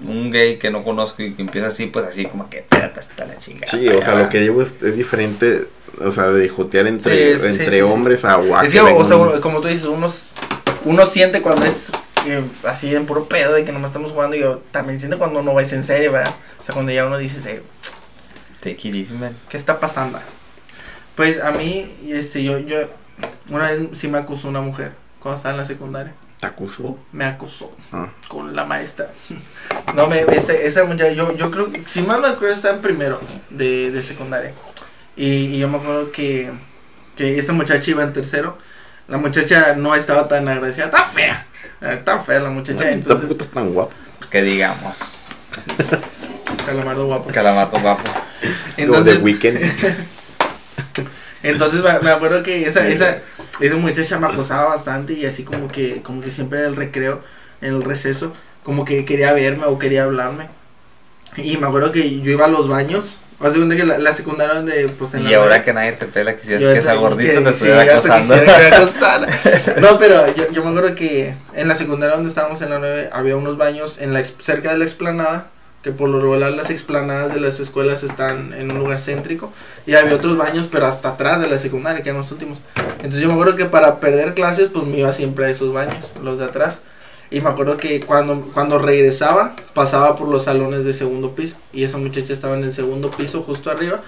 un 0.06 0.30
gay 0.30 0.58
que 0.58 0.70
no 0.70 0.84
conozco 0.84 1.22
y 1.22 1.32
que 1.32 1.42
empieza 1.42 1.68
así, 1.68 1.86
pues 1.86 2.04
así 2.06 2.26
como 2.26 2.50
que 2.50 2.58
espérate 2.58 3.00
hasta 3.00 3.24
la 3.26 3.38
chingada. 3.38 3.66
Sí, 3.70 3.88
o 3.88 4.02
sea, 4.02 4.14
lo 4.16 4.28
que 4.28 4.40
digo 4.40 4.60
es, 4.62 4.76
es 4.82 4.96
diferente. 4.96 5.64
O 6.04 6.10
sea, 6.10 6.26
de 6.30 6.48
jotear 6.48 6.86
entre, 6.88 7.34
Sí, 7.34 7.40
sí, 7.40 7.46
entre 7.46 7.66
sí, 7.66 7.72
sí. 7.76 7.80
hombres 7.80 8.24
a 8.26 8.34
guac. 8.36 8.64
Es 8.66 8.72
que, 8.72 8.80
o 8.80 9.04
sea, 9.08 9.16
uno- 9.16 9.40
como 9.40 9.60
tú 9.62 9.68
dices, 9.68 9.86
uno, 9.86 10.12
uno 10.84 11.06
siente 11.06 11.40
cuando 11.40 11.64
es 11.64 11.90
eh, 12.26 12.42
así 12.64 12.94
en 12.94 13.06
puro 13.06 13.24
pedo 13.24 13.54
de 13.54 13.64
que 13.64 13.72
nomás 13.72 13.90
estamos 13.92 14.12
jugando 14.12 14.36
y 14.36 14.40
yo 14.40 14.60
también 14.72 14.98
siento 14.98 15.16
cuando 15.18 15.42
no 15.42 15.54
vais 15.54 15.72
en 15.72 15.84
serio, 15.84 16.12
¿verdad? 16.12 16.34
O 16.60 16.64
sea, 16.64 16.74
cuando 16.74 16.92
ya 16.92 17.06
uno 17.06 17.16
dice, 17.16 17.38
eh, 17.50 17.62
Take 18.74 18.88
it 18.88 18.94
easy, 18.94 19.14
man. 19.14 19.36
¿qué 19.48 19.56
está 19.56 19.78
pasando? 19.78 20.18
Pues 21.14 21.40
a 21.40 21.50
mí, 21.52 21.88
este, 22.08 22.42
yo, 22.42 22.58
yo, 22.58 22.78
una 23.48 23.70
vez 23.70 23.80
sí 23.94 24.08
me 24.08 24.18
acusó 24.18 24.48
una 24.48 24.60
mujer 24.60 24.92
cuando 25.20 25.36
estaba 25.36 25.54
en 25.54 25.60
la 25.60 25.64
secundaria. 25.66 26.12
¿Te 26.40 26.46
acusó? 26.46 26.98
Me 27.12 27.24
acusó 27.24 27.74
Ah. 27.92 28.08
con 28.28 28.54
la 28.54 28.64
maestra. 28.64 29.08
No, 29.94 30.08
me, 30.08 30.20
ese, 30.20 30.66
esa 30.66 30.84
muchacha, 30.84 31.12
yo, 31.12 31.34
yo 31.36 31.50
creo 31.50 31.70
que, 31.72 31.82
si 31.86 32.02
mal 32.02 32.20
me 32.20 32.26
acuerdo, 32.28 32.54
estaba 32.54 32.74
en 32.74 32.82
primero 32.82 33.20
de, 33.50 33.90
de 33.90 34.02
secundaria. 34.02 34.52
Y, 35.16 35.26
y 35.46 35.58
yo 35.58 35.68
me 35.68 35.78
acuerdo 35.78 36.10
que, 36.12 36.50
que 37.16 37.38
esta 37.38 37.52
muchacha 37.52 37.90
iba 37.90 38.02
en 38.02 38.12
tercero. 38.12 38.58
La 39.08 39.16
muchacha 39.16 39.74
no 39.76 39.94
estaba 39.94 40.28
tan 40.28 40.46
agradecida, 40.48 40.86
está 40.86 41.04
fea. 41.04 41.46
Está 41.80 42.18
fea 42.18 42.40
la 42.40 42.50
muchacha, 42.50 42.78
Tampoco 42.80 42.94
entonces, 42.94 43.30
estás 43.30 43.48
tan 43.48 43.72
guapo. 43.72 43.92
Que 44.30 44.42
digamos. 44.42 45.22
calamardo 46.66 47.06
guapo. 47.06 47.30
Calamardo 47.32 47.78
guapo. 47.80 48.02
De 48.76 48.82
Entonces, 48.82 49.22
weekend. 49.22 49.58
entonces 51.42 51.80
me, 52.02 52.10
acuerdo 52.10 52.42
que 52.42 52.66
esa, 52.66 52.86
esa, 52.88 53.18
esa 53.60 53.76
muchacha 53.76 54.18
me 54.18 54.26
acosaba 54.26 54.74
bastante 54.74 55.14
y 55.14 55.24
así 55.26 55.44
como 55.44 55.68
que, 55.68 56.02
como 56.02 56.20
que 56.20 56.30
siempre 56.30 56.60
en 56.60 56.66
el 56.66 56.76
recreo, 56.76 57.22
en 57.60 57.74
el 57.74 57.82
receso, 57.82 58.34
como 58.62 58.84
que 58.84 59.04
quería 59.04 59.32
verme 59.32 59.64
o 59.66 59.78
quería 59.78 60.04
hablarme. 60.04 60.48
Y 61.36 61.56
me 61.56 61.66
acuerdo 61.66 61.92
que 61.92 62.20
yo 62.20 62.30
iba 62.32 62.46
a 62.46 62.48
los 62.48 62.68
baños. 62.68 63.16
De 63.38 63.50
cuenta 63.50 63.76
que 63.76 63.84
la, 63.84 63.98
la 63.98 64.14
secundaria 64.14 64.54
donde, 64.54 64.88
pues 64.98 65.12
en 65.12 65.20
Y 65.26 65.30
la 65.30 65.36
ahora 65.36 65.62
que 65.62 65.74
nadie 65.74 65.92
te 65.92 66.06
pela, 66.06 66.34
quisieras 66.34 66.62
Yo 66.62 66.72
que 66.72 66.78
esa 66.78 66.94
gordita 66.94 67.34
que- 67.34 67.40
te 67.42 67.50
estuviera 67.50 67.82
acosando. 67.82 68.34
que. 68.34 69.80
No, 69.82 69.98
pero 69.98 70.34
yo, 70.34 70.50
yo 70.52 70.64
me 70.64 70.70
acuerdo 70.70 70.94
que 70.94 71.34
en 71.52 71.68
la 71.68 71.76
secundaria 71.76 72.14
donde 72.16 72.30
estábamos 72.30 72.62
en 72.62 72.70
la 72.70 72.78
9 72.78 73.10
había 73.12 73.36
unos 73.36 73.58
baños 73.58 73.98
en 73.98 74.14
la 74.14 74.24
cerca 74.24 74.72
de 74.72 74.78
la 74.78 74.84
explanada, 74.84 75.48
que 75.82 75.92
por 75.92 76.08
lo 76.08 76.20
regular 76.20 76.52
las 76.52 76.70
explanadas 76.70 77.32
de 77.32 77.40
las 77.40 77.60
escuelas 77.60 78.02
están 78.02 78.52
en 78.52 78.72
un 78.72 78.78
lugar 78.80 78.98
céntrico, 78.98 79.52
y 79.86 79.94
había 79.94 80.16
otros 80.16 80.36
baños, 80.36 80.68
pero 80.70 80.86
hasta 80.86 81.10
atrás 81.10 81.40
de 81.40 81.48
la 81.48 81.58
secundaria, 81.58 82.02
que 82.02 82.08
eran 82.10 82.20
los 82.22 82.32
últimos. 82.32 82.58
Entonces 82.96 83.20
yo 83.20 83.28
me 83.28 83.34
acuerdo 83.34 83.54
que 83.56 83.66
para 83.66 84.00
perder 84.00 84.34
clases, 84.34 84.70
pues 84.72 84.84
me 84.86 84.98
iba 84.98 85.12
siempre 85.12 85.46
a 85.46 85.50
esos 85.50 85.72
baños, 85.72 85.96
los 86.22 86.38
de 86.38 86.44
atrás. 86.46 86.80
Y 87.30 87.40
me 87.40 87.50
acuerdo 87.50 87.76
que 87.76 88.00
cuando, 88.00 88.40
cuando 88.54 88.78
regresaba, 88.78 89.54
pasaba 89.74 90.16
por 90.16 90.28
los 90.28 90.44
salones 90.44 90.84
de 90.84 90.94
segundo 90.94 91.34
piso. 91.34 91.56
Y 91.72 91.82
esa 91.82 91.98
muchacha 91.98 92.32
estaba 92.32 92.56
en 92.56 92.62
el 92.64 92.72
segundo 92.72 93.10
piso, 93.10 93.42
justo 93.42 93.68
arriba. 93.70 94.00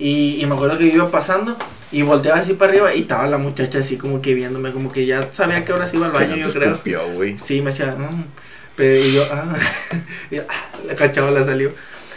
Y, 0.00 0.40
y 0.42 0.46
me 0.46 0.54
acuerdo 0.56 0.76
que 0.76 0.88
yo 0.88 0.94
iba 0.96 1.10
pasando 1.10 1.56
y 1.92 2.02
volteaba 2.02 2.38
así 2.40 2.54
para 2.54 2.72
arriba 2.72 2.94
y 2.94 3.02
estaba 3.02 3.26
la 3.28 3.38
muchacha 3.38 3.78
así 3.78 3.96
como 3.96 4.20
que 4.20 4.34
viéndome, 4.34 4.72
como 4.72 4.92
que 4.92 5.06
ya 5.06 5.32
sabía 5.32 5.64
que 5.64 5.72
ahora 5.72 5.86
sí 5.86 5.96
iba 5.96 6.06
al 6.06 6.12
baño, 6.12 6.34
Sí, 6.34 6.42
yo 6.42 6.52
creo. 6.52 6.70
escupió. 6.72 7.00
Sí, 7.42 7.62
me 7.62 7.70
decía, 7.70 7.94
no. 7.98 8.24
Pero 8.76 9.04
y 9.04 9.12
yo, 9.14 9.24
ah, 9.32 9.56
y, 10.30 10.38
ah, 10.38 11.30
la 11.30 11.44
salió. 11.44 11.72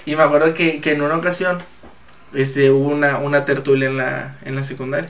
Y 0.05 0.15
me 0.15 0.23
acuerdo 0.23 0.53
que, 0.53 0.81
que 0.81 0.93
en 0.93 1.01
una 1.01 1.15
ocasión 1.15 1.59
este, 2.33 2.69
hubo 2.69 2.89
una, 2.89 3.17
una 3.17 3.45
tertulia 3.45 3.89
en 3.89 3.97
la, 3.97 4.37
en 4.43 4.55
la 4.55 4.63
secundaria. 4.63 5.09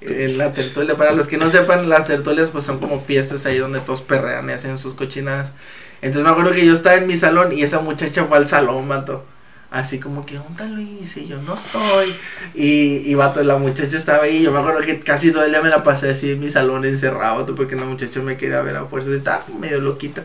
En 0.00 0.38
la 0.38 0.52
tertulia, 0.52 0.96
para 0.96 1.12
los 1.12 1.26
que 1.26 1.38
no 1.38 1.50
sepan, 1.50 1.88
las 1.88 2.06
tertulias 2.06 2.50
pues 2.50 2.64
son 2.64 2.78
como 2.78 3.00
fiestas 3.00 3.46
ahí 3.46 3.58
donde 3.58 3.80
todos 3.80 4.02
perrean 4.02 4.48
y 4.50 4.52
hacen 4.52 4.78
sus 4.78 4.94
cochinadas. 4.94 5.52
Entonces 6.00 6.24
me 6.24 6.30
acuerdo 6.30 6.52
que 6.52 6.66
yo 6.66 6.74
estaba 6.74 6.96
en 6.96 7.06
mi 7.06 7.16
salón 7.16 7.52
y 7.52 7.62
esa 7.62 7.80
muchacha 7.80 8.24
fue 8.24 8.36
al 8.38 8.48
salón, 8.48 8.86
mato. 8.86 9.24
así 9.70 9.98
como 9.98 10.24
que, 10.24 10.34
¿dónde 10.34 10.52
está 10.52 10.64
Luis? 10.66 11.16
Y 11.16 11.26
yo, 11.26 11.40
no 11.42 11.54
estoy. 11.54 12.14
Y, 12.54 13.10
y 13.10 13.14
vato, 13.14 13.42
la 13.42 13.56
muchacha 13.56 13.96
estaba 13.96 14.24
ahí. 14.24 14.42
Yo 14.42 14.52
me 14.52 14.58
acuerdo 14.58 14.80
que 14.80 15.00
casi 15.00 15.32
todo 15.32 15.44
el 15.44 15.50
día 15.50 15.62
me 15.62 15.70
la 15.70 15.82
pasé 15.82 16.10
así 16.10 16.32
en 16.32 16.40
mi 16.40 16.50
salón 16.50 16.84
encerrado, 16.84 17.40
vato, 17.40 17.54
porque 17.54 17.76
la 17.76 17.84
muchacha 17.84 18.20
me 18.20 18.36
quería 18.36 18.60
ver 18.62 18.76
a 18.76 18.84
fuerza. 18.84 19.10
Estaba 19.10 19.44
medio 19.58 19.80
loquita. 19.80 20.24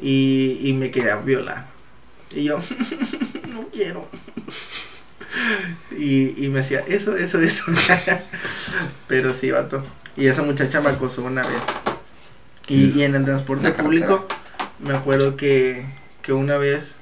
Y, 0.00 0.58
y 0.62 0.72
me 0.72 0.90
quería 0.90 1.16
violar. 1.16 1.66
Y 2.34 2.44
yo, 2.44 2.58
no 3.52 3.68
quiero. 3.72 4.08
Y, 5.96 6.44
y 6.44 6.48
me 6.48 6.60
decía, 6.60 6.82
eso, 6.86 7.16
eso, 7.16 7.40
eso. 7.40 7.64
Pero 9.08 9.34
sí, 9.34 9.50
vato. 9.50 9.84
Y 10.16 10.26
esa 10.26 10.42
muchacha 10.42 10.80
me 10.80 10.90
acosó 10.90 11.22
una 11.22 11.42
vez. 11.42 11.62
Y, 12.68 12.98
y 12.98 13.02
en 13.02 13.14
el 13.14 13.24
transporte 13.24 13.72
público, 13.72 14.26
me 14.78 14.94
acuerdo 14.94 15.36
que, 15.36 15.84
que 16.22 16.32
una 16.32 16.56
vez. 16.56 16.94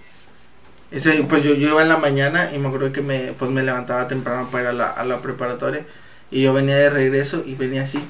Ese, 0.91 1.23
pues 1.25 1.43
yo, 1.45 1.55
yo 1.55 1.69
iba 1.69 1.83
en 1.83 1.91
la 1.91 1.99
mañana 1.99 2.51
y 2.55 2.59
me 2.59 2.69
acuerdo 2.69 2.93
que 2.93 3.03
me, 3.03 3.35
pues 3.39 3.51
me 3.51 3.63
levantaba 3.63 4.09
temprano 4.09 4.49
para 4.51 4.63
ir 4.65 4.69
a 4.71 4.73
la, 4.73 4.87
a 4.91 5.05
la 5.05 5.21
preparatoria. 5.21 5.87
Y 6.31 6.43
yo 6.43 6.55
venía 6.55 6.77
de 6.77 6.91
regreso 6.91 7.43
y 7.45 7.55
venía 7.55 7.83
así. 7.83 8.01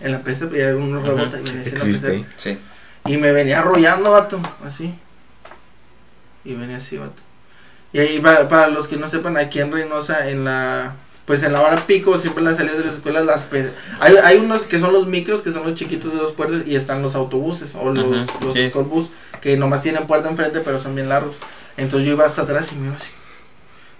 En 0.00 0.12
la 0.12 0.20
pesta, 0.20 0.44
y 0.52 0.60
había 0.60 0.76
unos 0.76 1.02
rebotes 1.06 1.40
y 1.40 1.44
venía 1.44 1.62
así 1.62 1.70
en 1.70 1.78
la 1.78 1.84
pecera. 1.84 2.14
Existe. 2.14 2.26
Sí. 2.36 2.58
Y 3.06 3.16
me 3.18 3.32
venía 3.32 3.60
arrollando, 3.60 4.12
vato, 4.12 4.38
así. 4.64 4.94
Y 6.44 6.54
venía 6.54 6.76
así, 6.78 6.96
vato. 6.96 7.22
Y 7.92 7.98
ahí, 7.98 8.20
para, 8.20 8.48
para 8.48 8.68
los 8.68 8.88
que 8.88 8.96
no 8.96 9.08
sepan, 9.08 9.36
aquí 9.36 9.60
en 9.60 9.72
Reynosa, 9.72 10.28
en 10.28 10.44
la. 10.44 10.94
Pues 11.24 11.42
en 11.42 11.52
la 11.52 11.60
hora 11.60 11.74
pico, 11.88 12.18
siempre 12.20 12.44
las 12.44 12.56
salidas 12.56 12.78
de 12.78 12.84
las 12.84 12.94
escuelas, 12.94 13.26
las 13.26 13.42
pe- 13.42 13.72
hay, 13.98 14.14
hay 14.22 14.36
unos 14.38 14.62
que 14.62 14.78
son 14.78 14.92
los 14.92 15.08
micros, 15.08 15.42
que 15.42 15.50
son 15.50 15.64
los 15.64 15.74
chiquitos 15.74 16.12
de 16.12 16.18
dos 16.18 16.30
puertas, 16.32 16.62
y 16.68 16.76
están 16.76 17.02
los 17.02 17.16
autobuses, 17.16 17.70
o 17.74 17.90
los, 17.92 18.06
Ujú, 18.28 18.44
los 18.44 18.54
sí. 18.54 18.70
que 19.40 19.56
nomás 19.56 19.82
tienen 19.82 20.06
puerta 20.06 20.28
enfrente, 20.30 20.60
pero 20.60 20.78
son 20.80 20.94
bien 20.94 21.08
largos. 21.08 21.34
Entonces 21.76 22.06
yo 22.06 22.14
iba 22.14 22.24
hasta 22.26 22.42
atrás 22.42 22.70
y 22.72 22.76
me 22.76 22.86
iba 22.86 22.96
así. 22.96 23.08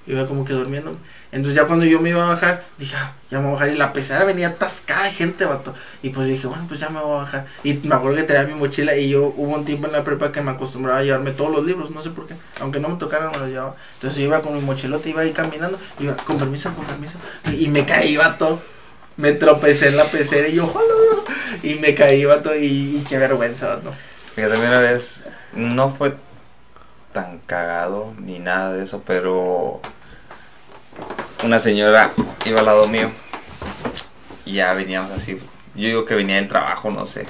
Iba 0.07 0.29
como 0.29 0.45
que 0.45 0.53
durmiendo. 0.53 0.97
Entonces 1.37 1.55
ya 1.61 1.66
cuando 1.66 1.85
yo 1.85 2.01
me 2.01 2.09
iba 2.09 2.25
a 2.25 2.29
bajar, 2.29 2.64
dije, 2.79 2.96
ah, 2.96 3.12
ya 3.31 3.40
me 3.40 3.44
voy 3.44 3.51
a 3.51 3.55
bajar. 3.57 3.68
Y 3.68 3.77
la 3.77 3.92
pecera 3.92 4.25
venía 4.25 4.49
atascada 4.49 5.05
de 5.05 5.11
gente, 5.11 5.44
vato. 5.44 5.75
Y 6.03 6.09
pues 6.09 6.29
dije, 6.29 6.46
bueno, 6.46 6.64
pues 6.66 6.81
ya 6.81 6.88
me 6.88 6.99
voy 6.99 7.12
a 7.12 7.22
bajar. 7.25 7.46
Y 7.62 7.75
me 7.75 7.94
acuerdo 7.94 8.16
que 8.16 8.22
tenía 8.22 8.44
mi 8.44 8.55
mochila 8.55 8.96
y 8.96 9.11
yo 9.11 9.35
hubo 9.37 9.55
un 9.55 9.66
tiempo 9.66 9.87
en 9.87 9.92
la 9.92 10.03
prepa 10.03 10.33
que 10.33 10.40
me 10.40 10.53
acostumbraba 10.53 11.01
a 11.01 11.03
llevarme 11.03 11.33
todos 11.33 11.53
los 11.53 11.66
libros, 11.66 11.90
no 11.90 12.03
sé 12.03 12.09
por 12.09 12.27
qué. 12.27 12.35
Aunque 12.61 12.81
no 12.81 12.88
me 12.88 12.96
tocaran, 12.96 13.33
me 13.33 13.38
los 13.38 13.49
llevaba. 13.51 13.77
Entonces 13.96 14.18
yo 14.18 14.25
iba 14.25 14.40
con 14.40 14.55
mi 14.55 14.62
mochilote, 14.62 15.11
iba 15.11 15.20
ahí 15.20 15.33
caminando, 15.33 15.79
iba, 16.01 16.16
con 16.16 16.38
permiso, 16.38 16.72
con 16.72 16.87
permiso. 16.87 17.18
Y, 17.53 17.66
y 17.66 17.68
me 17.68 17.85
caí, 17.85 18.16
vato. 18.16 18.62
Me 19.18 19.33
tropecé 19.33 19.88
en 19.88 19.99
la 19.99 20.05
pecera 20.05 20.49
y 20.49 20.55
yo, 20.55 20.72
"Hola". 20.72 21.35
Y 21.62 21.75
me 21.75 21.94
caí, 21.94 22.25
vato. 22.25 22.57
Y, 22.57 22.64
y 22.96 23.05
qué 23.07 23.18
vergüenza, 23.18 23.68
vato. 23.68 23.92
Fíjate, 24.35 24.57
una 24.57 24.81
vez 24.81 25.31
no 25.53 25.90
fue 25.90 26.16
tan 27.12 27.40
cagado 27.40 28.14
ni 28.18 28.38
nada 28.38 28.72
de 28.72 28.85
eso, 28.85 29.03
pero 29.07 29.83
una 31.44 31.59
señora 31.59 32.12
iba 32.44 32.61
al 32.61 32.66
lado 32.66 32.87
mío 32.88 33.11
y 34.44 34.55
ya 34.55 34.72
veníamos 34.75 35.11
así. 35.12 35.38
Yo 35.75 35.88
digo 35.88 36.05
que 36.05 36.14
venía 36.14 36.37
del 36.37 36.49
trabajo, 36.49 36.90
no 36.90 37.07
sé. 37.07 37.27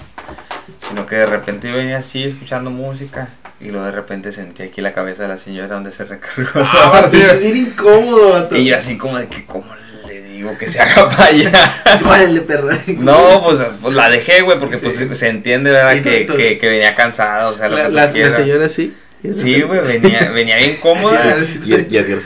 Sino 0.88 1.06
que 1.06 1.16
de 1.16 1.26
repente 1.26 1.68
yo 1.70 1.76
venía 1.76 1.98
así 1.98 2.22
escuchando 2.24 2.70
música 2.70 3.30
y 3.60 3.70
luego 3.70 3.86
de 3.86 3.92
repente 3.92 4.32
sentí 4.32 4.62
aquí 4.62 4.80
la 4.80 4.92
cabeza 4.92 5.22
de 5.22 5.28
la 5.30 5.36
señora 5.36 5.68
donde 5.74 5.90
se 5.92 6.04
recargó. 6.04 6.50
Ah, 6.56 7.08
es 7.12 7.40
bien 7.40 7.56
incómodo, 7.56 8.30
vato. 8.32 8.56
y 8.56 8.66
yo 8.66 8.76
así 8.76 8.96
como 8.98 9.18
de 9.18 9.26
que, 9.28 9.44
¿cómo 9.46 9.64
le 10.06 10.22
digo 10.22 10.56
que 10.58 10.68
se 10.68 10.80
haga 10.80 11.08
para 11.16 11.24
allá? 11.26 11.82
Órale, 12.04 12.40
perro. 12.42 12.68
No, 12.98 13.42
pues, 13.44 13.58
pues 13.80 13.94
la 13.94 14.08
dejé, 14.10 14.42
güey, 14.42 14.58
porque 14.58 14.78
pues 14.78 14.96
se 14.96 15.28
entiende, 15.28 15.70
¿verdad? 15.70 16.02
Que, 16.02 16.26
que, 16.26 16.58
que 16.58 16.68
venía 16.68 16.94
cansada, 16.94 17.48
o 17.48 17.56
sea, 17.56 17.68
lo 17.68 17.76
La, 17.76 18.12
que 18.12 18.22
la- 18.22 18.30
la 18.30 18.36
señora 18.36 18.68
sí. 18.68 18.94
Sí, 19.22 19.62
güey, 19.62 19.80
venía, 19.80 20.30
venía 20.30 20.56
bien 20.56 20.72
Ya, 20.76 20.80
cómoda. 20.80 21.36
Y, 21.64 21.94
y 21.94 21.98
adiós. 21.98 22.22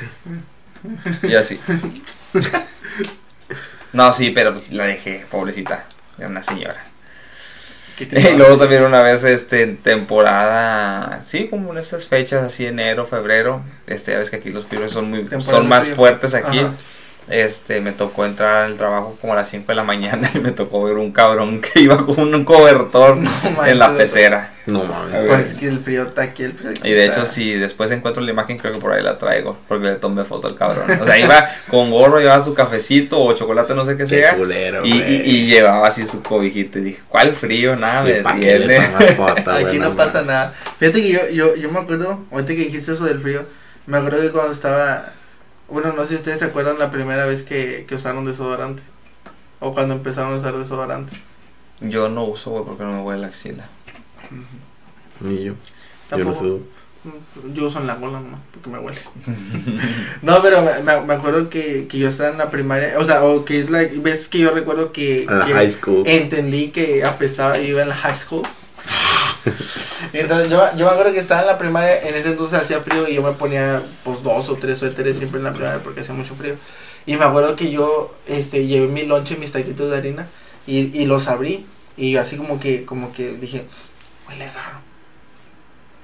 Y 1.23 1.35
así. 1.35 1.61
No, 3.93 4.13
sí, 4.13 4.31
pero 4.31 4.53
pues 4.53 4.73
la 4.73 4.85
dejé, 4.85 5.27
pobrecita. 5.31 5.85
Era 6.19 6.29
una 6.29 6.43
señora. 6.43 6.85
¿Qué 7.99 8.07
te 8.07 8.21
Y 8.33 8.37
luego 8.37 8.57
también 8.57 8.85
una 8.85 9.03
vez, 9.03 9.25
este, 9.25 9.63
en 9.63 9.77
temporada, 9.79 11.21
sí, 11.25 11.49
como 11.49 11.73
en 11.73 11.79
estas 11.79 12.07
fechas, 12.07 12.45
así 12.45 12.67
enero, 12.67 13.07
febrero, 13.07 13.63
este, 13.87 14.13
ya 14.13 14.19
ves 14.19 14.31
que 14.31 14.37
aquí 14.37 14.51
los 14.51 14.67
fríos 14.67 14.93
son 14.93 15.11
muy, 15.11 15.25
Temporada 15.25 15.51
son 15.59 15.69
más 15.69 15.85
frío. 15.85 15.97
fuertes 15.97 16.35
aquí. 16.35 16.61
Ajá. 16.61 16.75
Este, 17.31 17.81
me 17.81 17.93
tocó 17.93 18.25
entrar 18.27 18.65
al 18.65 18.77
trabajo 18.77 19.17
como 19.21 19.33
a 19.35 19.37
las 19.37 19.49
5 19.49 19.65
de 19.69 19.75
la 19.77 19.85
mañana 19.85 20.29
y 20.35 20.39
me 20.41 20.51
tocó 20.51 20.83
ver 20.85 20.97
un 20.97 21.13
cabrón 21.13 21.61
que 21.61 21.81
iba 21.81 22.05
con 22.05 22.35
un 22.35 22.45
cobertor 22.45 23.19
en 23.67 23.79
la 23.79 23.97
pecera. 23.97 24.55
No 24.67 24.85
mames. 24.85 25.27
Pues 25.27 25.55
que 25.55 25.69
el 25.69 25.81
frío 25.81 26.03
está 26.05 26.23
aquí, 26.23 26.43
el 26.45 26.53
frío 26.53 26.71
aquí 26.71 26.89
Y 26.89 26.93
de 26.93 27.07
está. 27.07 27.23
hecho, 27.23 27.27
si 27.31 27.55
después 27.55 27.91
encuentro 27.91 28.23
la 28.23 28.31
imagen, 28.31 28.59
creo 28.59 28.73
que 28.73 28.79
por 28.79 28.93
ahí 28.93 29.03
la 29.03 29.17
traigo, 29.19 29.59
porque 29.69 29.87
le 29.87 29.95
tomé 29.97 30.25
foto 30.25 30.49
al 30.49 30.57
cabrón. 30.57 30.85
O 31.01 31.05
sea, 31.05 31.19
iba 31.19 31.49
con 31.69 31.91
gorro, 31.91 32.21
llevaba 32.21 32.45
su 32.45 32.53
cafecito 32.55 33.21
o 33.21 33.33
chocolate, 33.33 33.75
no 33.75 33.85
sé 33.87 33.93
qué 33.97 34.05
Qué 34.05 34.07
sea. 34.09 34.37
culero, 34.37 34.85
Y, 34.85 34.93
y, 34.93 35.23
y 35.25 35.47
llevaba 35.47 35.89
así 35.89 36.05
su 36.07 36.23
cobijita 36.23 36.79
y 36.79 36.83
dije, 36.83 37.01
¿cuál 37.09 37.35
frío? 37.35 37.75
Nada, 37.77 38.03
me 38.03 38.19
¿Y 38.19 38.23
pa' 38.23 38.35
qué 38.39 38.59
le 38.59 38.67
detiene. 38.67 38.87
tomas 38.89 39.15
foto, 39.15 39.51
Aquí 39.67 39.79
no 39.79 39.97
pasa 39.97 40.23
nada. 40.23 40.53
Fíjate 40.79 41.03
que 41.03 41.11
yo, 41.11 41.29
yo, 41.31 41.57
yo 41.57 41.71
me 41.71 41.79
acuerdo, 41.81 42.25
ahorita 42.31 42.49
que 42.49 42.65
dijiste 42.65 42.93
eso 42.93 43.05
del 43.05 43.21
frío, 43.21 43.45
me 43.87 43.99
acuerdo 43.99 44.21
que 44.21 44.31
cuando 44.31 44.53
estaba, 44.53 45.13
bueno, 45.71 45.93
no 45.93 46.03
sé 46.03 46.11
si 46.11 46.15
ustedes 46.17 46.39
se 46.41 46.45
acuerdan 46.47 46.79
la 46.79 46.91
primera 46.91 47.27
vez 47.27 47.43
que, 47.43 47.85
que 47.89 47.95
usaron 47.95 48.25
desodorante. 48.25 48.83
O 49.61 49.75
cuando 49.75 49.95
empezaron 49.95 50.33
a 50.33 50.37
usar 50.37 50.57
desodorante. 50.57 51.17
Yo 51.81 52.09
no 52.09 52.25
uso, 52.25 52.51
güey, 52.51 52.65
porque 52.65 52.83
no 52.85 52.93
me 52.93 53.03
huele 53.03 53.23
la 53.23 53.27
axila. 53.29 53.67
Ni 55.21 55.45
yo. 55.45 55.53
Yo 55.53 55.53
no 55.53 56.25
Tampoco. 56.25 56.35
subo. 56.39 56.61
Yo 57.55 57.67
uso 57.67 57.79
en 57.81 57.87
la 57.87 57.95
gola 57.95 58.21
nomás, 58.21 58.41
porque 58.53 58.69
me 58.69 58.79
huele. 58.79 58.99
no, 60.23 60.43
pero 60.43 60.61
me, 60.63 61.01
me- 61.07 61.15
acuerdo 61.15 61.49
que, 61.49 61.87
que 61.89 61.99
yo 61.99 62.09
estaba 62.09 62.31
en 62.31 62.39
la 62.39 62.51
primaria, 62.51 62.99
o 62.99 63.05
sea, 63.07 63.25
o 63.25 63.45
que 63.47 63.61
es 63.61 63.71
la 63.71 63.79
vez 63.97 64.29
que 64.29 64.39
yo 64.39 64.51
recuerdo 64.51 64.93
que, 64.93 65.25
la 65.29 65.47
que 65.47 65.53
high 65.55 65.71
school. 65.73 66.03
entendí 66.07 66.71
que 66.71 67.03
apestaba, 67.05 67.57
yo 67.57 67.65
iba 67.65 67.83
en 67.83 67.89
la 67.89 67.95
high 67.97 68.15
school. 68.17 68.43
Entonces 70.13 70.49
yo, 70.49 70.65
yo 70.77 70.87
me 70.87 70.91
acuerdo 70.93 71.13
que 71.13 71.21
estaba 71.21 71.43
en 71.43 71.47
la 71.47 71.59
primaria, 71.59 72.03
en 72.03 72.15
ese 72.15 72.31
entonces 72.31 72.59
hacía 72.59 72.81
frío 72.81 73.09
y 73.09 73.15
yo 73.15 73.23
me 73.23 73.33
ponía 73.33 73.83
pues 74.05 74.23
dos 74.23 74.49
o 74.49 74.57
tres 74.57 74.79
suéteres 74.79 75.17
siempre 75.17 75.39
en 75.39 75.45
la 75.45 75.53
primaria 75.53 75.81
porque 75.83 76.01
hacía 76.01 76.15
mucho 76.15 76.35
frío. 76.35 76.57
Y 77.07 77.17
me 77.17 77.25
acuerdo 77.25 77.57
que 77.57 77.71
yo 77.71 78.15
este, 78.27 78.67
llevé 78.67 78.89
mi 78.89 79.07
lonche, 79.07 79.37
mis 79.37 79.53
taquitos 79.53 79.91
de 79.91 79.97
harina 79.97 80.29
y, 80.67 80.79
y 81.01 81.07
los 81.07 81.29
abrí 81.29 81.67
y 81.97 82.17
así 82.17 82.37
como 82.37 82.59
que, 82.61 82.85
como 82.85 83.13
que 83.13 83.35
dije, 83.37 83.67
huele 84.29 84.51
raro. 84.51 84.79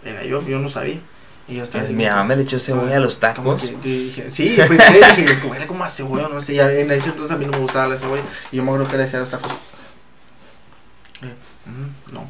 Era 0.05 0.25
yo, 0.25 0.41
yo 0.47 0.59
no 0.59 0.69
sabía. 0.69 1.01
Y 1.49 1.57
yo 1.57 1.65
estaba 1.65 1.85
así 1.85 1.93
Mi 1.95 2.05
como 2.05 2.17
mamá 2.17 2.25
me 2.25 2.37
le 2.37 2.43
echó 2.43 2.59
cebolla 2.59 2.97
a 2.97 3.01
los 3.01 3.19
como 3.35 3.57
tacos. 3.57 3.63
que 3.63 3.71
yo 3.71 3.79
dije, 3.83 4.31
sí, 4.33 4.57
pensé, 4.69 5.01
dije, 5.17 5.47
huele 5.47 5.67
como 5.67 5.85
a 5.85 5.89
cebolla, 5.89 6.29
no 6.29 6.43
sé, 6.43 6.55
ya 6.55 6.71
en 6.73 6.91
ese 6.91 7.11
entonces 7.11 7.35
a 7.37 7.39
mí 7.39 7.45
no 7.47 7.53
me 7.53 7.59
gustaba 7.59 7.87
la 7.87 7.97
cebolla, 7.97 8.23
y 8.51 8.57
yo 8.57 8.65
me 8.65 8.71
acuerdo 8.71 8.89
que 8.89 8.97
le 8.97 9.05
decía 9.05 9.19
a 9.19 9.23
los 9.23 9.31
tacos, 9.31 9.53
eh, 11.23 11.35
mm, 11.67 12.13
no, 12.15 12.29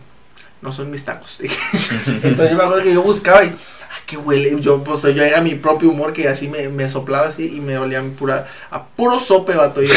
no 0.63 0.73
son 0.73 0.91
mis 0.91 1.05
tacos, 1.05 1.39
entonces 2.07 2.51
yo 2.51 2.57
me 2.57 2.63
acuerdo 2.63 2.83
que 2.83 2.95
yo 2.95 3.03
buscaba 3.03 3.45
y, 3.45 3.49
ah, 3.49 3.99
qué 4.07 4.17
huele, 4.17 4.61
yo, 4.61 4.83
pues 4.83 5.03
yo 5.03 5.23
era 5.23 5.41
mi 5.41 5.55
propio 5.55 5.91
humor 5.91 6.13
que 6.13 6.29
así 6.29 6.49
me, 6.49 6.69
me 6.69 6.89
soplaba 6.89 7.29
así 7.29 7.57
y 7.57 7.61
me 7.61 7.79
olía 7.79 8.03
pura, 8.19 8.49
a 8.71 8.85
puro 8.85 9.19
sope, 9.19 9.55
vato, 9.55 9.83
y 9.83 9.89
yo, 9.89 9.95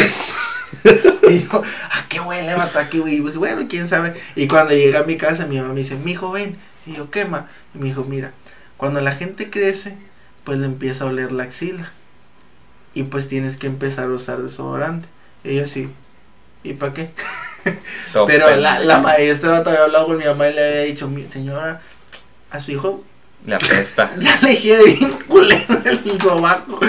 y 1.29 1.43
yo, 1.43 1.63
¿a 1.91 2.07
qué 2.07 2.19
huele, 2.19 2.55
vato? 2.55 2.79
¿A 2.79 2.89
qué 2.89 2.99
huele? 2.99 3.15
Y 3.15 3.19
bueno, 3.21 3.67
quién 3.69 3.87
sabe. 3.87 4.19
Y 4.35 4.47
cuando 4.47 4.73
llegué 4.73 4.97
a 4.97 5.03
mi 5.03 5.17
casa, 5.17 5.45
mi 5.45 5.57
mamá 5.57 5.73
me 5.73 5.79
dice, 5.79 5.95
mi 5.95 6.17
ven. 6.33 6.57
Y 6.85 6.93
yo, 6.93 7.11
¿qué, 7.11 7.25
ma? 7.25 7.49
Y 7.73 7.79
me 7.79 7.85
dijo, 7.85 8.03
mira, 8.03 8.33
cuando 8.77 9.01
la 9.01 9.13
gente 9.13 9.49
crece, 9.49 9.97
pues 10.43 10.59
le 10.59 10.65
empieza 10.65 11.03
a 11.03 11.07
oler 11.07 11.31
la 11.31 11.43
axila. 11.43 11.91
Y 12.93 13.03
pues 13.03 13.27
tienes 13.27 13.57
que 13.57 13.67
empezar 13.67 14.05
a 14.05 14.13
usar 14.13 14.41
desodorante. 14.41 15.07
Y 15.43 15.55
yo 15.55 15.67
sí. 15.67 15.89
¿Y 16.63 16.73
para 16.73 16.93
qué? 16.93 17.11
Pero 18.27 18.55
la, 18.55 18.79
la 18.79 18.99
maestra 18.99 19.51
vato, 19.51 19.69
había 19.69 19.83
hablado 19.83 20.07
con 20.07 20.17
mi 20.17 20.25
mamá 20.25 20.47
y 20.49 20.53
le 20.53 20.67
había 20.67 20.81
dicho, 20.81 21.07
"Mi 21.07 21.27
señora, 21.27 21.81
a 22.51 22.59
su 22.59 22.71
hijo 22.71 23.03
Le 23.45 23.55
apesta. 23.55 24.09
ya 24.19 24.39
le 24.41 24.49
dije 24.49 24.77
de 24.77 24.83
bien 24.85 25.11
culero 25.27 25.81
el 25.85 26.21
sobaco. 26.21 26.79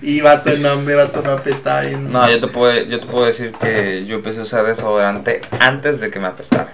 Y 0.00 0.20
vato, 0.20 0.50
no, 0.58 0.76
me 0.76 0.94
vato, 0.94 1.22
me 1.22 1.30
apestaba 1.32 1.80
bien. 1.82 2.10
No, 2.12 2.28
yo 2.30 2.40
te, 2.40 2.46
puedo, 2.46 2.72
yo 2.84 3.00
te 3.00 3.06
puedo 3.06 3.26
decir 3.26 3.52
que 3.52 4.06
yo 4.06 4.16
empecé 4.16 4.40
a 4.40 4.42
usar 4.44 4.64
desodorante 4.64 5.40
antes 5.60 6.00
de 6.00 6.10
que 6.10 6.18
me 6.20 6.28
apestara. 6.28 6.72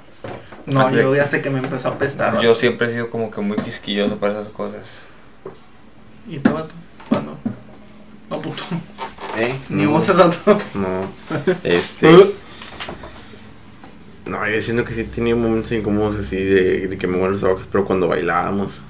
No, 0.67 0.81
antes 0.83 0.97
de- 0.97 1.03
yo 1.03 1.23
hasta 1.23 1.41
que 1.43 1.51
me 1.51 1.59
empezó 1.59 1.89
a 1.89 1.93
apestar. 1.93 2.39
Yo 2.41 2.55
siempre 2.55 2.87
he 2.87 2.91
sido 2.91 3.11
como 3.11 3.31
que 3.31 3.41
muy 3.41 3.57
quisquilloso 3.59 4.17
para 4.19 4.35
esas 4.35 4.49
cosas. 4.49 5.03
¿Y 6.29 6.39
tú, 6.39 6.53
vato? 6.53 6.71
¿Cuándo? 7.09 7.37
No, 8.31 8.41
puto. 8.41 8.63
¿Eh? 9.37 9.55
Ni 9.69 9.85
No. 9.85 9.91
vos, 9.93 10.07
vato. 10.17 10.61
No. 10.75 11.11
Este. 11.65 12.35
No, 14.35 14.49
yo 14.49 14.61
siento 14.61 14.85
que 14.85 14.95
sí 14.95 15.05
tenía 15.05 15.37
momentos 15.37 15.71
incómodos 15.71 16.17
así 16.17 16.43
de, 16.43 16.89
de 16.89 16.99
que 16.99 17.07
me 17.07 17.17
huelen 17.17 17.33
los 17.33 17.45
ojos, 17.45 17.69
pero 17.71 17.85
cuando 17.85 18.09
bailábamos. 18.09 18.83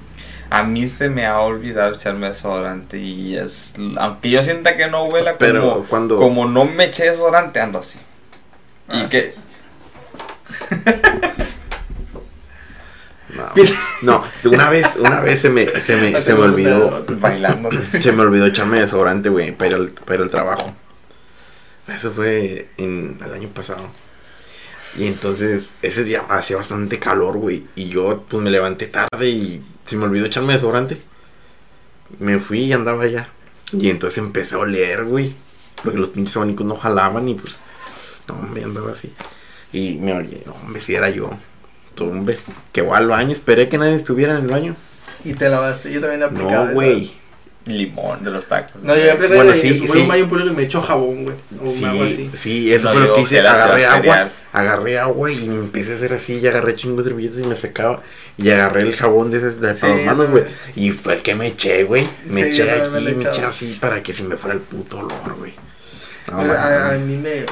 A 0.49 0.63
mí 0.63 0.87
se 0.87 1.09
me 1.09 1.27
ha 1.27 1.39
olvidado 1.39 1.93
echarme 1.93 2.29
desodorante 2.29 2.97
y 2.97 3.35
es... 3.35 3.75
Aunque 3.97 4.31
yo 4.31 4.41
sienta 4.41 4.75
que 4.75 4.87
no 4.87 5.03
huela 5.05 5.37
Pero 5.37 5.61
como, 5.61 5.85
cuando. 5.85 6.17
como 6.17 6.45
no 6.47 6.65
me 6.65 6.85
eché 6.85 7.05
desodorante, 7.05 7.59
ando 7.59 7.79
así. 7.79 7.99
Y 8.91 9.01
Ah, 9.01 9.07
que... 9.09 9.35
No, 13.29 13.51
No, 14.01 14.23
una 14.51 14.69
vez, 14.69 14.95
una 14.97 15.19
vez 15.19 15.41
se 15.41 15.49
me, 15.49 15.67
se 15.79 15.95
me, 15.97 16.21
se 16.21 16.33
me 16.33 16.41
olvidó. 16.41 17.05
Bailando. 17.19 17.69
Se 17.85 18.11
me 18.11 18.23
olvidó 18.23 18.47
echarme 18.47 18.79
desodorante, 18.79 19.29
güey, 19.29 19.51
para 19.51 19.75
el, 19.75 19.91
para 19.93 20.23
el 20.23 20.29
trabajo. 20.31 20.73
Eso 21.87 22.11
fue 22.11 22.69
en, 22.77 23.19
el 23.23 23.33
año 23.33 23.49
pasado. 23.49 23.89
Y 24.97 25.07
entonces, 25.07 25.73
ese 25.81 26.03
día 26.03 26.23
hacía 26.29 26.57
bastante 26.57 26.99
calor, 26.99 27.37
güey. 27.37 27.65
Y 27.75 27.89
yo, 27.89 28.23
pues 28.29 28.41
me 28.41 28.49
levanté 28.49 28.87
tarde 28.87 29.29
y 29.29 29.65
se 29.85 29.97
me 29.97 30.05
olvidó 30.05 30.25
echarme 30.25 30.53
desodorante. 30.53 30.97
Me 32.19 32.39
fui 32.39 32.59
y 32.59 32.73
andaba 32.73 33.03
allá. 33.03 33.29
Y 33.73 33.89
entonces 33.89 34.19
empecé 34.19 34.55
a 34.55 34.59
oler, 34.59 35.03
güey. 35.05 35.33
Porque 35.83 35.99
los 35.99 36.09
pinches 36.09 36.37
abanicos 36.37 36.65
no 36.65 36.77
jalaban 36.77 37.27
y 37.27 37.35
pues. 37.35 37.59
No, 38.27 38.35
me 38.35 38.63
andaba 38.63 38.91
así. 38.91 39.13
Y 39.73 39.97
me 39.97 40.13
olía, 40.13 40.39
no, 40.45 40.53
hombre, 40.53 40.81
si 40.81 40.95
era 40.95 41.09
yo. 41.09 41.29
Hombre, 41.99 42.37
que 42.71 42.81
voy 42.81 42.97
al 42.97 43.07
baño, 43.07 43.31
esperé 43.31 43.69
que 43.69 43.77
nadie 43.77 43.95
estuviera 43.95 44.37
en 44.37 44.45
el 44.45 44.51
baño. 44.51 44.75
Y 45.23 45.33
te 45.33 45.49
lavaste, 45.49 45.91
yo 45.91 46.01
también 46.01 46.21
he 46.21 46.25
aplicado. 46.25 46.67
No, 46.67 46.73
güey. 46.73 47.13
Limón 47.65 48.23
de 48.23 48.29
los 48.31 48.47
tacos. 48.47 48.81
No, 48.83 48.95
yo 48.95 49.17
Bueno, 49.35 49.53
sí, 49.55 49.73
sí. 49.87 49.97
un 49.99 50.07
baño 50.07 50.27
público 50.29 50.51
y 50.51 50.55
me 50.55 50.63
echó 50.63 50.81
jabón, 50.81 51.23
güey. 51.23 51.35
O 51.63 51.69
Sí, 51.69 51.83
algo 51.83 52.03
así. 52.03 52.29
sí, 52.33 52.73
eso 52.73 52.89
No, 52.89 52.93
fue 52.99 53.07
lo 53.07 53.15
que 53.15 53.21
hice. 53.21 53.39
Agarré 53.39 53.85
agua, 53.87 54.29
agarré 54.53 54.99
agua 54.99 55.31
y 55.31 55.47
me 55.47 55.55
empecé 55.55 55.93
a 55.93 55.95
hacer 55.95 56.13
así. 56.13 56.35
Y 56.37 56.45
agarré 56.47 56.75
chingos 56.75 57.05
de 57.05 57.11
servilletas 57.11 57.39
y 57.39 57.47
me 57.47 57.55
secaba. 57.55 58.03
Y 58.37 58.49
agarré 58.51 58.81
el 58.83 58.95
jabón 58.95 59.31
de, 59.31 59.39
esas- 59.39 59.59
de 59.59 59.73
Sí, 59.75 59.81
para 59.81 59.95
las 59.95 60.05
manos, 60.05 60.29
güey. 60.29 60.43
Y 60.75 60.91
fue 60.91 61.15
el 61.15 61.21
que 61.23 61.33
me 61.33 61.47
eché, 61.47 61.83
güey. 61.85 62.07
Me 62.25 62.43
Sí, 62.43 62.49
eché 62.61 62.65
me 62.65 62.71
aquí, 62.71 63.15
me 63.15 63.29
eché 63.29 63.43
así 63.45 63.75
para 63.79 64.03
que 64.03 64.13
se 64.13 64.23
me 64.23 64.35
fuera 64.37 64.53
el 64.55 64.61
puto 64.61 64.99
olor, 64.99 65.35
güey. 65.39 65.53
No, 66.31 66.41
a, 66.53 66.93
a 66.93 66.97
mí 66.99 67.17
me. 67.17 67.45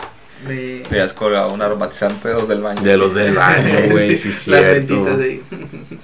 me... 0.47 0.80
Te 0.89 1.01
has 1.01 1.14
colgado 1.14 1.51
un 1.53 1.61
aromatizante 1.64 2.28
de 2.28 2.34
los 2.36 2.47
del 2.47 2.61
baño. 2.61 2.82
de 2.82 2.97
los 2.97 3.16
del 3.16 3.34
baño, 3.34 3.80
güey, 3.89 4.16
sí, 4.16 4.28
Las 4.28 4.38
cierto. 4.61 4.93
mentitas 4.93 5.20
ahí. 5.20 5.41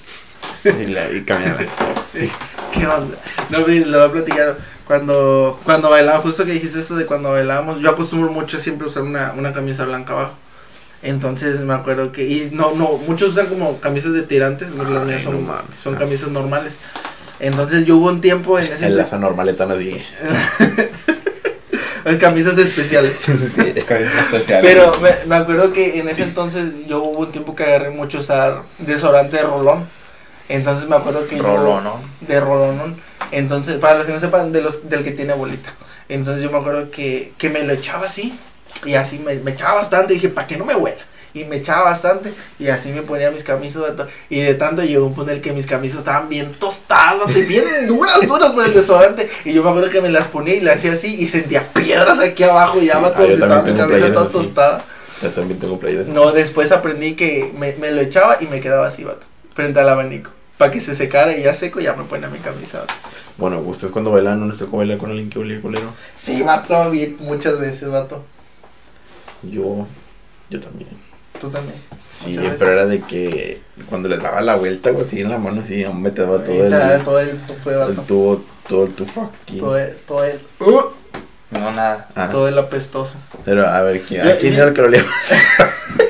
Y, 0.65 0.87
la, 0.87 1.11
y 1.11 1.21
caminaba. 1.23 1.59
¿Qué 2.73 2.87
onda? 2.87 3.17
No, 3.49 3.59
lo 3.59 3.65
voy 3.65 3.83
a 4.07 4.11
platicar. 4.11 4.57
Cuando, 4.85 5.59
cuando 5.63 5.89
bailaba, 5.91 6.19
justo 6.19 6.45
que 6.45 6.53
dijiste 6.53 6.79
eso 6.79 6.95
de 6.95 7.05
cuando 7.05 7.31
bailábamos, 7.31 7.79
yo 7.79 7.91
acostumbro 7.91 8.31
mucho 8.31 8.57
siempre 8.57 8.87
usar 8.87 9.03
una, 9.03 9.33
una 9.37 9.53
camisa 9.53 9.85
blanca 9.85 10.13
abajo. 10.13 10.33
Entonces 11.03 11.61
me 11.61 11.73
acuerdo 11.73 12.11
que, 12.11 12.25
y 12.27 12.49
no, 12.51 12.73
no, 12.73 12.97
muchos 13.07 13.29
usan 13.29 13.45
como 13.47 13.79
camisas 13.79 14.13
de 14.13 14.23
tirantes, 14.23 14.71
no, 14.71 14.83
las 14.83 15.05
mías 15.05 15.19
Ay, 15.19 15.23
son, 15.25 15.35
no 15.35 15.41
mames. 15.53 15.63
son 15.83 15.95
camisas 15.95 16.29
normales. 16.29 16.73
Entonces 17.39 17.85
yo 17.85 17.97
hubo 17.97 18.07
un 18.07 18.19
tiempo 18.19 18.59
en 18.59 18.65
ese 18.65 18.87
En 18.87 18.97
la 18.97 19.05
normaleta 19.17 19.65
no 19.65 19.77
dije. 19.77 20.03
en 22.03 22.17
camisas 22.19 22.57
especiales. 22.57 23.29
Especial. 23.29 24.61
Pero 24.61 24.91
me, 25.01 25.11
me 25.27 25.35
acuerdo 25.35 25.71
que 25.71 25.99
en 25.99 26.09
ese 26.09 26.23
entonces 26.23 26.71
yo 26.87 27.03
hubo 27.03 27.19
un 27.19 27.31
tiempo 27.31 27.55
que 27.55 27.63
agarré 27.63 27.91
mucho 27.91 28.19
usar 28.19 28.63
desodorante 28.79 29.37
de 29.37 29.43
rolón. 29.43 29.87
Entonces 30.49 30.89
me 30.89 30.95
acuerdo 30.97 31.25
que 31.27 31.37
yo- 31.37 31.43
Rolón, 31.43 31.83
¿no? 31.85 31.99
de 32.21 32.39
rolón. 32.39 32.95
Entonces, 33.31 33.77
para 33.77 33.97
los 33.99 34.07
que 34.07 34.13
no 34.13 34.19
sepan, 34.19 34.51
de 34.51 34.61
los, 34.61 34.89
del 34.89 35.03
que 35.03 35.11
tiene 35.11 35.33
bolita. 35.33 35.71
Entonces 36.09 36.43
yo 36.43 36.49
me 36.51 36.57
acuerdo 36.57 36.89
que, 36.91 37.31
que 37.37 37.49
me 37.49 37.63
lo 37.63 37.73
echaba 37.73 38.07
así. 38.07 38.37
Y 38.85 38.95
así 38.95 39.19
me, 39.19 39.35
me 39.35 39.51
echaba 39.51 39.75
bastante. 39.75 40.13
Y 40.13 40.15
dije, 40.15 40.29
¿para 40.29 40.47
que 40.47 40.57
no 40.57 40.65
me 40.65 40.75
huela? 40.75 40.97
Y 41.35 41.43
me 41.43 41.57
echaba 41.57 41.83
bastante. 41.83 42.33
Y 42.57 42.69
así 42.69 42.91
me 42.91 43.03
ponía 43.03 43.29
mis 43.29 43.43
camisas. 43.43 43.83
Y 44.31 44.39
de 44.39 44.55
tanto 44.55 44.81
llegó 44.83 45.05
un 45.05 45.13
punto 45.13 45.29
en 45.29 45.37
el 45.37 45.43
que 45.43 45.51
mis 45.53 45.67
camisas 45.67 45.99
estaban 45.99 46.27
bien 46.29 46.53
tostadas, 46.53 47.35
y 47.35 47.41
bien 47.43 47.63
duras, 47.87 48.19
duras 48.27 48.51
por 48.51 48.65
el 48.65 48.73
desodorante. 48.73 49.29
Y 49.45 49.53
yo 49.53 49.63
me 49.63 49.69
acuerdo 49.69 49.91
que 49.91 50.01
me 50.01 50.09
las 50.09 50.25
ponía 50.27 50.55
y 50.55 50.61
le 50.61 50.71
hacía 50.71 50.93
así. 50.93 51.13
Y 51.21 51.27
sentía 51.27 51.61
piedras 51.71 52.19
aquí 52.19 52.41
abajo. 52.43 52.79
Y 52.81 52.85
ya 52.87 52.95
Sí, 52.95 53.01
vato, 53.03 53.21
ah, 53.21 53.27
yo 53.27 53.33
estaba 53.35 53.61
mi 53.61 53.73
camisa 53.77 54.13
toda 54.13 54.27
tostada. 54.29 54.83
Yo 55.21 55.29
también 55.29 55.59
tengo 55.59 55.77
playeras. 55.77 56.07
No, 56.07 56.31
después 56.31 56.71
aprendí 56.71 57.15
que 57.15 57.51
me, 57.55 57.73
me 57.73 57.91
lo 57.91 58.01
echaba 58.01 58.37
y 58.41 58.45
me 58.47 58.59
quedaba 58.61 58.87
así, 58.87 59.03
vato. 59.03 59.27
Frente 59.53 59.79
al 59.79 59.89
abanico. 59.89 60.31
Para 60.59 60.73
que 60.73 60.81
se 60.81 60.93
secara 60.93 61.37
y 61.37 61.43
ya 61.43 61.53
seco, 61.53 61.79
ya 61.79 61.93
me 61.93 62.03
ponía 62.03 62.27
mi 62.27 62.37
camisa. 62.39 62.83
Bueno, 63.37 63.59
¿ustedes 63.61 63.93
cuando 63.93 64.11
bailan 64.11 64.41
no 64.41 64.45
les 64.47 64.57
tocó 64.57 64.75
bailar 64.75 64.97
con 64.97 65.09
alguien 65.09 65.29
que 65.29 65.39
olía 65.39 65.61
culero? 65.61 65.93
Sí, 66.17 66.41
vato, 66.43 66.91
bien, 66.91 67.15
muchas 67.21 67.57
veces, 67.57 67.89
vato. 67.89 68.25
Yo, 69.41 69.87
yo 70.49 70.59
también. 70.59 70.89
Tú 71.39 71.49
también. 71.49 71.77
Sí, 72.09 72.31
Muchas 72.31 72.43
pero 72.43 72.51
veces. 72.51 72.67
era 72.67 72.85
de 72.87 72.99
que 72.99 73.61
cuando 73.87 74.09
les 74.09 74.21
daba 74.21 74.41
la 74.41 74.57
vuelta, 74.57 74.89
güey, 74.91 75.05
así 75.05 75.21
en 75.21 75.29
la 75.29 75.37
mano, 75.37 75.61
así, 75.61 75.85
hombre, 75.85 76.11
te 76.11 76.23
daba 76.23 76.43
todo 76.43 76.53
Y 76.53 76.57
te 76.57 76.69
da 76.69 76.95
el, 76.95 77.03
todo 77.05 77.19
el 77.21 77.37
tufo 77.37 77.71
el 77.71 77.95
tubo, 78.01 78.43
todo 78.67 78.83
el 78.83 78.91
tufo 78.95 79.31
aquí. 79.41 79.59
Todo 79.59 79.77
el, 79.77 79.95
todo 79.95 80.25
el, 80.25 80.41
uh, 80.59 80.81
No, 81.51 81.71
nada. 81.71 82.09
Ah, 82.15 82.27
todo 82.29 82.49
el 82.49 82.57
apestoso. 82.57 83.13
pero 83.45 83.65
a 83.65 83.79
ver, 83.79 84.01
¿quién, 84.01 84.27
¿a 84.27 84.35
quién 84.35 84.53
era 84.55 84.67
el 84.67 84.73
que 84.73 84.81
lo 84.81 84.87
olía? 84.87 85.05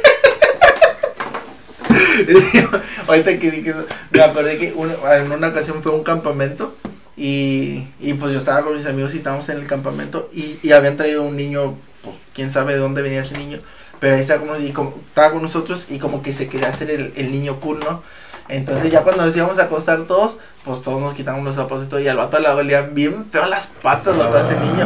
Ahorita 3.08 3.38
que 3.40 3.52
dije 3.52 3.70
eso, 3.72 3.86
me 4.12 4.22
acordé 4.22 4.58
que 4.58 4.74
una- 4.74 5.16
en 5.18 5.32
una 5.32 5.48
ocasión 5.50 5.82
fue 5.84 5.92
un 5.94 6.04
campamento 6.04 6.76
y, 7.18 7.88
y 8.00 8.14
pues 8.14 8.34
yo 8.34 8.40
estaba 8.40 8.62
con 8.64 8.76
mis 8.76 8.86
amigos 8.86 9.14
y 9.14 9.18
estábamos 9.18 9.48
en 9.50 9.58
el 9.58 9.68
campamento 9.68 10.30
y, 10.34 10.72
habían 10.72 10.98
traído 10.98 11.24
un 11.24 11.36
niño, 11.36 11.76
pues 12.04 12.16
quién 12.34 12.52
sabe 12.52 12.74
de 12.74 12.80
dónde 12.80 13.02
venía 13.02 13.22
ese 13.22 13.38
niño, 13.38 13.60
pero 14.00 14.16
ahí 14.16 14.22
estaba, 14.22 14.42
como, 14.42 14.96
estaba 15.08 15.32
con 15.32 15.42
nosotros 15.42 15.88
y 15.90 16.00
como 16.00 16.22
que 16.22 16.32
se 16.34 16.48
quería 16.48 16.70
hacer 16.70 16.90
el, 16.92 17.12
el 17.16 17.32
niño 17.32 17.60
cool, 17.60 17.80
¿no? 17.82 18.02
Entonces 18.48 18.92
ya 18.92 19.02
cuando 19.04 19.26
nos 19.26 19.36
íbamos 19.38 19.60
a 19.60 19.64
acostar 19.64 20.02
todos, 20.08 20.38
pues 20.66 20.82
todos 20.82 21.00
nos 21.02 21.14
quitamos 21.14 21.44
los 21.44 21.56
zapatos 21.56 21.86
y 21.86 21.88
todo, 21.90 22.00
y 22.00 22.08
al 22.08 22.18
vato 22.18 22.40
le 22.40 22.50
olían 22.50 22.96
bien 22.96 23.26
feo 23.32 23.46
las 23.46 23.68
patas, 23.68 24.18
a 24.18 24.42
ese 24.42 24.60
niño. 24.60 24.86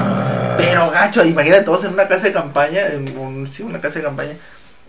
Pero 0.57 0.91
gacho, 0.91 1.23
imagínate 1.23 1.63
todos 1.63 1.85
en 1.85 1.93
una 1.93 2.07
casa 2.09 2.27
de 2.27 2.33
campaña, 2.33 2.87
en 2.87 3.17
un- 3.17 3.49
sí, 3.51 3.63
una 3.63 3.79
casa 3.79 3.99
de 3.99 4.05
campaña. 4.05 4.33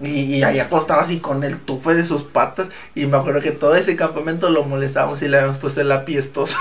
Y, 0.02 0.36
y 0.36 0.42
ahí 0.42 0.58
acostado 0.58 1.00
así 1.00 1.20
con 1.20 1.44
el 1.44 1.58
tufo 1.58 1.94
de 1.94 2.04
sus 2.04 2.24
patas. 2.24 2.68
Y 2.94 3.06
me 3.06 3.16
acuerdo 3.16 3.40
que 3.40 3.52
todo 3.52 3.74
ese 3.74 3.96
campamento 3.96 4.50
lo 4.50 4.64
molestábamos 4.64 5.22
y 5.22 5.28
le 5.28 5.38
habíamos 5.38 5.58
puesto 5.58 5.80
el 5.80 5.92
apiestoso. 5.92 6.56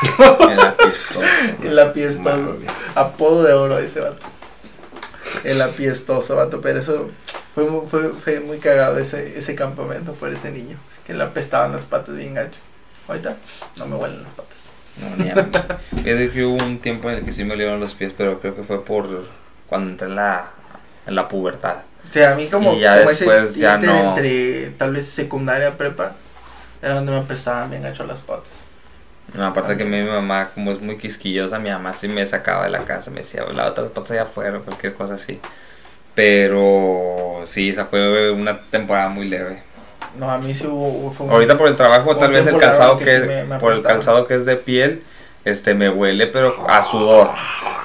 En 0.50 0.58
la 0.58 0.76
pistola. 0.78 1.28
el 1.64 1.80
apiestoso. 1.80 2.58
Apodo 2.96 3.44
de 3.44 3.54
oro 3.54 3.80
ese 3.80 4.02
vato. 4.02 4.28
El 5.44 5.62
apiestoso, 5.62 6.36
vato. 6.36 6.62
Pero 6.62 6.80
eso 6.80 7.10
fue, 7.56 7.66
fue, 7.90 8.10
fue 8.10 8.40
muy 8.40 8.60
cagado 8.60 9.00
ese, 9.00 9.38
ese 9.38 9.56
campamento 9.56 10.14
por 10.14 10.30
ese 10.30 10.52
niño. 10.52 10.78
Que 11.08 11.14
le 11.14 11.24
apestaban 11.24 11.72
las 11.72 11.86
patas 11.86 12.16
bien 12.16 12.36
gacho. 12.36 12.60
Ahorita 13.08 13.36
no 13.76 13.88
me 13.88 13.96
huelen 13.96 14.24
las 14.24 14.32
patas. 14.34 14.58
No, 14.98 15.24
ni 15.24 15.32
a 15.32 15.36
mí. 15.36 15.42
Fíjate 16.04 16.32
que 16.32 16.46
hubo 16.46 16.64
un 16.64 16.80
tiempo 16.80 17.10
en 17.10 17.18
el 17.18 17.26
que 17.26 17.32
sí 17.32 17.44
me 17.44 17.54
olieron 17.54 17.80
los 17.80 17.96
pies, 17.96 18.14
pero 18.16 18.40
creo 18.40 18.56
que 18.56 18.64
fue 18.64 18.84
por 18.86 19.26
cuando 19.68 19.90
entré 19.90 20.08
en 20.08 20.16
la, 20.16 20.52
en 21.08 21.16
la 21.16 21.28
pubertad. 21.28 21.78
O 22.14 22.16
sea, 22.16 22.34
a 22.34 22.36
mí 22.36 22.48
como, 22.48 22.74
Y 22.74 22.82
ya 22.82 22.98
como 22.98 23.10
después 23.10 23.50
ese 23.50 23.60
ya 23.62 23.78
no. 23.78 24.10
entre 24.16 24.70
tal 24.78 24.94
vez 24.94 25.08
secundaria, 25.08 25.76
prepa, 25.78 26.14
era 26.82 26.94
donde 26.94 27.12
me 27.12 27.18
apestaban 27.18 27.72
bien 27.72 27.82
gacho 27.82 28.06
las 28.06 28.20
patas. 28.20 28.66
No, 29.34 29.48
aparte 29.48 29.78
que 29.78 29.84
mi 29.86 30.04
mamá, 30.04 30.50
como 30.54 30.74
es 30.74 30.82
muy 30.82 30.98
quisquillosa, 31.00 31.58
mi 31.58 31.72
mamá 31.72 31.96
sí 31.96 32.08
me 32.08 32.24
sacaba 32.28 32.66
de 32.66 32.70
la 32.70 32.86
casa, 32.86 33.10
me 33.10 33.22
decía, 33.22 33.44
la 33.52 33.66
otra 33.68 33.86
patas 33.86 34.12
allá 34.12 34.24
afuera, 34.24 34.60
cualquier 34.60 34.94
cosa 34.94 35.16
así. 35.16 35.40
Pero 36.14 37.42
sí, 37.46 37.70
esa 37.70 37.86
fue 37.86 38.32
una 38.32 38.62
temporada 38.70 39.10
muy 39.10 39.28
leve. 39.28 39.64
No, 40.18 40.30
a 40.30 40.38
mí 40.38 40.54
sí 40.54 40.68
hubo... 40.68 41.12
fue 41.12 41.26
un- 41.26 41.32
Ahorita 41.32 41.58
por 41.58 41.68
el 41.68 41.76
trabajo, 41.76 42.16
tal 42.18 42.32
vez 42.32 42.46
el 42.46 42.60
calzado 42.60 42.98
que 43.00 43.06
que, 43.06 43.22
sí 43.22 43.28
me- 43.28 43.44
me 43.46 43.58
por 43.60 43.74
el 43.74 43.82
calzado 43.82 44.28
que 44.28 44.36
es 44.36 44.46
de 44.46 44.56
piel, 44.58 45.04
este 45.46 45.74
me 45.74 45.90
huele, 45.90 46.28
pero 46.28 46.70
a 46.70 46.84
sudor. 46.84 47.30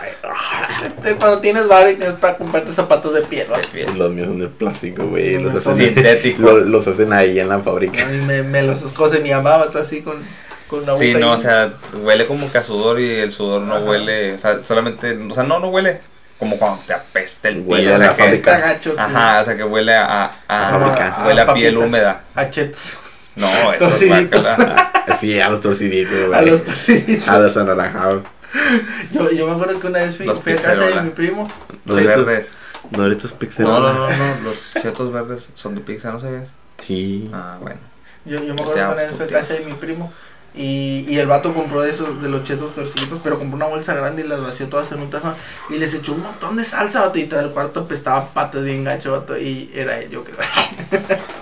Te- 1.03 1.15
Cuando 1.17 1.41
tienes 1.41 1.69
bar 1.69 1.89
y 1.91 1.95
tienes 1.97 2.17
para 2.17 2.37
comprarte 2.37 2.73
zapatos 2.73 3.15
de 3.15 3.23
piel. 3.23 3.47
Los 3.97 4.11
míos 4.13 4.29
son 4.29 4.39
de 4.41 4.49
plástico, 4.49 5.07
güey. 5.07 5.39
Los, 5.43 5.55
hacen, 5.55 5.77
Sintético. 5.95 6.43
lo- 6.43 6.59
los 6.61 6.87
hacen 6.87 7.13
ahí 7.13 7.39
en 7.39 7.49
la 7.49 7.61
fábrica. 7.61 8.03
A 8.03 8.07
mí 8.07 8.19
me, 8.27 8.43
me 8.43 8.63
los 8.63 8.79
cose 8.95 9.21
mi 9.21 9.31
mamá, 9.31 9.57
vato, 9.59 9.79
así 9.79 10.03
con, 10.03 10.17
con 10.69 10.83
una 10.83 10.97
Sí, 10.97 11.15
no, 11.15 11.33
ahí. 11.33 11.39
o 11.39 11.41
sea, 11.41 11.73
huele 12.03 12.27
como 12.27 12.51
que 12.51 12.59
a 12.59 12.63
sudor 12.63 13.01
y 13.01 13.11
el 13.17 13.33
sudor 13.33 13.63
no 13.63 13.77
Ajá. 13.77 13.85
huele, 13.85 14.35
o 14.35 14.39
sea, 14.39 14.65
solamente, 14.65 15.17
o 15.31 15.35
sea, 15.35 15.45
no, 15.45 15.59
no 15.59 15.69
huele 15.69 16.01
como 16.39 16.57
cuando 16.57 16.81
te 16.87 16.93
apesta 16.93 17.49
el 17.49 17.63
Huele 17.67 17.85
pie, 17.85 17.93
a 17.93 17.97
o 17.97 17.99
sea, 17.99 18.07
la 18.09 18.17
que- 18.17 18.23
fábrica. 18.23 18.55
Está 18.55 18.67
gacho, 18.69 18.91
sí. 18.93 18.97
Ajá, 18.99 19.41
o 19.41 19.45
sea, 19.45 19.57
que 19.57 19.65
huele 19.65 19.95
a, 19.95 20.31
a, 20.47 21.25
huele 21.27 21.41
a, 21.41 21.53
piel 21.55 21.79
húmeda. 21.79 22.23
A 22.35 22.49
chetos. 22.51 22.99
No, 23.37 23.47
eso 23.73 23.89
es. 23.89 24.29
Así, 25.09 25.41
a 25.41 25.49
los 25.49 25.61
torciditos, 25.61 26.27
güey. 26.27 26.39
A 26.39 26.43
los 26.43 26.65
torciditos. 26.65 27.29
A 27.29 27.39
los 27.39 27.57
anaranjados. 27.57 28.23
Yo, 29.13 29.31
yo 29.31 29.47
me 29.47 29.53
acuerdo 29.55 29.79
que 29.81 29.87
una 29.87 29.99
vez 30.01 30.17
fui, 30.17 30.27
Los 30.27 30.41
fui 30.41 30.53
a 30.53 30.57
casa 30.57 30.85
de 30.87 31.01
mi 31.03 31.11
primo. 31.11 31.49
Los 31.85 31.97
Doritos- 31.99 32.25
verdes. 32.25 32.53
Doritos 32.91 33.33
Pixel. 33.33 33.65
No, 33.67 33.81
no, 33.81 33.93
no, 33.93 34.09
no, 34.09 34.41
los 34.45 34.73
chetos 34.81 35.13
verdes 35.13 35.51
son 35.55 35.75
de 35.75 35.81
pizza, 35.81 36.11
¿no 36.13 36.21
sabías? 36.21 36.49
Sí. 36.79 37.29
Ah, 37.33 37.59
bueno. 37.61 37.79
Yo, 38.25 38.37
yo 38.43 38.55
me 38.55 38.63
acuerdo 38.63 38.73
que 38.75 38.81
una 38.81 38.95
vez 38.95 39.13
fui 39.17 39.25
a 39.27 39.29
casa 39.29 39.55
de 39.55 39.61
mi 39.61 39.73
primo. 39.73 40.13
Y, 40.55 41.05
y 41.09 41.19
el 41.19 41.27
vato 41.27 41.53
compró 41.55 41.83
de 41.83 41.91
esos, 41.91 42.21
de 42.23 42.29
los 42.29 42.43
chetos 42.45 42.75
torciditos, 42.75 43.21
pero 43.23 43.39
compró 43.39 43.57
una 43.57 43.67
bolsa 43.67 43.95
grande 43.95 44.23
y 44.25 44.29
las 44.29 44.41
vació 44.41 44.67
todas 44.69 44.91
en 44.93 45.01
un 45.01 45.11
tazón. 45.11 45.35
Y 45.71 45.79
les 45.79 45.93
echó 45.95 46.15
un 46.15 46.23
montón 46.23 46.57
de 46.57 46.65
salsa, 46.65 47.01
vato. 47.03 47.19
Y 47.19 47.25
todo 47.25 47.41
el 47.41 47.51
cuarto 47.51 47.81
apestaba 47.81 48.27
patas 48.29 48.65
bien 48.65 48.83
gacho, 48.85 49.13
vato. 49.13 49.37
Y 49.37 49.71
era 49.75 49.99
él, 50.01 50.09
yo 50.11 50.25
creo. 50.25 50.37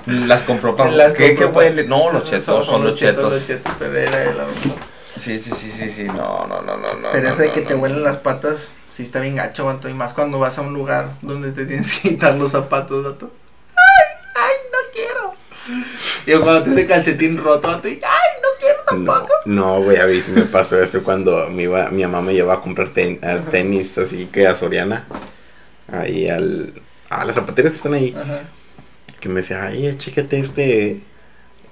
Las 0.06 0.42
compró 0.42 0.74
para... 0.76 0.90
Las 0.90 1.14
¿Qué, 1.14 1.28
compró 1.28 1.46
qué 1.48 1.52
pa- 1.52 1.58
huele? 1.58 1.86
No, 1.86 2.10
los 2.12 2.24
chetos, 2.24 2.66
son, 2.66 2.82
los 2.84 2.94
chetos. 2.94 3.32
los 3.32 3.46
chetos, 3.46 3.72
pero 3.78 3.94
era 3.96 4.22
él, 4.24 4.28
a 4.40 4.42
lo 4.42 4.48
mejor. 4.48 4.95
Sí, 5.18 5.38
sí, 5.38 5.50
sí, 5.50 5.70
sí, 5.70 5.90
sí, 5.90 6.04
no, 6.04 6.46
no, 6.46 6.62
no, 6.62 6.76
no, 6.76 6.94
no. 6.94 7.08
Pero 7.12 7.24
no, 7.28 7.34
eso 7.34 7.42
de 7.42 7.48
no, 7.48 7.54
que 7.54 7.60
no. 7.62 7.68
te 7.68 7.74
huelen 7.74 8.02
las 8.02 8.16
patas, 8.18 8.70
sí 8.92 9.02
está 9.02 9.20
bien 9.20 9.36
gacho, 9.36 9.64
vato. 9.64 9.88
Y 9.88 9.94
más 9.94 10.12
cuando 10.12 10.38
vas 10.38 10.58
a 10.58 10.62
un 10.62 10.74
lugar 10.74 11.08
donde 11.22 11.52
te 11.52 11.64
tienes 11.66 11.98
que 12.00 12.10
quitar 12.10 12.34
los 12.34 12.52
zapatos, 12.52 13.04
vato. 13.04 13.32
¡Ay! 13.76 14.32
¡Ay, 14.34 14.54
no 14.72 14.78
quiero! 14.92 15.34
Y 16.26 16.42
cuando 16.42 16.62
te 16.64 16.70
hace 16.70 16.86
calcetín 16.86 17.38
roto, 17.38 17.68
vato, 17.68 17.88
y 17.88 17.94
¡ay! 18.04 18.26
No, 18.98 19.22
no, 19.46 19.82
güey, 19.82 19.98
a 19.98 20.06
mí 20.06 20.20
sí 20.22 20.30
me 20.30 20.42
pasó 20.42 20.80
eso 20.80 21.02
cuando 21.02 21.50
me 21.50 21.64
iba, 21.64 21.90
mi 21.90 22.02
mamá 22.04 22.22
me 22.22 22.34
llevaba 22.34 22.60
a 22.60 22.62
comprar 22.62 22.88
ten- 22.90 23.18
a 23.22 23.38
tenis, 23.50 23.98
así 23.98 24.26
que 24.26 24.46
a 24.46 24.54
Soriana, 24.54 25.06
ahí 25.92 26.28
al, 26.28 26.72
a 27.10 27.24
las 27.24 27.34
zapaterías 27.34 27.72
que 27.72 27.76
están 27.78 27.94
ahí, 27.94 28.14
Ajá. 28.16 28.42
que 29.20 29.28
me 29.28 29.40
decía, 29.40 29.64
ay, 29.64 29.96
chécate 29.98 30.38
este, 30.38 31.00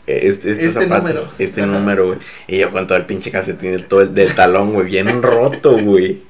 este, 0.06 0.52
este, 0.52 0.66
Este 0.66 0.70
zapato, 0.82 0.98
número. 1.08 1.28
este 1.38 1.62
Ajá. 1.62 1.70
número, 1.70 2.06
güey, 2.08 2.18
y 2.48 2.58
yo 2.58 2.70
con 2.72 2.86
todo 2.86 2.98
el 2.98 3.06
pinche 3.06 3.30
calcetín 3.30 3.84
todo 3.88 4.02
el- 4.02 4.14
del 4.14 4.34
talón, 4.34 4.72
güey, 4.72 4.86
bien 4.86 5.22
roto, 5.22 5.78
güey, 5.78 6.22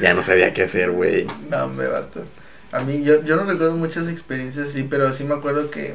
ya 0.00 0.14
no 0.14 0.22
sabía 0.22 0.52
qué 0.52 0.62
hacer, 0.62 0.90
güey, 0.90 1.26
No, 1.50 1.68
me 1.68 1.86
vato. 1.86 2.24
A 2.72 2.80
mí, 2.80 3.02
yo, 3.02 3.24
yo 3.24 3.36
no 3.36 3.44
recuerdo 3.44 3.76
muchas 3.76 4.08
experiencias 4.08 4.68
así, 4.68 4.82
pero 4.82 5.12
sí 5.14 5.24
me 5.24 5.34
acuerdo 5.34 5.70
que 5.70 5.94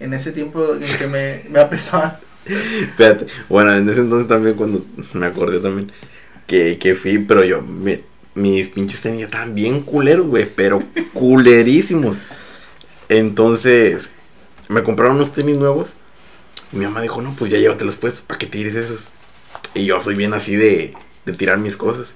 en 0.00 0.14
ese 0.14 0.32
tiempo 0.32 0.74
en 0.74 0.80
que 0.98 1.06
me, 1.06 1.42
me 1.50 1.60
apestaba. 1.60 2.18
Espérate, 2.46 3.26
bueno, 3.48 3.74
en 3.74 3.88
ese 3.88 4.00
entonces 4.00 4.28
también 4.28 4.54
cuando 4.56 4.84
me 5.12 5.26
acordé 5.26 5.60
también 5.60 5.90
que, 6.46 6.78
que 6.78 6.94
fui, 6.94 7.18
pero 7.18 7.44
yo, 7.44 7.62
me- 7.62 8.00
mis 8.34 8.68
pinches 8.70 9.00
tenis 9.00 9.24
estaban 9.24 9.54
bien 9.54 9.82
culeros, 9.82 10.26
güey, 10.28 10.46
pero 10.56 10.82
culerísimos. 11.12 12.18
Entonces, 13.08 14.08
me 14.68 14.82
compraron 14.82 15.16
unos 15.16 15.32
tenis 15.32 15.56
nuevos. 15.56 15.90
Mi 16.74 16.84
mamá 16.84 17.00
dijo, 17.00 17.22
no, 17.22 17.34
pues 17.38 17.50
ya 17.50 17.58
llévatelos 17.58 17.96
puestos 17.96 18.22
para 18.22 18.38
que 18.38 18.46
tires 18.46 18.74
esos. 18.74 19.06
Y 19.74 19.86
yo 19.86 20.00
soy 20.00 20.14
bien 20.14 20.34
así 20.34 20.56
de, 20.56 20.94
de 21.24 21.32
tirar 21.32 21.58
mis 21.58 21.76
cosas. 21.76 22.14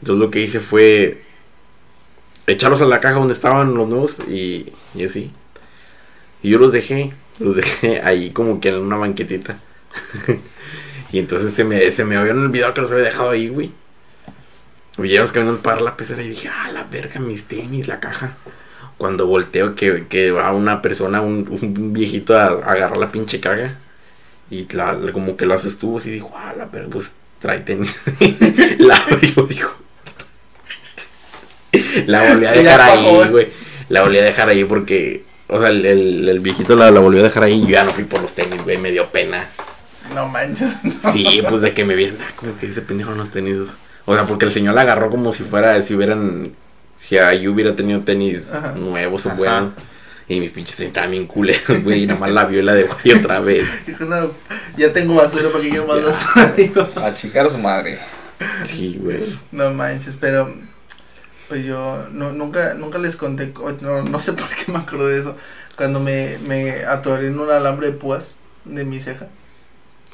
Entonces 0.00 0.20
lo 0.20 0.30
que 0.30 0.40
hice 0.40 0.60
fue 0.60 1.22
echarlos 2.46 2.82
a 2.82 2.86
la 2.86 3.00
caja 3.00 3.14
donde 3.14 3.34
estaban 3.34 3.74
los 3.74 3.88
nuevos 3.88 4.16
y, 4.28 4.72
y 4.94 5.04
así. 5.04 5.30
Y 6.42 6.50
yo 6.50 6.58
los 6.58 6.72
dejé, 6.72 7.12
los 7.38 7.56
dejé 7.56 8.00
ahí 8.04 8.30
como 8.30 8.60
que 8.60 8.68
en 8.68 8.76
una 8.76 8.96
banquetita. 8.96 9.58
y 11.12 11.18
entonces 11.18 11.54
se 11.54 11.64
me, 11.64 11.90
se 11.92 12.04
me 12.04 12.16
habían 12.16 12.38
olvidado 12.38 12.74
que 12.74 12.80
los 12.82 12.90
había 12.90 13.04
dejado 13.04 13.30
ahí, 13.30 13.48
güey. 13.48 13.72
Llegamos 14.98 15.32
caminando 15.32 15.62
para 15.62 15.80
la 15.80 15.96
pecera 15.96 16.22
y 16.22 16.28
dije, 16.28 16.48
ah, 16.48 16.70
la 16.70 16.84
verga, 16.84 17.18
mis 17.18 17.44
tenis, 17.44 17.88
la 17.88 17.98
caja. 17.98 18.36
Cuando 19.02 19.26
volteo 19.26 19.74
que, 19.74 20.06
que 20.06 20.30
va 20.30 20.52
una 20.52 20.80
persona, 20.80 21.20
un, 21.22 21.48
un 21.60 21.92
viejito 21.92 22.36
a, 22.38 22.44
a 22.44 22.70
agarrar 22.70 22.98
la 22.98 23.10
pinche 23.10 23.40
caga. 23.40 23.78
Y 24.48 24.68
la, 24.72 24.92
la- 24.92 25.10
como 25.10 25.36
que 25.36 25.44
la 25.44 25.58
sostuvo 25.58 25.98
así, 25.98 26.08
dijo, 26.12 26.32
ah, 26.36 26.54
la 26.56 26.66
verga, 26.66 26.88
pues 26.90 27.10
trae 27.40 27.58
tenis. 27.60 27.96
la 28.78 28.94
abrió, 28.94 29.42
dijo. 29.48 29.72
la 32.06 32.28
volví 32.28 32.46
a 32.46 32.52
dejar 32.52 32.80
ahí, 32.80 33.28
güey. 33.30 33.48
La 33.88 34.02
volví 34.02 34.18
a 34.18 34.22
dejar 34.22 34.48
ahí 34.48 34.64
porque, 34.64 35.24
o 35.48 35.58
sea, 35.58 35.68
el, 35.70 35.84
el, 35.84 36.28
el 36.28 36.38
viejito 36.38 36.76
la, 36.76 36.92
la 36.92 37.00
volvió 37.00 37.20
a 37.20 37.24
dejar 37.24 37.42
ahí 37.42 37.54
y 37.54 37.62
yo 37.62 37.68
ya 37.70 37.84
no 37.84 37.90
fui 37.90 38.04
por 38.04 38.22
los 38.22 38.34
tenis, 38.34 38.62
güey, 38.62 38.78
me 38.78 38.92
dio 38.92 39.08
pena. 39.10 39.48
No 40.14 40.28
manches. 40.28 40.72
Sí, 41.12 41.42
pues 41.48 41.60
de 41.60 41.74
que 41.74 41.84
me 41.84 41.96
vieran, 41.96 42.18
ah, 42.22 42.30
como 42.36 42.56
que 42.56 42.66
ese 42.66 42.82
pendejo 42.82 43.10
no 43.16 43.24
tenis. 43.26 43.56
O 44.04 44.14
sea, 44.14 44.24
porque 44.26 44.44
el 44.44 44.52
señor 44.52 44.74
la 44.74 44.82
agarró 44.82 45.10
como 45.10 45.32
si 45.32 45.42
fuera, 45.42 45.80
si 45.82 45.94
hubieran, 45.94 46.52
si 47.12 47.18
ahí 47.18 47.46
hubiera 47.46 47.76
tenido 47.76 48.00
tenis 48.00 48.50
Ajá. 48.50 48.72
nuevos 48.72 49.26
o 49.26 49.30
buenos. 49.32 49.74
Y 50.28 50.40
mis 50.40 50.50
pinches 50.50 50.76
tenis 50.76 50.88
estaban 50.88 51.10
bien 51.10 51.26
culeros, 51.26 51.82
güey, 51.82 52.04
y 52.04 52.06
nomás 52.06 52.30
la 52.30 52.46
vio 52.46 52.60
y 52.60 52.62
la 52.62 52.72
dejó 52.72 52.96
ahí 53.04 53.12
otra 53.12 53.40
vez. 53.40 53.68
No, 54.00 54.30
ya 54.78 54.90
tengo 54.94 55.14
basura, 55.16 55.50
¿para 55.50 55.62
qué 55.62 55.68
quiero 55.68 55.86
más 55.86 56.02
basura? 56.02 56.52
Digo, 56.56 56.88
A 56.96 57.12
chingar 57.12 57.44
a 57.44 57.50
su 57.50 57.58
madre. 57.58 57.98
Sí, 58.64 58.96
güey. 58.98 59.24
no 59.52 59.70
manches, 59.72 60.14
pero 60.18 60.54
pues 61.48 61.66
yo 61.66 62.06
no, 62.12 62.32
nunca, 62.32 62.72
nunca 62.72 62.96
les 62.96 63.14
conté, 63.16 63.52
co- 63.52 63.76
no, 63.82 64.04
no 64.04 64.18
sé 64.18 64.32
por 64.32 64.48
qué 64.48 64.72
me 64.72 64.78
acordé 64.78 65.12
de 65.16 65.20
eso, 65.20 65.36
cuando 65.76 66.00
me, 66.00 66.38
me 66.48 66.82
atoré 66.86 67.26
en 67.26 67.38
un 67.38 67.50
alambre 67.50 67.88
de 67.88 67.92
púas 67.92 68.32
de 68.64 68.84
mi 68.86 69.00
ceja. 69.00 69.26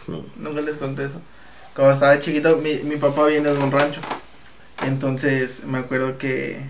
No. 0.08 0.24
Nunca 0.36 0.62
les 0.62 0.74
conté 0.74 1.04
eso. 1.04 1.20
Cuando 1.76 1.94
estaba 1.94 2.18
chiquito, 2.18 2.56
mi, 2.56 2.74
mi 2.82 2.96
papá 2.96 3.26
viene 3.26 3.52
de 3.52 3.58
un 3.58 3.70
rancho. 3.70 4.00
Entonces 4.84 5.62
me 5.64 5.78
acuerdo 5.78 6.18
que 6.18 6.60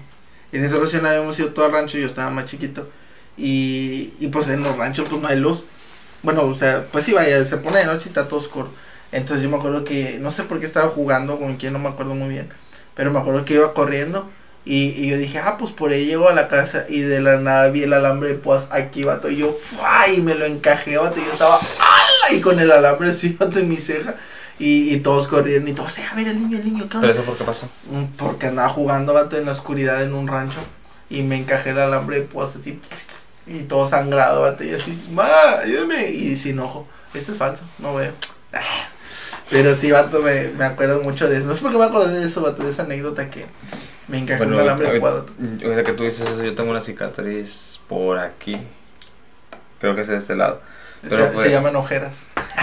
en 0.52 0.64
esa 0.64 0.76
ocasión 0.76 1.06
habíamos 1.06 1.38
ido 1.38 1.50
todo 1.50 1.66
al 1.66 1.72
rancho, 1.72 1.98
yo 1.98 2.06
estaba 2.06 2.30
más 2.30 2.46
chiquito. 2.46 2.88
Y, 3.36 4.14
y 4.20 4.28
pues 4.28 4.48
en 4.48 4.62
los 4.62 4.76
ranchos 4.76 5.06
pues 5.08 5.20
no 5.20 5.28
hay 5.28 5.38
luz. 5.38 5.64
Bueno, 6.22 6.44
o 6.44 6.54
sea, 6.54 6.86
pues 6.90 7.04
sí, 7.04 7.12
vaya, 7.12 7.44
se 7.44 7.58
pone 7.58 7.78
de 7.78 7.86
noche 7.86 8.04
y 8.06 8.08
está 8.08 8.26
todo 8.28 8.40
oscuro. 8.40 8.70
Entonces 9.12 9.42
yo 9.42 9.50
me 9.50 9.56
acuerdo 9.56 9.84
que, 9.84 10.18
no 10.20 10.30
sé 10.32 10.42
por 10.44 10.60
qué 10.60 10.66
estaba 10.66 10.88
jugando 10.88 11.38
con 11.38 11.56
quién, 11.56 11.72
no 11.72 11.78
me 11.78 11.88
acuerdo 11.88 12.14
muy 12.14 12.28
bien. 12.28 12.48
Pero 12.94 13.10
me 13.10 13.20
acuerdo 13.20 13.44
que 13.44 13.54
iba 13.54 13.72
corriendo 13.74 14.28
y, 14.64 14.88
y 14.88 15.08
yo 15.08 15.16
dije, 15.16 15.38
ah, 15.38 15.56
pues 15.58 15.72
por 15.72 15.92
ahí 15.92 16.06
llego 16.06 16.28
a 16.28 16.34
la 16.34 16.48
casa 16.48 16.84
y 16.88 17.00
de 17.00 17.20
la 17.20 17.38
nada 17.38 17.70
vi 17.70 17.84
el 17.84 17.92
alambre 17.92 18.30
de 18.30 18.34
púas 18.34 18.68
aquí, 18.70 19.04
vato. 19.04 19.30
Y 19.30 19.36
yo, 19.36 19.56
¡fua! 19.62 20.08
y 20.08 20.20
me 20.20 20.34
lo 20.34 20.44
encajé, 20.44 20.98
vato. 20.98 21.18
Y 21.18 21.24
yo 21.24 21.32
estaba, 21.32 21.56
¡ala! 21.56 22.36
Y 22.36 22.40
con 22.40 22.58
el 22.58 22.70
alambre 22.70 23.10
así, 23.10 23.30
vato, 23.38 23.60
en 23.60 23.68
mi 23.68 23.76
ceja. 23.76 24.14
Y, 24.58 24.92
y 24.94 25.00
todos 25.00 25.28
corrieron 25.28 25.68
y 25.68 25.72
todos, 25.72 25.96
"Eh, 25.98 26.04
a 26.10 26.14
ver 26.16 26.28
el 26.28 26.40
niño, 26.40 26.58
el 26.58 26.64
niño, 26.64 26.84
¿qué 26.84 26.98
¿Pero 26.98 27.00
onda?". 27.00 27.10
eso 27.12 27.22
por 27.22 27.36
qué 27.36 27.44
pasó? 27.44 27.66
Mm, 27.90 28.04
Porque 28.16 28.46
andaba 28.48 28.68
jugando, 28.68 29.12
vato, 29.14 29.36
en 29.38 29.46
la 29.46 29.52
oscuridad 29.52 30.02
en 30.02 30.14
un 30.14 30.26
rancho. 30.26 30.58
Y 31.10 31.22
me 31.22 31.36
encajé 31.36 31.70
el 31.70 31.78
alambre 31.78 32.20
de 32.20 32.26
púas 32.26 32.54
así. 32.56 32.78
Y 33.46 33.60
todo 33.60 33.86
sangrado, 33.86 34.42
vato. 34.42 34.64
Y 34.64 34.74
así, 34.74 35.00
¡ma! 35.12 35.26
Ayúdame. 35.62 36.10
Y 36.10 36.36
sin 36.36 36.58
ojo. 36.58 36.86
Este 37.14 37.32
es 37.32 37.38
falso, 37.38 37.62
no 37.78 37.94
veo. 37.94 38.12
Pero 39.50 39.74
sí, 39.74 39.90
vato, 39.90 40.20
me, 40.20 40.48
me 40.50 40.64
acuerdo 40.64 41.00
mucho 41.02 41.28
de 41.28 41.38
eso. 41.38 41.46
No 41.46 41.54
sé 41.54 41.62
por 41.62 41.72
qué 41.72 41.78
me 41.78 41.84
acordé 41.86 42.18
de 42.20 42.26
eso, 42.26 42.42
vato, 42.42 42.62
de 42.64 42.70
esa 42.70 42.82
anécdota 42.82 43.30
que 43.30 43.46
me 44.08 44.18
encajé 44.18 44.44
un 44.44 44.54
alambre 44.54 44.92
de 44.92 44.98
vato. 44.98 45.26
ahorita 45.40 45.84
que 45.84 45.92
tú 45.92 46.02
dices 46.04 46.28
eso, 46.28 46.42
yo 46.44 46.54
tengo 46.54 46.70
una 46.70 46.80
cicatriz 46.82 47.80
por 47.88 48.18
aquí. 48.18 48.58
Creo 49.80 49.94
que 49.94 50.02
es 50.02 50.08
de 50.08 50.16
este 50.16 50.36
lado. 50.36 50.60
Pero 51.02 51.26
se, 51.26 51.32
fue- 51.32 51.44
se 51.44 51.50
llaman 51.50 51.76
ojeras. 51.76 52.16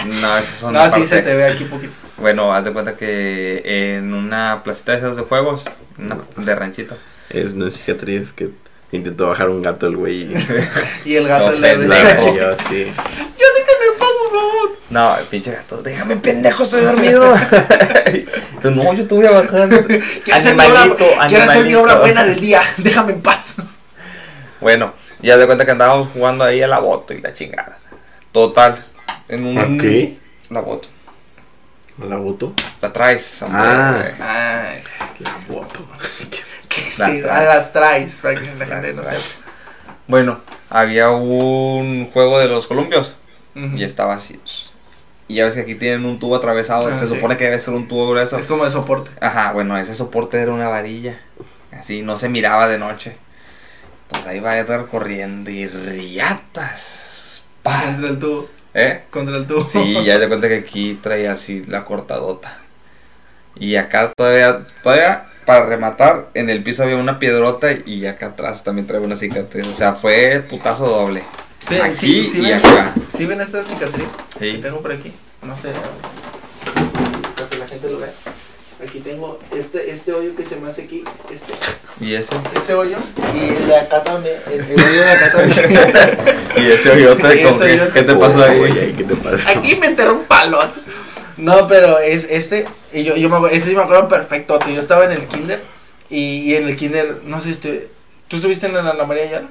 No, 0.04 0.38
esas 0.38 0.54
son 0.58 0.72
No, 0.74 0.80
aparte. 0.80 1.00
sí 1.02 1.08
se 1.08 1.22
te 1.22 1.34
ve 1.34 1.44
aquí 1.46 1.64
poquito. 1.64 1.92
Bueno, 2.18 2.52
haz 2.52 2.64
de 2.64 2.72
cuenta 2.72 2.96
que 2.96 3.62
en 3.96 4.12
una 4.14 4.62
placita 4.62 4.92
de 4.92 4.98
esas 4.98 5.16
de 5.16 5.22
juegos, 5.22 5.64
una 5.98 6.18
de 6.36 6.54
ranchito. 6.54 6.96
Es 7.30 7.52
una 7.52 7.70
cicatriz 7.70 8.32
que 8.32 8.50
intentó 8.92 9.28
bajar 9.28 9.48
un 9.48 9.62
gato 9.62 9.86
el 9.86 9.96
güey. 9.96 10.22
y- 10.32 10.34
Y 11.10 11.16
el 11.16 11.26
gato 11.28 11.52
No, 11.52 11.58
le 11.58 11.76
le- 11.78 11.88
cayó 11.88 12.50
así. 12.50 12.92
Ya 13.38 13.46
déjame 13.56 13.86
en 13.92 13.98
paz, 13.98 14.08
por 14.22 14.30
favor. 14.38 14.76
No, 14.90 15.18
el 15.18 15.24
pinche 15.26 15.50
gato, 15.52 15.82
déjame 15.82 16.16
pendejo, 16.16 16.62
estoy 16.62 16.82
dormido. 16.82 17.34
No, 18.64 18.92
yo 18.94 19.06
te 19.06 19.14
voy 19.14 19.26
a 19.26 19.30
bajar. 19.30 19.68
Quiero 20.24 20.38
hacer, 20.38 20.54
mi 20.54 20.62
obra, 20.64 20.80
Animalito, 20.82 21.06
quiero 21.28 21.44
hacer 21.44 21.64
mi 21.64 21.74
obra 21.74 21.92
animalito. 21.92 22.00
buena 22.00 22.24
del 22.24 22.40
día. 22.40 22.62
Déjame 22.78 23.12
en 23.12 23.22
paz. 23.22 23.54
Bueno, 24.60 24.92
ya 25.20 25.36
de 25.36 25.46
cuenta 25.46 25.64
que 25.64 25.70
andábamos 25.72 26.08
jugando 26.12 26.42
ahí 26.44 26.62
a 26.62 26.66
la 26.66 26.78
boto 26.80 27.14
y 27.14 27.20
la 27.20 27.32
chingada. 27.32 27.78
Total. 28.36 28.84
En 29.28 29.46
un. 29.46 29.56
¿A 29.56 29.80
qué? 29.80 30.18
La 30.50 30.60
boto. 30.60 30.88
¿La 32.06 32.16
voto? 32.16 32.52
La 32.82 32.92
traes. 32.92 33.42
Ah. 33.42 34.04
La 35.20 35.38
voto. 35.48 35.80
La 36.98 37.06
sí, 37.06 37.22
traes. 37.22 37.48
las 37.48 37.72
traes, 37.72 38.20
para 38.20 38.38
que 38.38 38.46
la 38.46 38.54
Las 38.56 38.68
gente 38.68 38.92
no 38.92 39.00
traes. 39.00 39.22
sepa. 39.22 39.50
Bueno, 40.06 40.40
había 40.68 41.08
un 41.12 42.10
juego 42.12 42.38
de 42.38 42.48
los 42.48 42.66
columpios 42.66 43.14
y 43.54 43.82
estaba 43.82 44.12
así. 44.16 44.38
Y 45.28 45.36
ya 45.36 45.46
ves 45.46 45.54
que 45.54 45.62
aquí 45.62 45.74
tienen 45.74 46.04
un 46.04 46.18
tubo 46.18 46.36
atravesado. 46.36 46.88
Ah, 46.88 46.98
se 46.98 47.08
sí. 47.08 47.14
supone 47.14 47.38
que 47.38 47.44
debe 47.44 47.58
ser 47.58 47.72
un 47.72 47.88
tubo 47.88 48.10
grueso. 48.10 48.38
Es 48.38 48.46
como 48.46 48.66
de 48.66 48.70
soporte. 48.70 49.10
Ajá, 49.18 49.52
bueno, 49.52 49.78
ese 49.78 49.94
soporte 49.94 50.38
era 50.38 50.52
una 50.52 50.68
varilla. 50.68 51.18
Así, 51.72 52.02
no 52.02 52.18
se 52.18 52.28
miraba 52.28 52.68
de 52.68 52.78
noche. 52.78 53.16
Pues 54.08 54.26
ahí 54.26 54.40
va 54.40 54.50
a 54.50 54.58
estar 54.60 54.84
corriendo 54.88 55.50
y 55.50 55.66
riatas. 55.66 57.05
Contra 57.72 58.08
el 58.08 58.18
tubo. 58.18 58.48
¿Eh? 58.74 59.02
Contra 59.10 59.36
el 59.36 59.46
tubo. 59.46 59.64
Sí, 59.64 60.04
ya 60.04 60.18
te 60.18 60.28
cuenta 60.28 60.48
que 60.48 60.56
aquí 60.56 60.98
traía 61.02 61.32
así 61.32 61.64
la 61.66 61.84
cortadota. 61.84 62.60
Y 63.58 63.76
acá 63.76 64.12
todavía, 64.16 64.66
todavía, 64.82 65.28
para 65.46 65.64
rematar, 65.66 66.28
en 66.34 66.50
el 66.50 66.62
piso 66.62 66.82
había 66.82 66.96
una 66.96 67.18
piedrota 67.18 67.68
y 67.72 68.06
acá 68.06 68.26
atrás 68.26 68.62
también 68.64 68.86
traía 68.86 69.04
una 69.04 69.16
cicatriz. 69.16 69.66
O 69.66 69.74
sea, 69.74 69.94
fue 69.94 70.44
putazo 70.48 70.86
doble. 70.86 71.22
Sí, 71.68 71.76
Aquí 71.80 71.96
sí, 72.24 72.30
sí 72.32 72.38
y 72.38 72.42
ven, 72.42 72.54
acá. 72.58 72.94
¿Sí 73.16 73.26
ven 73.26 73.40
esta 73.40 73.64
cicatriz? 73.64 74.06
Que 74.38 74.52
Sí. 74.52 74.58
tengo 74.62 74.80
por 74.82 74.92
aquí. 74.92 75.12
No 75.42 75.56
sé. 75.56 75.70
Para 77.34 77.48
que 77.48 77.56
la 77.56 77.66
gente 77.66 77.90
lo 77.90 77.98
vea. 77.98 78.12
Aquí 78.82 79.00
tengo 79.00 79.40
este, 79.56 79.90
este 79.90 80.12
hoyo 80.12 80.36
que 80.36 80.44
se 80.44 80.56
me 80.56 80.68
hace 80.70 80.82
aquí. 80.82 81.02
Este, 81.32 81.52
Y 81.98 82.14
ese. 82.14 82.34
ese 82.54 82.74
hoyo. 82.74 82.98
Y 83.34 83.44
el 83.54 83.66
de 83.66 83.76
acá 83.76 84.04
también. 84.04 84.36
El, 84.46 84.60
el 84.60 84.80
hoyo 84.80 85.00
de 85.00 85.10
acá 85.10 85.32
también. 85.32 86.18
Y 86.56 86.70
ese 86.72 86.90
hoyote, 86.90 87.40
Y 87.40 87.42
¿con 87.44 87.54
ese 87.54 87.78
qué. 87.86 87.90
¿qué 87.94 88.02
te 88.02 88.14
pasó 88.14 88.38
Oye, 88.38 88.80
ahí? 88.80 88.94
¿qué 88.96 89.04
te 89.04 89.14
pasa? 89.16 89.50
Aquí 89.50 89.76
me 89.76 89.86
enterró 89.88 90.14
un 90.14 90.24
palo. 90.24 90.58
No, 91.36 91.68
pero 91.68 91.98
es 91.98 92.26
este. 92.30 92.66
Y 92.92 93.04
yo, 93.04 93.16
yo 93.16 93.28
me 93.28 93.36
acuerdo, 93.36 93.56
ese 93.56 93.68
sí 93.70 93.76
me 93.76 93.82
acuerdo 93.82 94.08
perfecto. 94.08 94.58
Yo 94.68 94.80
estaba 94.80 95.04
en 95.06 95.12
el 95.12 95.26
kinder. 95.26 95.62
Y, 96.08 96.38
y 96.50 96.56
en 96.56 96.68
el 96.68 96.76
kinder, 96.76 97.20
no 97.24 97.40
sé 97.40 97.46
si 97.48 97.52
estuve. 97.52 97.88
¿Tú 98.28 98.36
estuviste 98.36 98.66
en 98.66 98.74
la 98.74 98.80
Ana 98.90 99.04
María 99.04 99.24
Ayala? 99.24 99.48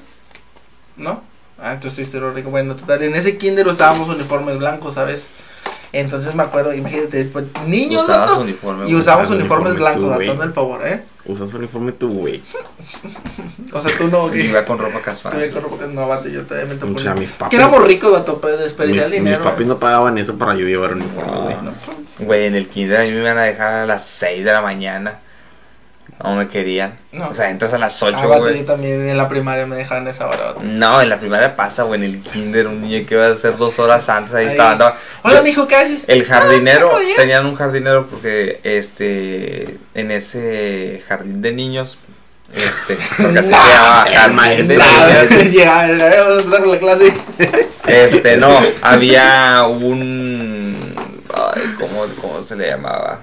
¿No? 0.97 1.23
Ah, 1.59 1.77
tú 1.79 1.87
estuviste 1.87 2.17
lo 2.19 2.31
rico. 2.31 2.49
Bueno, 2.49 2.75
total. 2.75 3.01
En 3.03 3.15
ese 3.15 3.37
kinder 3.37 3.67
usábamos 3.67 4.09
uniformes 4.09 4.57
blancos, 4.57 4.95
¿sabes? 4.95 5.27
Entonces 5.97 6.35
me 6.35 6.43
acuerdo, 6.43 6.73
imagínate, 6.73 7.23
pues, 7.25 7.45
niños, 7.67 8.03
Usabas 8.03 8.29
vato, 8.31 8.41
uniforme. 8.41 8.89
Y 8.89 8.95
usamos 8.95 9.01
Usabas 9.01 9.29
uniformes 9.29 9.71
uniforme 9.73 9.79
blancos, 9.79 10.27
dando 10.27 10.43
el 10.43 10.53
favor, 10.53 10.85
¿eh? 10.87 11.03
Usas 11.25 11.53
uniforme 11.53 11.91
tú, 11.93 12.09
güey. 12.19 12.41
O 13.71 13.81
sea, 13.81 13.97
tú 13.97 14.07
no, 14.09 14.27
Y 14.27 14.31
que. 14.39 14.45
Iba 14.45 14.65
con 14.65 14.77
ropa 14.77 14.97
Tú 14.99 15.03
casual. 15.05 15.39
de 15.39 15.49
corro 15.51 15.69
porque 15.69 15.87
no, 15.87 16.07
vato, 16.07 16.27
yo 16.27 16.43
todavía 16.43 16.73
me 16.73 16.79
tocó. 16.79 16.93
O 16.95 16.99
sea, 16.99 17.15
mis 17.15 17.31
Que 17.31 17.37
papis. 17.37 17.59
éramos 17.59 17.83
ricos, 17.85 18.11
vato, 18.11 18.39
pero 18.41 18.57
desperdiciar 18.57 19.09
dinero. 19.09 19.37
mis 19.39 19.47
papis 19.47 19.67
no 19.67 19.77
pagaban 19.79 20.17
eso 20.17 20.37
para 20.37 20.53
yo 20.55 20.65
llevar 20.65 20.93
uniforme, 20.93 21.31
güey. 21.31 21.55
No. 21.63 21.71
Güey, 22.19 22.45
en 22.47 22.55
el 22.55 22.67
kinder 22.67 22.99
a 23.01 23.03
mí 23.03 23.11
me 23.11 23.19
iban 23.21 23.37
a 23.37 23.43
dejar 23.43 23.73
a 23.73 23.85
las 23.85 24.05
6 24.05 24.43
de 24.45 24.51
la 24.51 24.61
mañana. 24.61 25.19
No 26.23 26.33
me 26.35 26.47
querían. 26.47 26.97
No. 27.11 27.27
O 27.29 27.35
sea, 27.35 27.49
entras 27.49 27.73
a 27.73 27.77
las 27.77 28.01
8, 28.01 28.17
Ah, 28.19 28.37
güey. 28.37 28.59
yo 28.59 28.65
también 28.65 29.07
en 29.07 29.17
la 29.17 29.27
primaria 29.27 29.65
me 29.65 29.75
dejaban 29.75 30.07
esa 30.07 30.27
hora. 30.27 30.55
No, 30.63 31.01
en 31.01 31.09
la 31.09 31.19
primaria 31.19 31.55
pasa, 31.55 31.83
güey, 31.83 31.99
en 32.03 32.05
el 32.09 32.21
kinder, 32.21 32.67
un 32.67 32.81
niño 32.81 33.05
que 33.07 33.15
iba 33.15 33.25
a 33.27 33.31
hacer 33.33 33.57
dos 33.57 33.77
horas 33.79 34.07
antes, 34.09 34.33
ahí, 34.33 34.45
Ahí. 34.45 34.51
estaba. 34.51 34.71
andaba- 34.71 34.97
Hola, 35.23 35.41
mijo, 35.41 35.67
¿qué 35.67 35.75
haces? 35.75 36.05
El 36.07 36.23
jardinero, 36.25 36.87
Ah, 36.87 36.91
¿no 36.93 36.97
podía? 36.99 37.15
tenían 37.17 37.45
un 37.45 37.55
jardinero 37.55 38.07
porque, 38.07 38.59
este, 38.63 39.77
en 39.93 40.11
ese 40.11 41.03
jardín 41.07 41.41
de 41.41 41.51
niños, 41.51 41.97
este, 42.53 42.97
porque 43.21 43.39
así 43.39 43.49
se 43.49 43.51
Nah, 43.51 43.67
llamaba, 43.67 44.03
el 44.07 44.13
jardín 44.15 44.67
de 44.67 44.77
maestro. 44.77 45.37
niños. 45.37 45.53
Llegaba, 45.53 45.87
llegaba, 45.87 46.15
vamos 46.15 46.37
a 46.37 46.39
empezar 46.41 46.61
con 46.61 46.71
la 46.71 46.79
clase. 46.79 47.13
Este, 47.87 48.37
no, 48.37 48.59
había 48.81 49.63
un, 49.67 50.95
ay, 51.33 51.61
¿cómo, 51.77 52.05
cómo 52.21 52.41
se 52.41 52.55
le 52.55 52.69
llamaba? 52.69 53.19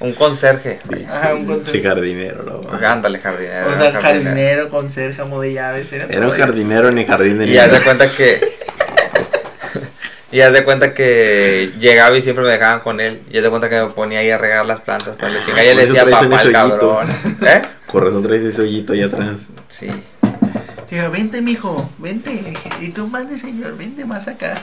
Un 0.00 0.12
conserje. 0.12 0.78
Ajá, 1.10 1.34
un 1.34 1.46
consejo. 1.46 1.70
Sí, 1.72 1.82
jardinero, 1.82 2.42
no. 2.42 2.86
Ándale, 2.86 3.18
jardinero. 3.18 3.66
O 3.66 3.74
sea, 3.74 3.88
un 3.88 3.92
jardinero. 3.94 4.02
jardinero, 4.02 4.68
conserje, 4.68 5.22
amo 5.22 5.40
de 5.40 5.54
llaves. 5.54 5.92
Era, 5.92 6.06
Era 6.10 6.26
un 6.28 6.32
jardinero 6.32 6.88
en 6.88 6.98
el 6.98 7.06
jardín 7.06 7.38
de 7.38 7.46
Y 7.46 7.56
haz 7.58 7.72
de 7.72 7.80
cuenta 7.80 8.08
que. 8.08 8.40
y 10.32 10.40
haz 10.42 10.52
de 10.52 10.64
cuenta 10.64 10.92
que 10.92 11.72
llegaba 11.80 12.16
y 12.18 12.22
siempre 12.22 12.44
me 12.44 12.50
dejaban 12.50 12.80
con 12.80 13.00
él. 13.00 13.22
Y 13.30 13.38
haz 13.38 13.44
de 13.44 13.50
cuenta 13.50 13.70
que 13.70 13.80
me 13.80 13.86
ponía 13.88 14.18
ahí 14.18 14.30
a 14.30 14.38
regar 14.38 14.66
las 14.66 14.80
plantas 14.80 15.16
para 15.16 15.30
la 15.32 15.44
chica. 15.44 15.64
Y 15.64 15.68
él 15.68 15.76
Por 15.76 15.86
le 15.86 15.92
decía 15.92 16.04
papá 16.10 16.42
el 16.42 16.52
cabrón. 16.52 17.08
¿Eh? 17.42 17.62
Razón 17.92 18.22
traes 18.22 18.42
ese 18.44 18.60
hoyito 18.60 18.92
allá 18.92 19.06
atrás. 19.06 19.28
Sí. 19.68 19.90
Digo, 20.90 21.10
vente, 21.10 21.42
mijo, 21.42 21.90
vente. 21.98 22.54
Y 22.80 22.90
tú, 22.90 23.08
mande, 23.08 23.38
señor, 23.38 23.76
vente 23.76 24.04
más 24.04 24.28
acá. 24.28 24.54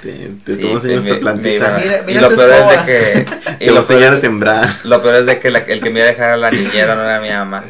Te, 0.00 0.12
te 0.44 0.54
Sí, 0.56 0.60
tomas 0.62 0.84
esta 0.84 1.18
plantita. 1.20 1.78
Mira, 1.82 2.00
y 2.02 2.06
mira 2.06 2.20
lo 2.22 2.30
esta 2.30 2.46
peor 2.46 2.72
es 2.72 2.86
de 2.86 2.86
que. 2.86 3.26
Y 3.64 3.66
lo 3.68 3.74
lo 3.76 3.86
peor, 3.86 4.14
a 4.14 4.18
sembrar. 4.18 4.68
lo 4.84 5.02
peor 5.02 5.14
es 5.16 5.26
de 5.26 5.40
que 5.40 5.50
la- 5.50 5.58
el 5.60 5.80
que 5.80 5.90
me 5.90 6.00
iba 6.00 6.08
a 6.08 6.10
dejar 6.12 6.32
a 6.32 6.36
la 6.36 6.50
niñera 6.50 6.94
no 6.94 7.02
era 7.02 7.20
mi 7.20 7.28
mamá. 7.30 7.64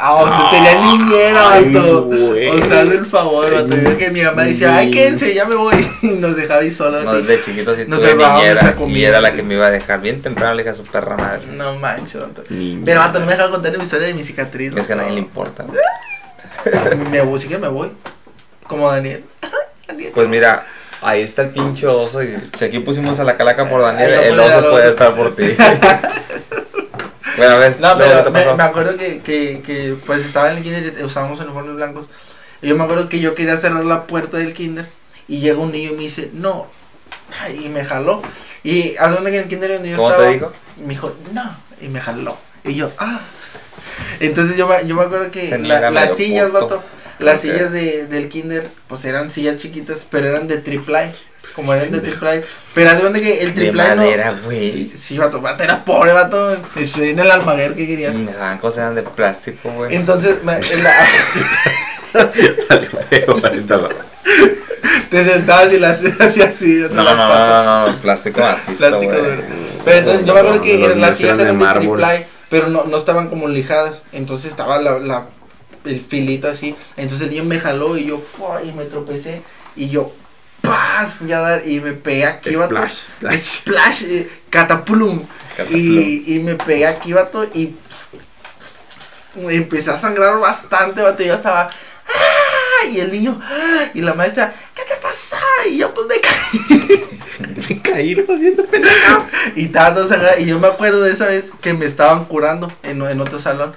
Ah, 0.00 0.14
o 0.14 0.26
sea, 0.28 0.50
tenía 0.52 0.80
niñera, 0.80 1.42
vato. 1.42 2.08
O 2.08 2.68
sea, 2.68 2.82
el 2.82 3.04
favor, 3.04 3.52
vato. 3.52 3.76
Yo 3.76 3.98
que 3.98 4.10
mi 4.10 4.22
mamá 4.22 4.44
decía, 4.44 4.76
ay, 4.76 4.92
quédense, 4.92 5.34
ya 5.34 5.44
me 5.44 5.56
voy. 5.56 5.84
Y 6.02 6.18
nos 6.18 6.36
dejaba 6.36 6.60
ahí 6.60 6.70
solos. 6.70 7.04
No, 7.04 7.14
desde 7.14 7.42
chiquito 7.44 7.74
sí 7.74 7.82
Nos 7.88 7.98
tuve 7.98 8.14
niñera. 8.14 8.76
Y 8.86 9.04
era 9.04 9.20
la 9.20 9.32
que 9.32 9.42
me 9.42 9.54
iba 9.54 9.66
a 9.66 9.70
dejar 9.72 10.00
bien 10.00 10.22
temprano, 10.22 10.54
le 10.54 10.62
dije 10.62 10.70
a 10.70 10.74
su 10.74 10.84
perra 10.84 11.16
madre. 11.16 11.46
No 11.48 11.74
manches, 11.74 12.20
vato. 12.20 12.44
Pero, 12.84 13.00
vato, 13.00 13.18
no 13.18 13.26
me 13.26 13.32
dejaba 13.32 13.50
contar 13.50 13.76
mi 13.76 13.82
historia 13.82 14.06
de 14.06 14.14
mi 14.14 14.22
cicatriz. 14.22 14.72
Es 14.76 14.86
que 14.86 14.92
a 14.92 14.96
vato. 14.96 15.02
nadie 15.08 15.14
le 15.16 15.20
importa. 15.26 15.64
Me 17.10 17.20
voy, 17.22 17.40
sí 17.40 17.48
que 17.48 17.58
me 17.58 17.68
voy. 17.68 17.90
Como 18.66 18.90
Daniel. 18.90 19.24
Daniel. 19.86 20.12
Pues 20.14 20.28
mira, 20.28 20.66
ahí 21.02 21.22
está 21.22 21.42
el 21.42 21.50
pinche 21.50 21.86
oso. 21.86 22.22
Y 22.22 22.36
si 22.56 22.64
aquí 22.64 22.78
pusimos 22.80 23.18
a 23.20 23.24
la 23.24 23.36
calaca 23.36 23.68
por 23.68 23.80
Daniel, 23.80 24.12
el 24.12 24.38
oso 24.38 24.70
puede 24.70 24.90
estar 24.90 25.14
por 25.14 25.34
ti. 25.34 25.44
bueno, 27.36 27.54
a 27.54 27.58
ver. 27.58 27.76
No, 27.80 27.94
luego, 27.94 28.24
¿qué 28.24 28.30
pero 28.30 28.56
me, 28.56 28.62
acuerdo 28.62 28.96
que, 28.96 29.20
que, 29.20 29.62
que 29.64 29.96
pues 30.06 30.24
estaba 30.24 30.50
en 30.50 30.58
el 30.58 30.62
kinder 30.62 30.94
y 31.00 31.04
usábamos 31.04 31.40
uniformes 31.40 31.74
blancos. 31.74 32.08
Y 32.60 32.68
yo 32.68 32.76
me 32.76 32.84
acuerdo 32.84 33.08
que 33.08 33.20
yo 33.20 33.34
quería 33.34 33.56
cerrar 33.56 33.84
la 33.84 34.06
puerta 34.06 34.36
del 34.36 34.52
kinder 34.52 34.86
y 35.28 35.40
llega 35.40 35.58
un 35.58 35.72
niño 35.72 35.92
y 35.92 35.96
me 35.96 36.02
dice, 36.02 36.30
no. 36.32 36.66
Y 37.62 37.68
me 37.68 37.84
jaló. 37.84 38.22
Y 38.64 38.96
a 38.98 39.08
dónde 39.08 39.30
que 39.30 39.36
en 39.36 39.42
el 39.44 39.48
kinder 39.48 39.72
donde 39.74 39.90
yo 39.90 39.96
¿Cómo 39.96 40.10
estaba. 40.10 40.28
te 40.28 40.34
dijo? 40.34 40.52
Me 40.78 40.88
dijo, 40.88 41.14
no. 41.32 41.56
Y 41.80 41.88
me 41.88 42.00
jaló. 42.00 42.36
Y 42.64 42.74
yo, 42.74 42.90
ah. 42.98 43.20
Entonces 44.20 44.56
yo 44.56 44.66
me, 44.68 44.86
yo 44.86 44.94
me 44.94 45.02
acuerdo 45.02 45.30
que 45.30 45.56
la- 45.58 45.90
las 45.90 46.16
sillas, 46.16 46.52
vato, 46.52 46.82
las 47.18 47.40
sillas 47.40 47.72
de, 47.72 48.06
del 48.06 48.28
kinder, 48.28 48.68
pues 48.88 49.04
eran 49.04 49.30
sillas 49.30 49.56
chiquitas, 49.58 50.06
pero 50.10 50.28
eran 50.28 50.48
de 50.48 50.58
triple 50.58 51.10
Como 51.54 51.72
eran 51.72 51.90
de 51.90 52.00
triple 52.00 52.44
Pero 52.74 52.90
haz 52.90 53.12
de 53.12 53.20
que 53.20 53.40
el 53.40 53.54
De 53.54 53.60
triple 53.62 53.82
no. 53.88 53.96
madera, 53.96 54.36
güey. 54.44 54.92
Sí, 54.96 55.18
vato, 55.18 55.40
vato, 55.40 55.62
era 55.64 55.84
pobre, 55.84 56.12
vato. 56.12 56.56
Estoy 56.76 57.10
en 57.10 57.18
el 57.20 57.30
almaguer 57.30 57.74
que 57.74 57.86
querías. 57.86 58.14
Y 58.14 58.18
me 58.18 58.32
daban 58.32 58.58
cosas 58.58 58.78
eran 58.78 58.94
de 58.94 59.02
plástico, 59.02 59.70
güey. 59.72 59.94
Entonces, 59.96 60.42
me- 60.44 60.58
en 60.58 60.84
la- 60.84 61.06
te 65.10 65.24
sentabas 65.24 65.72
y 65.72 65.78
la 65.78 65.90
hacías 65.90 66.20
así, 66.20 66.42
así. 66.42 66.86
No, 66.90 67.02
no, 67.02 67.14
no, 67.14 67.28
no, 67.28 67.64
no, 67.64 67.86
no, 67.88 67.96
plástico 67.98 68.40
duro. 69.16 69.42
Pero 69.84 69.98
entonces 69.98 70.26
yo 70.26 70.34
me 70.34 70.40
acuerdo 70.40 70.62
que 70.62 70.94
las 70.96 71.16
sillas 71.16 71.38
eran 71.38 71.58
de 71.58 71.66
de 71.66 71.72
triple 71.74 72.26
pero 72.50 72.68
no, 72.68 72.84
no 72.84 72.96
estaban 72.96 73.28
como 73.28 73.48
lijadas. 73.48 74.02
Entonces 74.12 74.50
estaba 74.50 74.80
la, 74.80 74.98
la, 74.98 75.26
el 75.84 76.00
filito 76.00 76.48
así. 76.48 76.74
Entonces 76.96 77.26
el 77.26 77.34
niño 77.34 77.44
me 77.44 77.60
jaló 77.60 77.96
y 77.96 78.06
yo 78.06 78.18
¡fua! 78.18 78.62
y 78.62 78.72
me 78.72 78.84
tropecé. 78.84 79.42
Y 79.76 79.88
yo 79.88 80.12
¡paz! 80.62 81.14
fui 81.14 81.32
a 81.32 81.40
dar 81.40 81.66
y 81.66 81.80
me 81.80 81.92
pegué 81.92 82.26
aquí, 82.26 82.56
vato. 82.56 82.74
Splash, 82.74 82.94
splash. 82.94 83.40
Splash, 83.40 84.02
eh. 84.04 84.30
Cataplum. 84.50 85.24
Y, 85.70 86.34
y 86.34 86.38
me 86.40 86.54
pegué 86.54 86.86
aquí, 86.86 87.12
vato. 87.12 87.44
Y 87.44 87.74
y 89.36 89.54
empecé 89.54 89.90
a 89.90 89.96
sangrar 89.96 90.38
bastante, 90.40 91.02
vato. 91.02 91.22
Y 91.22 91.26
yo 91.26 91.34
estaba. 91.34 91.70
¡Ah! 91.70 92.86
Y 92.86 93.00
el 93.00 93.12
niño. 93.12 93.40
¡ah! 93.42 93.88
Y 93.94 94.00
la 94.00 94.14
maestra. 94.14 94.54
¿Qué 94.88 94.94
pasa? 95.02 95.38
Y 95.70 95.76
yo 95.78 95.92
pues 95.92 96.06
me 96.06 96.14
caí. 96.20 97.04
Me 97.68 97.82
caí, 97.82 98.14
lo 98.14 98.22
estás 98.22 98.40
viendo, 98.40 98.64
pendejo. 98.64 99.24
Y 99.54 99.66
sangrado. 99.66 100.40
Y 100.40 100.46
yo 100.46 100.58
me 100.58 100.66
acuerdo 100.66 101.02
de 101.02 101.12
esa 101.12 101.26
vez 101.26 101.50
que 101.60 101.72
me 101.72 101.84
estaban 101.84 102.24
curando 102.24 102.72
en, 102.82 103.00
en 103.02 103.20
otro 103.20 103.38
salón. 103.38 103.74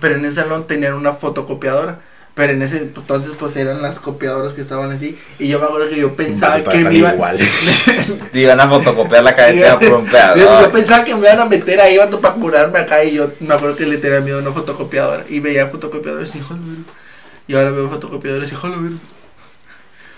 Pero 0.00 0.14
en 0.14 0.24
ese 0.24 0.36
salón 0.36 0.66
tenían 0.66 0.94
una 0.94 1.12
fotocopiadora. 1.12 2.00
Pero 2.34 2.54
en 2.54 2.62
ese 2.62 2.78
entonces 2.78 3.32
pues 3.38 3.56
eran 3.56 3.82
las 3.82 3.98
copiadoras 3.98 4.54
que 4.54 4.62
estaban 4.62 4.90
así. 4.92 5.18
Y 5.38 5.48
yo 5.48 5.58
me 5.58 5.66
acuerdo 5.66 5.90
que 5.90 5.96
yo 5.96 6.14
pensaba 6.16 6.62
que 6.62 6.84
me 6.84 6.94
iban... 6.94 7.14
igual. 7.14 7.38
Te 8.32 8.38
iban 8.40 8.60
a 8.60 8.68
fotocopiar 8.68 9.24
la 9.24 9.36
cadena 9.36 9.78
por 9.78 9.92
un 9.94 10.06
yo, 10.06 10.12
pedo. 10.12 10.62
yo 10.62 10.70
pensaba 10.72 11.04
que 11.04 11.14
me 11.14 11.20
iban 11.20 11.40
a 11.40 11.44
meter 11.44 11.80
ahí 11.80 11.98
para 12.20 12.34
curarme 12.34 12.78
acá. 12.78 13.04
Y 13.04 13.14
yo 13.14 13.30
me 13.40 13.54
acuerdo 13.54 13.76
que 13.76 13.84
le 13.84 13.98
tenía 13.98 14.20
miedo 14.20 14.38
a 14.38 14.42
una 14.42 14.52
fotocopiadora. 14.52 15.24
Y 15.28 15.40
veía 15.40 15.68
fotocopiadoras 15.68 16.34
y 16.34 16.38
hijo 16.38 16.54
de 16.54 16.60
verga. 16.60 16.92
Y 17.48 17.54
ahora 17.54 17.70
veo 17.70 17.90
fotocopiadoras 17.90 18.50
y 18.50 18.54
hijo 18.54 18.70
de 18.70 18.76
verga. 18.76 18.96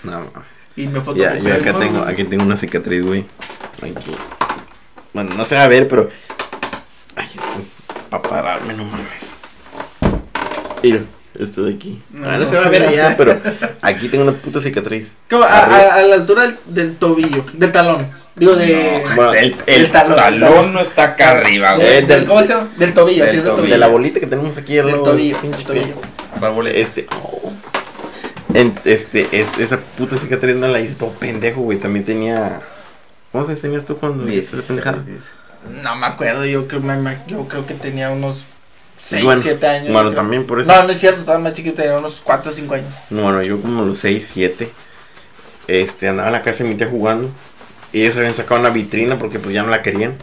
No. 0.05 0.31
Y 0.75 0.87
me 0.87 0.93
Ya, 0.99 1.01
fotocopiaron. 1.01 1.43
yo 1.43 1.53
acá 1.55 1.73
tengo, 1.79 2.01
aquí 2.03 2.23
tengo 2.25 2.43
una 2.43 2.57
cicatriz, 2.57 3.05
güey. 3.05 3.25
Aquí. 3.81 4.11
Bueno, 5.13 5.33
no 5.35 5.45
se 5.45 5.55
va 5.55 5.63
a 5.63 5.67
ver, 5.67 5.87
pero. 5.87 6.09
Ay, 7.15 7.25
esto. 7.27 7.41
Para 8.09 8.21
pararme, 8.23 8.73
no 8.73 8.83
mames. 8.83 9.07
Mira, 10.83 10.99
esto 11.39 11.63
de 11.63 11.73
aquí. 11.73 12.01
No, 12.11 12.27
ah, 12.29 12.33
no 12.33 12.39
no 12.39 12.45
se 12.45 12.57
va 12.57 12.65
a 12.65 12.69
ver 12.69 12.81
ve. 12.83 12.87
allá, 12.89 13.15
pero 13.17 13.39
aquí 13.81 14.07
tengo 14.09 14.23
una 14.23 14.33
puta 14.33 14.61
cicatriz. 14.61 15.13
Como 15.29 15.43
a, 15.43 15.47
Arriba. 15.59 15.77
a- 15.77 15.95
a 15.95 16.01
la 16.03 16.15
altura 16.15 16.43
del, 16.43 16.57
del 16.65 16.95
tobillo, 16.97 17.45
del 17.53 17.71
talón. 17.71 18.05
Digo, 18.35 18.53
de. 18.55 19.01
Bueno, 19.15 19.33
El, 19.33 19.55
talón, 19.91 20.17
talón, 20.17 20.33
el 20.33 20.39
talón. 20.41 20.73
no 20.73 20.81
está 20.81 21.03
acá 21.05 21.31
arriba, 21.31 21.75
güey. 21.75 21.87
Eh, 21.87 22.01
del- 22.01 22.25
¿Cómo 22.25 22.41
se 22.41 22.49
llama? 22.49 22.67
Del 22.77 22.93
tobillo, 22.93 23.23
del 23.23 23.31
sí, 23.31 23.37
del 23.37 23.45
tobillo. 23.45 23.55
tobillo. 23.61 23.73
de 23.73 23.79
la 23.79 23.87
bolita 23.87 24.19
que 24.19 24.27
tenemos 24.27 24.57
aquí 24.57 24.77
al 24.77 24.85
Del 24.87 24.95
lado 24.95 25.05
tobillo, 25.11 25.37
pinche 25.39 25.57
del 25.57 25.65
tobillo. 25.67 25.95
¿Cuál 26.39 26.51
boleta? 26.51 26.77
Este, 26.77 27.07
oh. 27.23 27.44
En- 28.55 28.73
este, 28.85 29.27
es, 29.39 29.57
esa 29.59 29.79
puta 29.79 30.17
cicatriz 30.17 30.55
no 30.55 30.67
la 30.67 30.79
hice 30.79 30.95
todo 30.95 31.11
pendejo, 31.11 31.61
güey. 31.61 31.77
También 31.77 32.05
tenía. 32.05 32.61
¿Cómo 33.31 33.45
se 33.45 33.51
enseñas 33.53 33.85
tú 33.85 33.97
cuando 33.97 34.23
hiciste 34.27 34.57
esa 34.57 34.73
16, 34.73 34.81
pendejada? 34.83 35.03
No 35.83 35.95
me 35.95 36.05
acuerdo, 36.07 36.45
yo 36.45 36.67
creo, 36.67 36.79
me- 36.81 37.17
yo 37.27 37.47
creo 37.47 37.65
que 37.65 37.73
tenía 37.73 38.09
unos 38.11 38.45
6, 38.99 39.23
Bueno, 39.23 39.41
7 39.41 39.67
años. 39.67 39.91
Bueno, 39.91 40.13
también 40.13 40.45
por 40.47 40.61
eso. 40.61 40.71
No, 40.71 40.83
no 40.83 40.91
es 40.91 40.99
cierto, 40.99 41.19
estaba 41.19 41.39
más 41.39 41.53
chiquito, 41.53 41.75
tenía 41.81 41.97
unos 41.97 42.21
4 42.23 42.51
o 42.51 42.55
5 42.55 42.75
años. 42.75 42.93
Bueno, 43.09 43.41
yo 43.41 43.59
como 43.61 43.83
los 43.83 43.97
6, 43.99 44.29
7. 44.33 44.69
Este, 45.67 46.07
andaba 46.07 46.29
en 46.29 46.33
la 46.33 46.41
casa 46.43 46.63
de 46.63 46.69
mi 46.69 46.75
tía 46.75 46.87
jugando. 46.87 47.29
Y 47.91 48.03
ellos 48.03 48.17
habían 48.17 48.35
sacado 48.35 48.59
una 48.59 48.69
vitrina 48.69 49.17
porque 49.17 49.39
pues 49.39 49.53
ya 49.53 49.63
no 49.63 49.69
la 49.69 49.81
querían. 49.81 50.15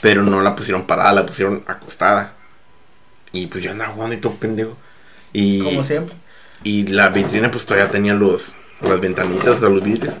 Pero 0.00 0.22
no 0.22 0.40
la 0.40 0.56
pusieron 0.56 0.86
parada, 0.86 1.12
la 1.12 1.26
pusieron 1.26 1.62
acostada. 1.66 2.32
Y 3.32 3.46
pues 3.48 3.62
yo 3.62 3.70
andaba 3.72 3.92
jugando 3.92 4.14
y 4.16 4.18
todo 4.18 4.32
pendejo. 4.34 4.76
Y, 5.32 5.62
Como 5.62 5.84
siempre. 5.84 6.14
Y 6.62 6.86
la 6.86 7.08
vitrina 7.08 7.50
pues 7.50 7.64
todavía 7.66 7.90
tenía 7.90 8.14
los, 8.14 8.54
las 8.80 9.00
ventanitas, 9.00 9.56
o 9.56 9.58
sea, 9.60 9.68
los 9.68 9.82
vidrios. 9.82 10.14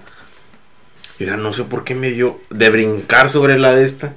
Y 1.18 1.24
o 1.24 1.26
sea, 1.26 1.36
no 1.36 1.52
sé 1.52 1.64
por 1.64 1.84
qué 1.84 1.94
me 1.94 2.10
dio 2.10 2.40
de 2.48 2.70
brincar 2.70 3.28
sobre 3.28 3.58
la 3.58 3.74
de 3.74 3.84
esta. 3.84 4.14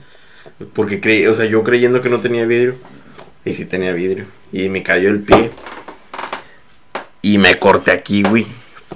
Porque 0.73 1.01
creí, 1.01 1.25
o 1.27 1.35
sea, 1.35 1.45
yo 1.45 1.63
creyendo 1.63 2.01
que 2.01 2.09
no 2.09 2.21
tenía 2.21 2.45
vidrio. 2.45 2.75
Y 3.43 3.53
sí 3.53 3.65
tenía 3.65 3.91
vidrio. 3.91 4.25
Y 4.53 4.69
me 4.69 4.83
cayó 4.83 5.09
el 5.09 5.19
pie. 5.19 5.51
Y 7.21 7.37
me 7.39 7.59
corté 7.59 7.91
aquí, 7.91 8.23
güey. 8.23 8.47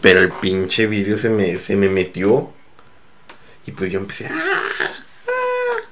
Pero 0.01 0.21
el 0.21 0.29
pinche 0.29 0.87
vidrio 0.87 1.17
se 1.17 1.29
me, 1.29 1.57
se 1.59 1.75
me 1.75 1.89
metió. 1.89 2.51
Y 3.65 3.71
pues 3.71 3.91
yo 3.91 3.99
empecé. 3.99 4.27
"Ah, 4.31 4.61
ah, 4.79 4.91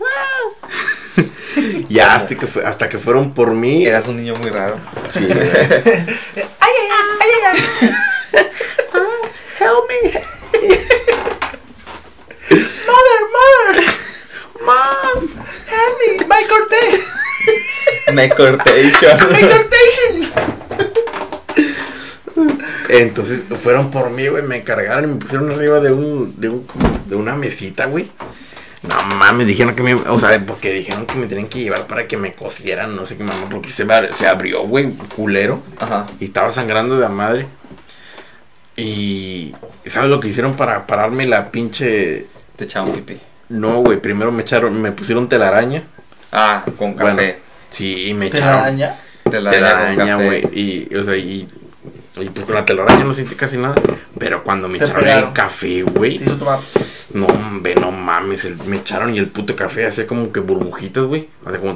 ah". 0.02 1.22
ya 1.90 2.16
hasta 2.16 2.36
que, 2.38 2.48
fue, 2.48 2.64
hasta 2.66 2.88
que 2.88 2.98
fueron 2.98 3.34
por 3.34 3.54
mí. 3.54 3.86
Eras 3.86 4.08
un 4.08 4.18
niño 4.18 4.36
muy 4.42 4.52
raro. 4.52 4.80
Sí, 5.10 5.28
güey. 7.52 7.64
¡Ay, 7.82 7.89
ay, 7.89 7.96
ay! 8.34 8.41
¡Ay, 8.41 8.43
ay, 8.43 8.48
ay! 8.93 9.26
Help 9.60 9.88
me. 9.89 10.00
¡Mother, 12.88 13.22
mother! 13.36 13.78
¡Mom! 14.66 15.18
¡Help 15.70 15.93
me! 16.00 16.26
¡My 16.28 16.43
corté! 16.48 16.82
McCortation. 18.14 19.16
Entonces 22.89 23.41
fueron 23.62 23.91
por 23.91 24.10
mí, 24.10 24.28
güey, 24.28 24.43
me 24.43 24.64
cargaron 24.64 25.06
y 25.06 25.14
me 25.14 25.20
pusieron 25.20 25.52
arriba 25.52 25.80
de 25.80 25.91
un, 25.91 26.39
de 26.39 26.50
un, 26.50 26.68
de 27.06 27.16
una 27.16 27.36
mesita, 27.36 27.86
güey. 27.86 28.10
No 28.88 29.16
mames, 29.16 29.48
dijeron 29.48 29.76
que 29.76 29.84
me, 29.84 29.94
o 29.94 30.20
sea, 30.20 30.40
porque 30.46 30.72
dijeron 30.72 31.06
que 31.06 31.16
me 31.16 31.28
tenían 31.28 31.48
que 31.48 31.60
llevar 31.60 31.88
para 31.88 32.08
que 32.08 32.18
me 32.18 32.34
cosieran, 32.34 32.96
no 32.96 33.06
sé 33.06 33.18
qué 33.18 33.24
mamá, 33.24 33.48
porque 33.50 33.70
se, 33.70 33.86
se 34.14 34.28
abrió, 34.28 34.64
güey, 34.64 34.92
culero. 35.16 35.62
Ajá. 35.80 36.06
Y 36.20 36.26
estaba 36.26 36.52
sangrando 36.52 36.96
de 36.96 37.02
la 37.02 37.10
madre. 37.10 37.48
Y, 38.76 39.56
¿sabes 39.86 40.10
lo 40.10 40.20
que 40.20 40.28
hicieron 40.28 40.56
para 40.56 40.86
pararme 40.86 41.26
la 41.26 41.52
pinche... 41.52 42.28
Te 42.56 42.66
echaban 42.66 42.92
pipí. 42.92 43.18
No, 43.50 43.82
güey, 43.82 44.00
primero 44.00 44.32
me 44.32 44.42
echaron, 44.42 44.82
me 44.82 44.92
pusieron 44.92 45.30
telaraña. 45.30 45.84
Ah, 46.32 46.64
con 46.78 46.96
Bueno, 46.96 47.18
café. 47.18 47.40
Sí, 47.70 48.14
me 48.14 48.30
¿Te 48.30 48.38
echaron 48.38 48.60
araña? 48.60 48.96
Telaraña 49.30 49.96
telaraña, 49.96 50.16
güey. 50.18 50.42
Y, 50.54 50.96
o 50.96 51.04
sea, 51.04 51.16
y, 51.16 51.48
y 52.18 52.30
pues 52.30 52.45
con 52.45 52.55
la 52.55 52.66
telaraña 52.66 53.03
no 53.03 53.13
sentí 53.13 53.36
casi 53.36 53.57
nada. 53.57 53.76
Pero 54.18 54.43
cuando 54.43 54.68
me 54.68 54.78
Te 54.80 54.86
echaron 54.86 55.03
pegaron. 55.03 55.28
el 55.30 55.34
café, 55.34 55.82
güey. 55.84 56.18
Te 56.18 56.24
hizo 56.26 56.36
tomar. 56.38 56.59
No, 57.13 57.26
hombre, 57.28 57.76
no 57.76 57.91
mames. 57.91 58.45
el- 58.45 58.57
me 58.66 58.78
echaron 58.78 59.13
y 59.13 59.18
el 59.18 59.28
puto 59.28 59.55
café 59.55 59.86
hacía 59.88 60.07
como 60.07 60.32
que 60.32 60.39
burbujitas, 60.39 61.03
güey. 61.03 61.30
Hacía 61.45 61.59
como. 61.59 61.76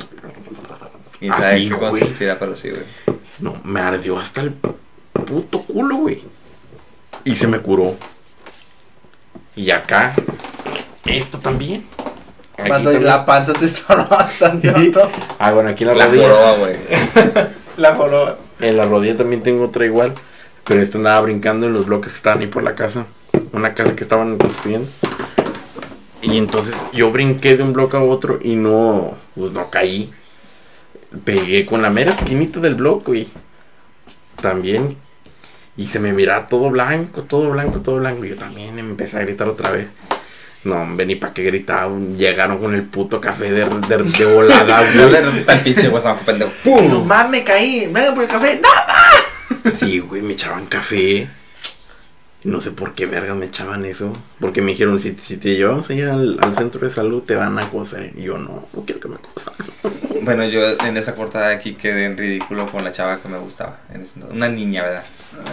Y 1.22 1.28
sabe 1.30 1.46
Así, 1.46 1.68
qué 1.70 1.76
güey. 1.76 1.90
consistirá, 1.92 2.40
pero 2.40 2.56
sí, 2.56 2.70
güey. 2.70 2.84
No, 3.42 3.60
me 3.66 3.82
ardió 3.82 4.18
hasta 4.18 4.42
el 4.42 4.54
puto 4.54 5.62
culo, 5.64 5.98
güey. 5.98 6.22
Y 7.26 7.36
se 7.36 7.48
me 7.48 7.60
curó. 7.60 7.96
Y 9.56 9.72
acá. 9.72 10.14
Esto 11.06 11.40
también. 11.40 11.84
Aquí 12.58 12.68
Cuando 12.70 12.92
también. 12.92 13.10
la 13.12 13.26
panza 13.26 13.54
te 13.54 13.68
sonó 13.68 14.08
bastante, 14.08 14.72
vato. 14.92 15.10
Ah, 15.40 15.52
bueno, 15.52 15.70
aquí 15.70 15.84
en 15.84 15.90
la, 15.90 15.96
La 15.96 16.06
rodilla. 16.08 16.24
joroba, 16.24 16.54
güey. 16.58 16.76
La 17.78 17.96
joroba. 17.96 18.38
En 18.60 18.76
la 18.78 18.84
rodilla 18.86 19.16
también 19.18 19.42
tengo 19.44 19.64
otra 19.66 19.86
igual. 19.86 20.14
Pero 20.66 20.82
esta 20.82 20.98
andaba 20.98 21.22
brincando 21.22 21.66
en 21.66 21.74
los 21.74 21.86
bloques 21.88 22.12
que 22.12 22.18
estaban 22.18 22.40
ahí 22.40 22.48
por 22.48 22.64
la 22.64 22.76
casa. 22.76 23.06
Una 23.54 23.74
casa 23.74 23.96
que 23.96 24.04
estaban 24.04 24.38
construyendo. 24.38 24.88
Y 26.22 26.38
entonces 26.38 26.84
yo 26.94 27.12
brinqué 27.12 27.56
de 27.58 27.64
un 27.64 27.74
bloque 27.74 27.98
a 27.98 28.02
otro 28.02 28.40
y 28.42 28.56
no, 28.56 29.14
pues 29.36 29.52
no 29.52 29.70
caí. 29.70 30.12
Pegué 31.24 31.66
con 31.66 31.82
la 31.82 31.90
mera 31.90 32.12
esquinita 32.12 32.60
del 32.60 32.76
bloque, 32.76 33.04
güey. 33.08 33.28
También. 34.42 34.98
Y 35.78 35.86
se 35.86 36.00
me 36.00 36.12
miraba 36.14 36.48
todo 36.48 36.70
blanco, 36.70 37.24
todo 37.24 37.50
blanco, 37.50 37.80
todo 37.80 37.98
blanco. 37.98 38.26
Y 38.26 38.30
yo 38.30 38.36
también 38.36 38.78
empecé 38.78 39.18
a 39.18 39.22
gritar 39.22 39.48
otra 39.48 39.72
vez. 39.72 39.88
No, 40.66 40.76
hombre, 40.82 41.06
ni 41.06 41.16
para 41.16 41.34
qué 41.34 41.44
gritaban. 41.44 42.18
Llegaron 42.18 42.58
con 42.60 42.76
el 42.76 42.84
puto 42.84 43.22
café 43.22 43.50
de, 43.50 43.64
de, 43.66 43.98
de 44.04 44.26
volada, 44.26 44.82
No 44.96 45.08
güey. 45.10 45.24
le 45.24 45.56
pinche 45.64 45.90
pendejo. 46.26 46.52
Digo, 46.66 47.04
mam, 47.06 47.32
me 47.32 47.44
caí. 47.46 47.90
Venga 47.92 48.14
por 48.14 48.24
el 48.24 48.30
café. 48.30 48.60
¡No! 48.62 48.70
Sí, 49.76 50.00
güey, 50.00 50.22
me 50.22 50.34
echaban 50.34 50.66
café. 50.66 51.30
No 52.44 52.62
sé 52.62 52.72
por 52.72 52.94
qué 52.94 53.06
vergas 53.06 53.36
me 53.36 53.48
echaban 53.48 53.84
eso. 53.86 54.14
Porque 54.40 54.62
me 54.62 54.72
dijeron, 54.72 54.98
si, 55.00 55.16
si 55.20 55.38
te 55.38 55.56
llevamos 55.56 55.90
ahí 55.90 56.02
al, 56.02 56.40
al 56.42 56.56
centro 56.56 56.80
de 56.80 56.90
salud, 56.94 57.22
te 57.24 57.36
van 57.36 57.60
a 57.60 57.70
coser. 57.70 58.14
Y 58.16 58.24
yo 58.24 58.38
no, 58.38 58.66
no 58.74 58.86
quiero 58.86 59.02
que 59.02 59.08
me 59.08 59.18
cosan. 59.18 59.54
Bueno, 60.22 60.44
yo 60.46 60.72
en 60.86 60.98
esa 60.98 61.16
cortada 61.16 61.50
aquí 61.50 61.76
quedé 61.76 62.06
en 62.06 62.18
ridículo 62.18 62.70
con 62.70 62.84
la 62.84 62.92
chava 62.92 63.22
que 63.22 63.30
me 63.30 63.38
gustaba. 63.40 63.80
Una 64.30 64.50
niña, 64.50 64.84
¿verdad? 64.84 65.04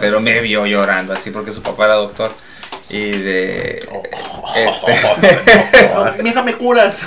Pero 0.01 0.19
me 0.19 0.41
vio 0.41 0.65
llorando 0.65 1.13
así 1.13 1.31
porque 1.31 1.53
su 1.53 1.61
papá 1.63 1.85
era 1.85 1.93
doctor. 1.95 2.31
Y 2.89 3.11
de. 3.11 3.87
Este. 4.55 4.93
Oh, 5.95 6.23
Mija, 6.23 6.43
me 6.43 6.53
curas. 6.55 6.99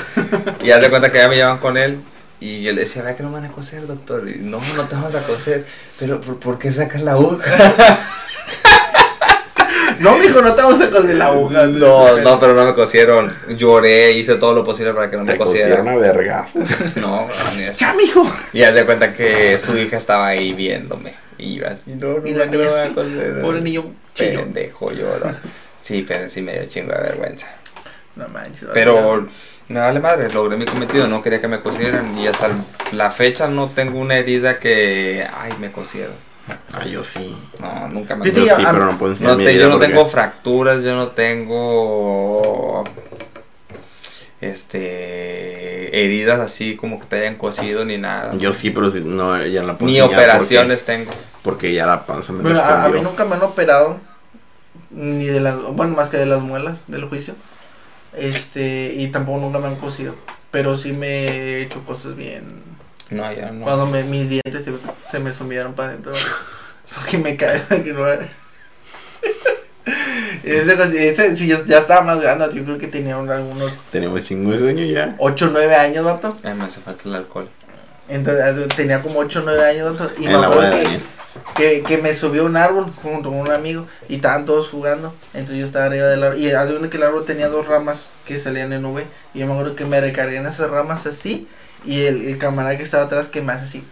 y 0.63 0.71
haz 0.71 0.81
de 0.81 0.91
cuenta 0.91 1.13
que 1.13 1.19
ya 1.19 1.29
me 1.29 1.37
llevan 1.37 1.59
con 1.59 1.77
él. 1.77 2.01
Y 2.41 2.63
yo 2.63 2.73
le 2.73 2.81
decía, 2.83 3.03
¿verdad 3.03 3.17
que 3.19 3.23
no 3.23 3.29
me 3.29 3.41
van 3.41 3.51
a 3.51 3.53
coser, 3.53 3.87
doctor? 3.87 4.27
Y 4.29 4.39
no, 4.39 4.61
no 4.77 4.85
te 4.85 4.95
vamos 4.95 5.15
a 5.15 5.23
coser. 5.23 5.65
Pero, 5.99 6.21
¿por, 6.21 6.41
por 6.41 6.59
qué 6.59 6.73
sacas 6.73 7.03
la 7.03 7.13
aguja? 7.13 7.45
No, 10.01 10.17
mijo, 10.17 10.41
no 10.41 10.55
te 10.55 10.63
vamos 10.63 10.81
a 10.81 10.89
coser 10.91 11.17
la 11.17 11.27
aguja. 11.27 11.67
No, 11.67 12.17
no, 12.17 12.41
pero 12.41 12.55
no 12.55 12.65
me 12.65 12.75
cosieron. 12.75 13.31
Lloré, 13.51 14.13
hice 14.13 14.37
todo 14.37 14.55
lo 14.55 14.65
posible 14.65 14.95
para 14.95 15.11
que 15.11 15.19
no 15.19 15.25
me 15.25 15.33
Te 15.33 15.39
cosieran. 15.39 15.85
verga. 16.01 16.47
No, 16.97 17.29
ni 17.57 17.65
eso. 17.65 17.79
Ya, 17.81 17.93
mijo. 17.93 18.27
Y 18.55 18.63
haz 18.63 18.75
de 18.75 18.87
cuenta 18.87 19.13
que 19.13 19.59
su 19.59 19.77
hija 19.77 19.99
estaba 19.99 20.29
ahí 20.29 20.55
viéndome. 20.55 21.15
Y 21.37 21.57
yo 21.57 21.69
así, 21.69 21.95
no, 21.97 22.19
no, 22.19 22.27
Y 22.27 22.33
la 22.33 22.47
no, 22.47 22.53
me 22.53 22.67
van 22.67 22.93
a 22.93 22.95
coser. 22.95 23.41
Pobre 23.43 23.61
niño. 23.61 23.93
Pendejo, 24.17 24.91
lloro. 24.91 25.31
Sí, 25.81 26.05
pero 26.09 26.31
sí 26.31 26.41
me 26.41 26.55
dio 26.55 26.67
chingo 26.67 26.93
de 26.93 27.01
vergüenza. 27.01 27.49
No 28.17 28.27
manches. 28.29 28.69
Pero 28.73 29.29
me 29.71 29.81
vale 29.81 30.01
madre, 30.01 30.29
logré 30.33 30.57
mi 30.57 30.65
cometido, 30.67 31.07
no 31.09 31.23
quería 31.23 31.41
que 31.41 31.49
me 31.49 31.61
cosieran. 31.61 32.19
Y 32.19 32.27
hasta 32.27 32.51
la 32.93 33.11
fecha 33.11 33.49
no 33.49 33.71
tengo 33.71 33.99
una 34.01 34.17
herida 34.17 34.59
que, 34.59 35.27
ay, 35.33 35.53
me 35.61 35.71
cosieron. 35.73 36.15
Ah, 36.73 36.85
yo 36.85 37.05
sí. 37.05 37.37
No, 37.61 37.89
nunca 37.89 38.17
me 38.17 38.27
Yo 38.27 38.33
Yo 38.45 38.57
sí, 38.57 38.63
pero 38.65 38.85
no 38.87 38.99
puedo 38.99 39.13
enseñar 39.13 39.33
No 39.33 39.39
mi 39.39 39.45
te- 39.45 39.51
herida 39.51 39.63
yo 39.65 39.69
no 39.71 39.75
porque- 39.79 39.87
tengo 39.93 40.07
fracturas, 40.07 40.83
yo 40.83 40.97
no 40.97 41.09
tengo 41.09 42.85
este 44.41 46.05
heridas 46.05 46.41
así 46.41 46.77
como 46.77 46.99
que 47.01 47.07
te 47.07 47.21
hayan 47.21 47.37
cosido 47.37 47.85
ni 47.85 47.99
nada. 47.99 48.33
Yo 48.37 48.53
sí, 48.53 48.71
pero 48.71 48.91
si, 48.91 49.01
no, 49.01 49.45
ya 49.47 49.61
no 49.63 49.69
la 49.69 49.79
puedo 49.79 49.93
ni 49.93 50.01
operaciones 50.01 50.85
tengo. 50.85 51.11
Porque, 51.43 51.73
ya 51.73 51.87
la 51.87 52.07
panza 52.07 52.33
me 52.33 52.43
Bueno, 52.43 52.61
a, 52.61 52.85
a 52.85 52.89
mí 52.89 53.01
nunca 53.01 53.25
me 53.25 53.37
han 53.37 53.43
operado. 53.43 53.99
Ni 54.91 55.27
de 55.27 55.41
las. 55.41 55.57
Bueno, 55.75 55.95
más 55.95 56.09
que 56.11 56.17
de 56.17 56.27
las 56.27 56.41
muelas 56.43 56.85
del 56.89 57.05
juicio. 57.05 57.35
Este. 58.17 58.93
Y 58.97 59.09
tampoco 59.09 59.39
nunca 59.39 59.59
me 59.59 59.69
han 59.69 59.77
cosido. 59.77 60.15
Pero 60.51 60.77
sí 60.77 60.93
me 60.93 61.27
he 61.27 61.63
hecho 61.63 61.85
cosas 61.85 62.17
bien. 62.17 62.45
No, 63.11 63.33
ya 63.33 63.51
no. 63.51 63.65
Cuando 63.65 63.87
me, 63.87 64.03
mis 64.05 64.29
dientes 64.29 64.65
se, 64.65 64.73
se 65.11 65.19
me 65.19 65.33
sumieron 65.33 65.75
para 65.75 65.91
adentro. 65.91 66.13
Porque 66.95 67.19
me 67.19 67.37
cae 67.37 67.63
que 67.85 67.93
no 67.93 68.07
era. 68.07 68.27
Ese, 70.43 71.37
sí, 71.37 71.47
yo 71.47 71.65
ya 71.67 71.79
estaba 71.79 72.01
más 72.03 72.21
grande, 72.21 72.49
yo 72.55 72.65
creo 72.65 72.79
que 72.79 72.87
tenía 72.87 73.19
un- 73.19 73.31
algunos 73.31 73.73
Tenemos 73.93 74.23
chingo 74.25 74.53
de 74.53 74.59
sueño 74.59 74.85
ya. 74.85 75.15
8 75.19 75.47
o 75.47 75.51
9 75.51 75.75
años, 75.77 76.05
vato. 76.05 76.37
Ay, 76.43 76.55
me 76.55 76.65
hace 76.65 76.81
falta 76.81 77.03
el 77.09 77.15
alcohol. 77.15 77.49
Entonces 78.09 78.69
tenía 78.75 79.03
como 79.03 79.19
8 79.21 79.41
o 79.41 79.43
9 79.45 79.65
años, 79.65 79.99
vato. 79.99 80.13
Y 80.19 80.27
me 80.27 80.33
en 80.35 80.41
la 80.41 80.49
boda 80.49 80.69
acuerdo 80.69 80.77
que, 80.79 80.83
Daniel. 80.85 81.03
Que, 81.55 81.83
que 81.83 81.99
me 81.99 82.15
subió 82.15 82.45
un 82.45 82.57
árbol 82.57 82.93
junto 83.03 83.31
con 83.31 83.39
un 83.41 83.51
amigo 83.51 83.87
y 84.09 84.17
estaban 84.17 84.45
todos 84.45 84.69
jugando. 84.69 85.15
Entonces 85.35 85.59
yo 85.59 85.67
estaba 85.67 85.87
arriba 85.87 86.07
del 86.07 86.23
árbol. 86.23 86.39
Y 86.39 86.51
hace 86.51 86.89
que 86.89 86.97
el 86.97 87.03
árbol 87.03 87.25
tenía 87.25 87.49
dos 87.49 87.67
ramas 87.67 88.07
que 88.25 88.39
salían 88.39 88.73
en 88.73 88.85
V. 88.85 89.05
Y 89.35 89.41
yo 89.41 89.47
me 89.47 89.53
acuerdo 89.53 89.77
que 89.77 89.85
me 89.85 90.01
recargué 90.01 90.37
en 90.37 90.47
esas 90.47 90.71
ramas 90.71 91.07
así. 91.07 91.49
Y 91.85 92.03
el, 92.03 92.27
el 92.27 92.39
camarada 92.39 92.77
que 92.77 92.83
estaba 92.83 93.05
atrás 93.05 93.29
que 93.29 93.41
me 93.41 93.53
hace 93.53 93.65
así. 93.65 93.85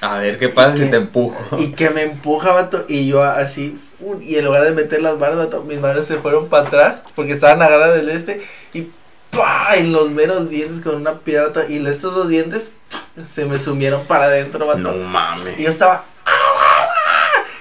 A 0.00 0.18
ver 0.18 0.38
qué 0.38 0.48
pasa 0.48 0.76
¿Y 0.76 0.78
si 0.78 0.84
qué? 0.84 0.90
te 0.90 0.96
empujo. 0.98 1.58
Y 1.58 1.72
que 1.72 1.90
me 1.90 2.02
empuja, 2.02 2.52
vato. 2.52 2.84
Y 2.88 3.06
yo 3.06 3.22
así. 3.22 3.78
Y 4.20 4.36
en 4.36 4.44
lugar 4.44 4.64
de 4.64 4.72
meter 4.72 5.02
las 5.02 5.18
manos, 5.18 5.38
vato, 5.38 5.62
mis 5.64 5.80
manos 5.80 6.06
se 6.06 6.18
fueron 6.18 6.48
para 6.48 6.66
atrás. 6.66 7.02
Porque 7.14 7.32
estaban 7.32 7.62
agarradas 7.62 7.96
del 7.96 8.10
este. 8.10 8.46
Y 8.74 8.88
¡pah! 9.30 9.74
En 9.76 9.92
los 9.92 10.10
meros 10.10 10.50
dientes 10.50 10.82
con 10.82 10.96
una 10.96 11.14
piedra. 11.20 11.50
Y 11.68 11.84
estos 11.86 12.14
dos 12.14 12.28
dientes 12.28 12.68
se 13.32 13.46
me 13.46 13.58
sumieron 13.58 14.04
para 14.04 14.26
adentro, 14.26 14.66
vato. 14.66 14.78
No 14.78 14.92
mames. 14.92 15.58
Y 15.58 15.64
yo 15.64 15.70
estaba. 15.70 16.04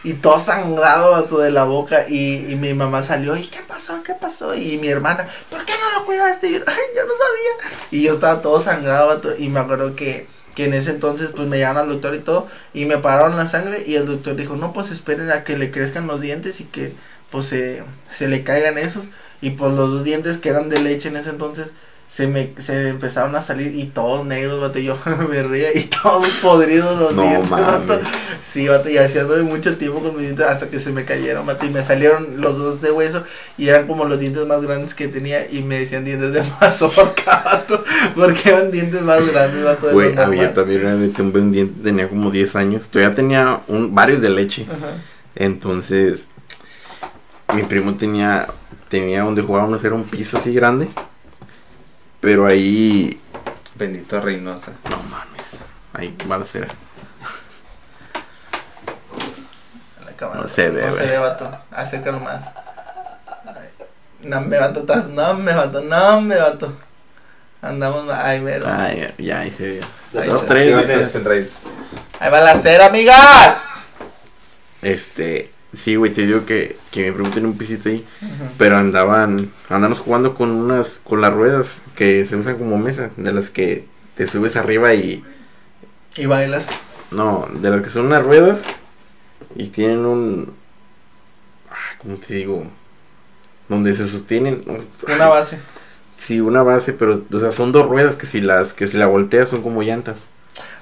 Y 0.05 0.13
todo 0.13 0.37
sangrado 0.37 1.13
vato, 1.13 1.39
de 1.39 1.49
la 1.49 1.63
boca. 1.63 2.05
Y, 2.07 2.51
y 2.51 2.55
mi 2.55 2.75
mamá 2.75 3.01
salió. 3.01 3.35
¿Y 3.35 3.47
qué 3.47 3.59
pasó? 3.67 4.03
¿Qué 4.03 4.13
pasó? 4.13 4.53
Y 4.53 4.77
mi 4.77 4.87
hermana, 4.87 5.27
¿por 5.49 5.65
qué 5.65 5.73
no 5.81 5.99
lo 5.99 6.05
cuidaste? 6.05 6.47
Y 6.47 6.51
yo, 6.53 6.59
yo 6.59 6.63
no 6.65 7.13
sabía. 7.17 7.71
Y 7.89 8.03
yo 8.03 8.13
estaba 8.13 8.43
todo 8.43 8.61
sangrado. 8.61 9.07
vato, 9.07 9.35
Y 9.35 9.49
me 9.49 9.59
acuerdo 9.59 9.95
que, 9.95 10.27
que 10.53 10.65
en 10.65 10.75
ese 10.75 10.91
entonces, 10.91 11.31
pues 11.35 11.49
me 11.49 11.57
llevaron 11.57 11.81
al 11.81 11.89
doctor 11.89 12.13
y 12.13 12.19
todo. 12.19 12.47
Y 12.71 12.85
me 12.85 12.99
pararon 12.99 13.35
la 13.35 13.49
sangre. 13.49 13.83
Y 13.87 13.95
el 13.95 14.05
doctor 14.05 14.35
dijo, 14.35 14.55
no, 14.55 14.73
pues 14.73 14.91
esperen 14.91 15.31
a 15.31 15.43
que 15.43 15.57
le 15.57 15.71
crezcan 15.71 16.05
los 16.05 16.21
dientes 16.21 16.61
y 16.61 16.65
que, 16.65 16.93
pues, 17.31 17.47
se, 17.47 17.83
se 18.13 18.27
le 18.27 18.43
caigan 18.43 18.77
esos. 18.77 19.05
Y 19.41 19.51
pues 19.51 19.73
los 19.73 19.89
dos 19.89 20.03
dientes 20.03 20.37
que 20.37 20.49
eran 20.49 20.69
de 20.69 20.81
leche 20.81 21.09
en 21.09 21.17
ese 21.17 21.31
entonces. 21.31 21.71
Se 22.15 22.27
me 22.27 22.53
se 22.59 22.87
empezaron 22.87 23.35
a 23.35 23.41
salir 23.41 23.75
y 23.75 23.87
todos 23.87 24.25
negros, 24.25 24.61
vato, 24.61 24.79
yo 24.79 24.97
me 25.29 25.43
reía 25.43 25.77
y 25.77 25.81
todos 25.81 26.25
podridos 26.41 26.97
los 26.97 27.13
No 27.13 27.23
dientes, 27.23 27.49
vato. 27.49 27.99
Sí, 28.39 28.69
vato, 28.69 28.89
y 28.89 28.97
hacía 28.97 29.25
de 29.25 29.43
mucho 29.43 29.75
tiempo 29.75 29.99
con 29.99 30.15
mis 30.15 30.21
dientes 30.21 30.45
hasta 30.45 30.69
que 30.69 30.79
se 30.79 30.91
me 30.91 31.03
cayeron, 31.03 31.45
vato, 31.45 31.65
y 31.65 31.71
me 31.71 31.83
salieron 31.83 32.39
los 32.39 32.57
dos 32.57 32.81
de 32.81 32.89
hueso 32.91 33.25
y 33.57 33.67
eran 33.67 33.85
como 33.85 34.05
los 34.05 34.17
dientes 34.17 34.45
más 34.45 34.61
grandes 34.61 34.93
que 34.93 35.09
tenía 35.09 35.51
y 35.51 35.61
me 35.61 35.79
decían 35.79 36.05
dientes 36.05 36.31
de 36.31 36.41
mazorca, 36.61 37.43
vato, 37.43 37.83
porque 38.15 38.47
eran 38.49 38.71
dientes 38.71 39.01
más 39.01 39.19
grandes, 39.29 39.65
vato, 39.65 39.91
Güey, 39.91 40.17
había 40.17 40.53
también 40.53 40.83
vez 40.83 41.19
un 41.19 41.51
diente, 41.51 41.83
tenía 41.83 42.07
como 42.07 42.31
10 42.31 42.55
años. 42.55 42.87
Todavía 42.87 43.13
tenía 43.13 43.59
un, 43.67 43.93
varios 43.93 44.21
de 44.21 44.29
leche. 44.29 44.65
Ajá. 44.69 44.93
Entonces, 45.35 46.29
mi 47.53 47.63
primo 47.63 47.95
tenía, 47.95 48.47
tenía 48.87 49.23
donde 49.23 49.41
jugábamos, 49.41 49.83
era 49.83 49.95
un 49.95 50.05
piso 50.05 50.37
así 50.37 50.53
grande. 50.53 50.87
Pero 52.25 52.47
ahí, 52.47 53.21
Bendito 53.75 54.19
Reynosa. 54.19 54.71
no 54.89 54.97
mames, 55.11 55.57
ahí 55.93 56.17
va 56.29 56.37
a 56.37 56.45
ser. 56.47 56.67
La 60.03 60.11
cámara, 60.13 60.41
No 60.41 60.47
se 60.47 60.69
ve, 60.71 60.81
No 60.87 60.91
se 60.91 60.97
güey. 60.97 61.09
ve, 61.11 61.17
vato, 61.19 61.59
acércalo 61.69 62.19
más. 62.19 62.43
No 64.23 64.41
me 64.41 64.57
vato, 64.57 64.79
estás- 64.79 65.05
no 65.09 65.35
me 65.35 65.53
vato, 65.53 65.81
no 65.81 66.21
me 66.21 66.35
vato. 66.35 66.73
Andamos, 67.61 68.09
ay, 68.11 68.39
mero. 68.41 68.65
Ay, 68.67 69.01
ya, 69.19 69.23
ya, 69.23 69.39
ahí 69.41 69.51
se 69.51 69.67
ve. 69.67 69.81
Ahí 70.19 70.27
Dos, 70.27 70.47
tres. 70.47 71.51
Ahí 72.19 72.31
va 72.31 72.41
la 72.41 72.55
cera, 72.55 72.87
amigas. 72.87 73.57
Este, 74.81 75.51
sí, 75.75 75.95
güey, 75.95 76.13
te 76.13 76.25
digo 76.25 76.45
que, 76.45 76.77
que 76.91 77.05
me 77.05 77.11
pregunten 77.13 77.45
un 77.45 77.57
pisito 77.57 77.89
ahí. 77.89 78.05
Pero 78.57 78.77
andaban, 78.77 79.51
andaban 79.69 79.95
jugando 79.97 80.33
con 80.35 80.51
unas, 80.51 80.99
con 81.03 81.21
las 81.21 81.33
ruedas 81.33 81.81
que 81.95 82.25
se 82.25 82.35
usan 82.35 82.57
como 82.57 82.77
mesa, 82.77 83.11
de 83.17 83.31
las 83.33 83.49
que 83.49 83.85
te 84.15 84.27
subes 84.27 84.55
arriba 84.55 84.93
y, 84.93 85.23
Y 86.17 86.25
bailas. 86.25 86.67
no, 87.11 87.47
de 87.53 87.69
las 87.69 87.81
que 87.81 87.89
son 87.89 88.05
unas 88.07 88.23
ruedas 88.23 88.63
y 89.55 89.67
tienen 89.67 90.05
un, 90.05 90.53
ah, 91.71 91.97
¿cómo 92.01 92.17
te 92.17 92.33
digo? 92.35 92.65
Donde 93.69 93.95
se 93.95 94.07
sostienen, 94.07 94.63
Una 95.07 95.27
base. 95.27 95.59
Sí, 96.17 96.39
una 96.39 96.63
base, 96.63 96.93
pero, 96.93 97.23
o 97.31 97.39
sea, 97.39 97.51
son 97.51 97.71
dos 97.71 97.87
ruedas 97.87 98.15
que 98.15 98.25
si 98.25 98.39
las, 98.41 98.73
que 98.73 98.87
si 98.87 98.97
la 98.97 99.07
volteas 99.07 99.49
son 99.49 99.61
como 99.61 99.81
llantas. 99.83 100.19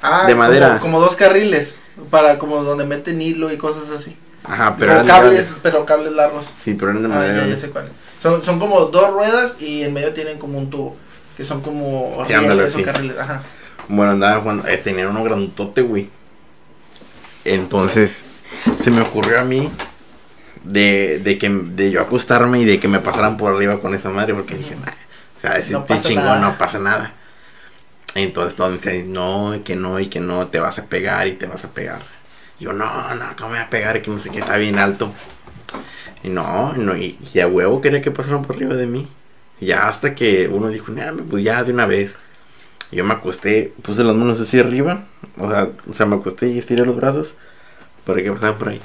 Ah, 0.01 0.25
De 0.27 0.33
como- 0.33 0.43
madera. 0.43 0.79
Como, 0.79 0.99
dos 0.99 1.15
carriles. 1.15 1.75
Para 2.09 2.37
como 2.39 2.63
donde 2.63 2.85
meten 2.85 3.21
hilo 3.21 3.51
y 3.51 3.57
cosas 3.57 3.89
así. 3.89 4.17
Ajá, 4.43 4.75
pero 4.77 4.93
como 4.95 5.07
cables, 5.07 5.33
grandes. 5.33 5.55
pero 5.63 5.85
cables 5.85 6.11
largos. 6.13 6.45
Sí, 6.61 6.73
pero 6.73 6.91
eran 6.91 7.03
de 7.03 7.07
Ah, 7.09 7.11
madera. 7.15 7.27
ya, 7.33 7.33
ya 7.33 7.39
grandes. 7.41 7.61
sé 7.61 7.69
cuáles. 7.69 7.91
Son, 8.21 8.43
son 8.43 8.59
como 8.59 8.79
dos 8.85 9.11
ruedas 9.11 9.55
y 9.59 9.83
en 9.83 9.93
medio 9.93 10.13
tienen 10.13 10.37
como 10.37 10.57
un 10.57 10.69
tubo. 10.69 10.95
Que 11.37 11.43
son 11.43 11.61
como 11.61 12.23
Sí, 12.27 12.33
ándale, 12.33 12.67
sí. 12.67 12.83
carriles. 12.83 13.17
Ajá. 13.17 13.41
Bueno, 13.87 14.11
andaban 14.13 14.41
jugando, 14.41 14.67
eh, 14.67 14.77
tenían 14.77 15.07
uno 15.09 15.23
grandote, 15.23 15.81
güey. 15.81 16.09
Entonces, 17.45 18.23
se 18.75 18.91
me 18.91 19.01
ocurrió 19.01 19.39
a 19.39 19.43
mí 19.43 19.69
de, 20.63 21.19
de 21.23 21.37
que 21.37 21.49
de 21.49 21.91
yo 21.91 22.01
acostarme 22.01 22.59
y 22.61 22.65
de 22.65 22.79
que 22.79 22.87
me 22.87 22.99
pasaran 22.99 23.35
por 23.37 23.53
arriba 23.53 23.79
con 23.79 23.93
esa 23.93 24.09
madre, 24.09 24.33
porque 24.33 24.55
dije, 24.55 24.75
nah, 24.75 24.91
o 25.37 25.41
sea, 25.41 25.57
ese 25.57 25.73
No 25.73 25.85
chingón, 26.01 26.23
nada. 26.25 26.39
no 26.39 26.57
pasa 26.57 26.79
nada. 26.79 27.13
Entonces 28.15 28.55
todos 28.55 28.71
me 28.71 28.77
dicen, 28.77 29.11
no, 29.11 29.55
y 29.55 29.59
que 29.59 29.75
no, 29.75 29.99
y 29.99 30.07
que 30.07 30.19
no, 30.21 30.47
te 30.47 30.59
vas 30.59 30.77
a 30.79 30.85
pegar 30.85 31.27
y 31.27 31.33
te 31.33 31.47
vas 31.47 31.65
a 31.65 31.69
pegar. 31.69 31.99
Yo, 32.59 32.73
no, 32.73 32.85
no, 33.15 33.25
¿cómo 33.37 33.49
me 33.49 33.57
voy 33.57 33.65
a 33.65 33.69
pegar? 33.69 34.01
Que 34.01 34.11
no 34.11 34.17
sé 34.17 34.29
qué, 34.29 34.39
está 34.39 34.57
bien 34.57 34.79
alto. 34.79 35.11
Y 36.23 36.29
no, 36.29 36.73
no 36.73 36.95
y, 36.95 37.17
y 37.33 37.39
a 37.39 37.47
huevo 37.47 37.81
quería 37.81 38.01
que 38.01 38.11
pasaran 38.11 38.43
por 38.43 38.55
arriba 38.55 38.75
de 38.75 38.87
mí. 38.87 39.07
Y 39.59 39.67
ya 39.67 39.87
hasta 39.87 40.15
que 40.15 40.47
uno 40.47 40.69
dijo, 40.69 40.91
nah, 40.91 41.11
pues 41.29 41.43
ya 41.43 41.63
de 41.63 41.73
una 41.73 41.85
vez. 41.85 42.17
Y 42.91 42.97
Yo 42.97 43.03
me 43.03 43.13
acosté, 43.13 43.73
puse 43.81 44.03
las 44.03 44.15
manos 44.15 44.39
así 44.39 44.59
arriba, 44.59 45.05
o 45.37 45.49
sea, 45.49 45.69
o 45.89 45.93
sea, 45.93 46.05
me 46.05 46.15
acosté 46.15 46.49
y 46.49 46.59
estiré 46.59 46.85
los 46.85 46.95
brazos 46.95 47.35
para 48.05 48.21
que 48.21 48.31
pasaran 48.31 48.57
por 48.57 48.69
ahí. 48.69 48.81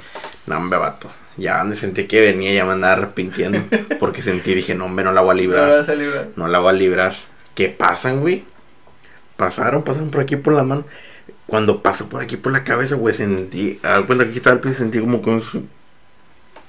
No, 0.47 0.57
hombre, 0.57 0.79
vato. 0.79 1.09
Ya 1.37 1.59
donde 1.59 1.75
sentí 1.75 2.05
que 2.05 2.19
venía 2.21 2.53
ya 2.53 2.65
me 2.65 2.73
andaba 2.73 2.93
arrepintiendo. 2.93 3.59
Porque 3.99 4.21
sentí, 4.21 4.53
dije, 4.55 4.75
no, 4.75 4.85
hombre, 4.85 5.05
no 5.05 5.13
la 5.13 5.21
voy 5.21 5.31
a 5.31 5.41
librar. 5.41 5.69
vas 5.69 5.89
a 5.89 5.95
librar. 5.95 6.29
No 6.35 6.47
la 6.47 6.59
voy 6.59 6.69
a 6.69 6.73
librar. 6.73 7.15
¿Qué 7.55 7.69
pasan, 7.69 8.21
güey? 8.21 8.43
Pasaron, 9.37 9.83
pasaron 9.83 10.11
por 10.11 10.21
aquí 10.21 10.35
por 10.35 10.53
la 10.53 10.63
mano. 10.63 10.83
Cuando 11.49 11.81
pasó 11.83 12.07
por 12.07 12.21
aquí 12.21 12.37
por 12.37 12.51
la 12.53 12.63
cabeza, 12.63 12.95
güey, 12.95 13.13
sentí. 13.15 13.79
A 13.83 14.03
cuenta 14.05 14.23
que 14.23 14.29
aquí 14.29 14.37
estaba 14.37 14.55
el 14.55 14.61
piso, 14.61 14.75
sentí 14.75 14.99
como 14.99 15.21
con 15.21 15.41
su. 15.43 15.65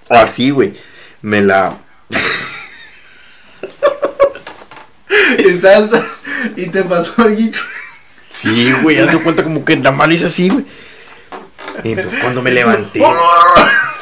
Así, 0.08 0.50
güey. 0.50 0.74
Me 1.22 1.42
la. 1.42 1.78
Y, 5.38 5.48
estás- 5.48 5.90
y 6.56 6.66
te 6.68 6.82
pasó 6.84 7.12
algo. 7.18 7.36
Sí, 8.32 8.72
güey, 8.82 8.98
haz 8.98 9.12
de 9.12 9.18
cuenta 9.18 9.42
como 9.44 9.64
que 9.64 9.76
la 9.76 9.90
mano 9.92 10.14
hizo 10.14 10.26
así, 10.26 10.48
güey. 10.48 10.64
Y 11.84 11.92
entonces 11.92 12.18
cuando 12.20 12.42
me 12.42 12.50
levanté. 12.52 13.02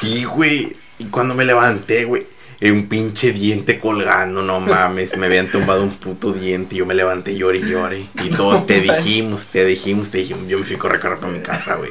Sí, 0.01 0.25
güey. 0.25 0.77
Y 0.99 1.05
cuando 1.07 1.35
me 1.35 1.45
levanté, 1.45 2.05
güey. 2.05 2.27
Un 2.61 2.89
pinche 2.89 3.33
diente 3.33 3.79
colgando, 3.79 4.43
no 4.43 4.59
mames. 4.61 5.17
Me 5.17 5.27
habían 5.27 5.49
tumbado 5.51 5.83
un 5.83 5.91
puto 5.91 6.33
diente. 6.33 6.75
Y 6.75 6.79
yo 6.79 6.87
me 6.87 6.95
levanté, 6.95 7.37
lloré 7.37 7.59
y 7.59 7.71
lloré. 7.71 8.07
Y 8.25 8.31
todos 8.31 8.67
te 8.67 8.81
dijimos, 8.81 9.47
te 9.47 9.65
dijimos, 9.65 10.11
te 10.11 10.19
dijimos. 10.19 10.49
Yo 10.49 10.59
me 10.59 10.65
fui 10.65 10.75
a 10.77 10.79
correr, 10.79 11.01
correr 11.01 11.19
para 11.19 11.33
mi 11.33 11.41
casa, 11.41 11.77
güey. 11.77 11.91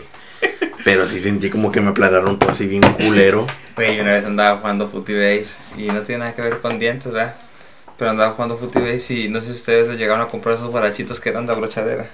Pero 0.83 1.07
sí 1.07 1.19
sentí 1.19 1.49
como 1.49 1.71
que 1.71 1.79
me 1.81 1.89
aplanaron 1.89 2.37
todo 2.37 2.51
así 2.51 2.65
bien 2.67 2.81
culero. 2.81 3.47
Güey, 3.75 3.99
una 3.99 4.13
vez 4.13 4.25
andaba 4.25 4.59
jugando 4.59 4.89
Footy 4.89 5.13
Base 5.13 5.47
y 5.77 5.87
no 5.87 6.01
tiene 6.01 6.19
nada 6.19 6.35
que 6.35 6.41
ver 6.41 6.59
con 6.59 6.79
dientes, 6.79 7.11
¿verdad? 7.11 7.35
Pero 7.97 8.11
andaba 8.11 8.33
jugando 8.33 8.57
Footy 8.57 8.79
Base 8.79 9.13
y 9.13 9.29
no 9.29 9.39
sé 9.41 9.47
si 9.47 9.53
ustedes 9.53 9.97
llegaron 9.97 10.21
a 10.21 10.27
comprar 10.29 10.55
esos 10.55 10.71
barachitos 10.71 11.19
que 11.19 11.29
eran 11.29 11.45
de 11.45 11.53
brochadera. 11.55 12.09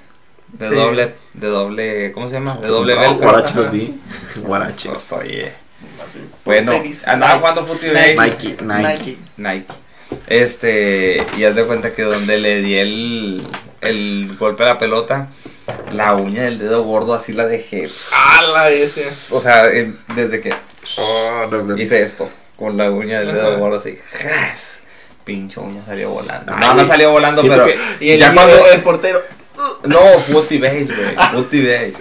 De 0.52 0.70
Sí. 0.70 0.76
doble, 0.76 1.16
de 1.34 1.48
doble, 1.48 2.12
¿cómo 2.12 2.28
se 2.28 2.36
llama? 2.36 2.58
De 2.58 2.68
doble 2.68 2.94
velcro. 2.96 3.18
Guarache. 3.18 3.94
Guarache. 4.44 4.90
Pues, 4.90 5.12
oye. 5.14 5.52
Bueno, 6.46 6.72
Tenis. 6.74 7.08
andaba 7.08 7.34
Nike. 7.34 7.40
jugando 7.40 7.66
Base. 7.94 8.16
Nike, 8.16 8.64
Nike. 8.64 8.88
Nike. 8.88 9.18
Nike. 9.38 9.74
Este, 10.28 11.26
y 11.38 11.44
haz 11.46 11.56
de 11.56 11.66
cuenta 11.66 11.94
que 11.94 12.04
donde 12.04 12.38
le 12.38 12.62
di 12.62 12.76
el, 12.76 13.48
el 13.82 14.36
golpe 14.38 14.64
a 14.64 14.68
la 14.68 14.80
pelota, 14.80 15.30
la 15.92 16.16
uña 16.16 16.44
del 16.44 16.60
dedo 16.60 16.84
gordo 16.84 17.14
así 17.14 17.34
la 17.34 17.46
dejé. 17.46 17.88
O 19.32 19.42
sea, 19.42 19.68
eh, 19.68 19.94
desde 20.16 20.42
que 20.42 20.54
Oh, 20.98 21.48
no, 21.50 21.64
no. 21.64 21.78
hice 21.78 22.02
esto, 22.02 22.30
con 22.58 22.76
la 22.78 22.92
uña 22.92 23.20
del 23.22 23.34
dedo 23.34 23.58
gordo 23.58 23.78
así, 23.78 23.98
¡jas! 24.12 24.82
pinche 25.24 25.60
uña 25.62 25.82
salió 25.86 26.10
volando. 26.10 26.54
Ay, 26.54 26.60
no, 26.60 26.74
no 26.74 26.86
salió 26.86 27.12
volando, 27.12 27.42
pero 27.42 27.66
Y 28.02 28.12
el, 28.12 28.20
ya 28.20 28.32
y 28.32 28.36
cuando... 28.36 28.68
el 28.68 28.82
portero. 28.82 29.24
No, 29.86 29.98
footy 30.20 30.58
base, 30.60 30.86
güey, 30.86 31.16
footy 31.34 31.62
base. 31.62 31.94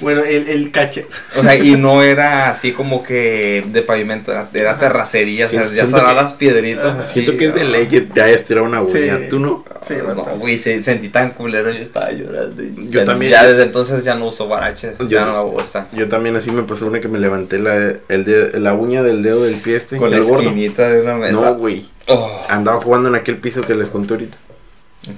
Bueno, 0.00 0.22
el, 0.22 0.48
el 0.48 0.70
cache. 0.70 1.06
O 1.36 1.42
sea, 1.42 1.54
y 1.56 1.76
no 1.76 2.02
era 2.02 2.50
así 2.50 2.72
como 2.72 3.02
que 3.02 3.64
de 3.72 3.82
pavimento, 3.82 4.32
era, 4.32 4.48
era 4.54 4.78
terracería, 4.78 5.46
o 5.46 5.48
sea, 5.48 5.60
Siento- 5.60 5.74
ya 5.76 5.82
siento 5.82 5.96
estaban 5.98 6.16
que- 6.16 6.22
las 6.22 6.32
piedritas 6.34 6.84
Ajá. 6.86 7.00
así. 7.02 7.12
Siento 7.14 7.36
que 7.36 7.46
es 7.46 7.54
de 7.54 7.64
ley 7.64 7.86
que 7.86 8.00
te 8.00 8.22
hayas 8.22 8.44
tirado 8.44 8.66
una 8.66 8.82
uña. 8.82 9.18
Sí. 9.18 9.26
¿Tú 9.28 9.38
no? 9.40 9.64
Sí, 9.82 9.94
no, 10.06 10.14
güey, 10.38 10.58
se- 10.58 10.82
sentí 10.82 11.08
tan 11.08 11.30
culero, 11.30 11.70
yo 11.70 11.78
estaba 11.80 12.10
llorando. 12.12 12.62
y 12.62 12.74
Yo 12.88 13.00
ya- 13.00 13.04
también, 13.04 13.32
Ya 13.32 13.42
yo- 13.42 13.50
desde 13.50 13.62
entonces 13.64 14.04
ya 14.04 14.14
no 14.14 14.26
uso 14.26 14.48
baraches, 14.48 14.98
Yo- 14.98 15.08
ya 15.08 15.24
no 15.24 15.44
me 15.44 15.50
gusta. 15.50 15.88
Yo 15.92 16.08
también 16.08 16.36
así 16.36 16.50
me 16.50 16.62
pasó 16.64 16.86
una 16.86 17.00
que 17.00 17.08
me 17.08 17.18
levanté 17.18 17.58
la, 17.58 17.94
el 18.08 18.24
dedo- 18.24 18.58
la 18.58 18.74
uña 18.74 19.02
del 19.02 19.22
dedo 19.22 19.42
del 19.44 19.56
pie 19.56 19.76
este. 19.76 19.96
Con 19.96 20.10
la 20.10 20.16
el 20.16 20.24
gordo. 20.24 20.42
esquinita 20.42 20.90
de 20.90 21.00
una 21.02 21.14
mesa. 21.16 21.40
No, 21.40 21.54
güey. 21.54 21.88
Oh. 22.08 22.44
Andaba 22.48 22.80
jugando 22.80 23.08
en 23.08 23.14
aquel 23.14 23.36
piso 23.38 23.60
que 23.60 23.74
les 23.74 23.88
conté 23.90 24.14
ahorita. 24.14 24.36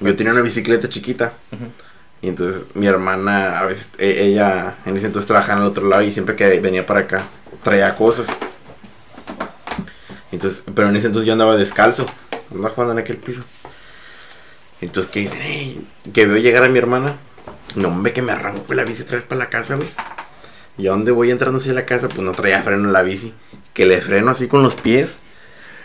Yo 0.01 0.15
tenía 0.15 0.33
una 0.33 0.41
bicicleta 0.41 0.89
chiquita. 0.89 1.33
Y 2.21 2.29
entonces 2.29 2.63
mi 2.73 2.87
hermana, 2.87 3.59
a 3.59 3.65
veces, 3.65 3.89
e- 3.97 4.23
ella 4.27 4.75
en 4.85 4.95
ese 4.95 5.07
entonces 5.07 5.27
trabajaba 5.27 5.59
en 5.59 5.65
el 5.65 5.69
otro 5.71 5.87
lado 5.87 6.03
y 6.03 6.11
siempre 6.13 6.35
que 6.35 6.59
venía 6.59 6.85
para 6.85 7.01
acá 7.01 7.23
traía 7.63 7.95
cosas. 7.95 8.27
Entonces, 10.31 10.63
pero 10.73 10.89
en 10.89 10.95
ese 10.95 11.07
entonces 11.07 11.27
yo 11.27 11.33
andaba 11.33 11.55
descalzo. 11.57 12.05
Andaba 12.51 12.69
jugando 12.73 12.93
en 12.93 12.99
aquel 12.99 13.17
piso. 13.17 13.43
Entonces 14.81 15.11
que 15.11 15.19
dicen, 15.21 15.41
"Ey", 15.41 15.85
que 16.13 16.25
veo 16.25 16.37
llegar 16.37 16.63
a 16.63 16.69
mi 16.69 16.77
hermana. 16.79 17.17
No, 17.75 17.89
hombre, 17.89 18.13
que 18.13 18.21
me 18.21 18.31
arranco 18.31 18.73
la 18.73 18.83
bici 18.83 19.03
otra 19.03 19.15
vez 19.17 19.25
para 19.25 19.39
la 19.39 19.49
casa, 19.49 19.75
güey. 19.75 19.87
Y 20.77 20.87
a 20.87 20.91
dónde 20.91 21.11
voy 21.11 21.29
entrando 21.31 21.59
hacia 21.59 21.73
la 21.73 21.85
casa, 21.85 22.07
pues 22.09 22.21
no 22.21 22.31
traía 22.31 22.61
freno 22.63 22.85
en 22.85 22.93
la 22.93 23.03
bici. 23.03 23.33
Que 23.73 23.85
le 23.85 24.01
freno 24.01 24.31
así 24.31 24.47
con 24.47 24.63
los 24.63 24.75
pies. 24.75 25.17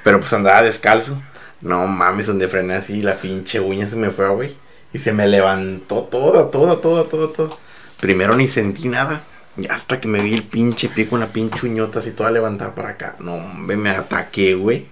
Pero 0.04 0.20
pues 0.20 0.32
andaba 0.32 0.62
descalzo. 0.62 1.20
No 1.60 1.86
mames, 1.86 2.26
donde 2.26 2.48
frené 2.48 2.74
así, 2.74 3.02
la 3.02 3.14
pinche 3.14 3.60
uña 3.60 3.88
se 3.88 3.96
me 3.96 4.10
fue, 4.10 4.28
güey. 4.28 4.56
Y 4.92 4.98
se 4.98 5.12
me 5.12 5.26
levantó 5.26 6.04
toda, 6.04 6.50
toda, 6.50 6.80
toda, 6.80 7.04
toda, 7.04 7.32
toda. 7.32 7.56
Primero 8.00 8.36
ni 8.36 8.48
sentí 8.48 8.88
nada. 8.88 9.22
Y 9.56 9.66
hasta 9.66 10.00
que 10.00 10.06
me 10.06 10.22
vi 10.22 10.34
el 10.34 10.44
pinche 10.44 10.88
pie 10.88 11.08
con 11.08 11.20
la 11.20 11.28
pinche 11.28 11.66
uñota 11.66 11.98
así 11.98 12.12
toda 12.12 12.30
levantada 12.30 12.74
para 12.74 12.90
acá. 12.90 13.16
No, 13.18 13.34
hombre, 13.34 13.76
me 13.76 13.90
ataqué, 13.90 14.54
güey. 14.54 14.86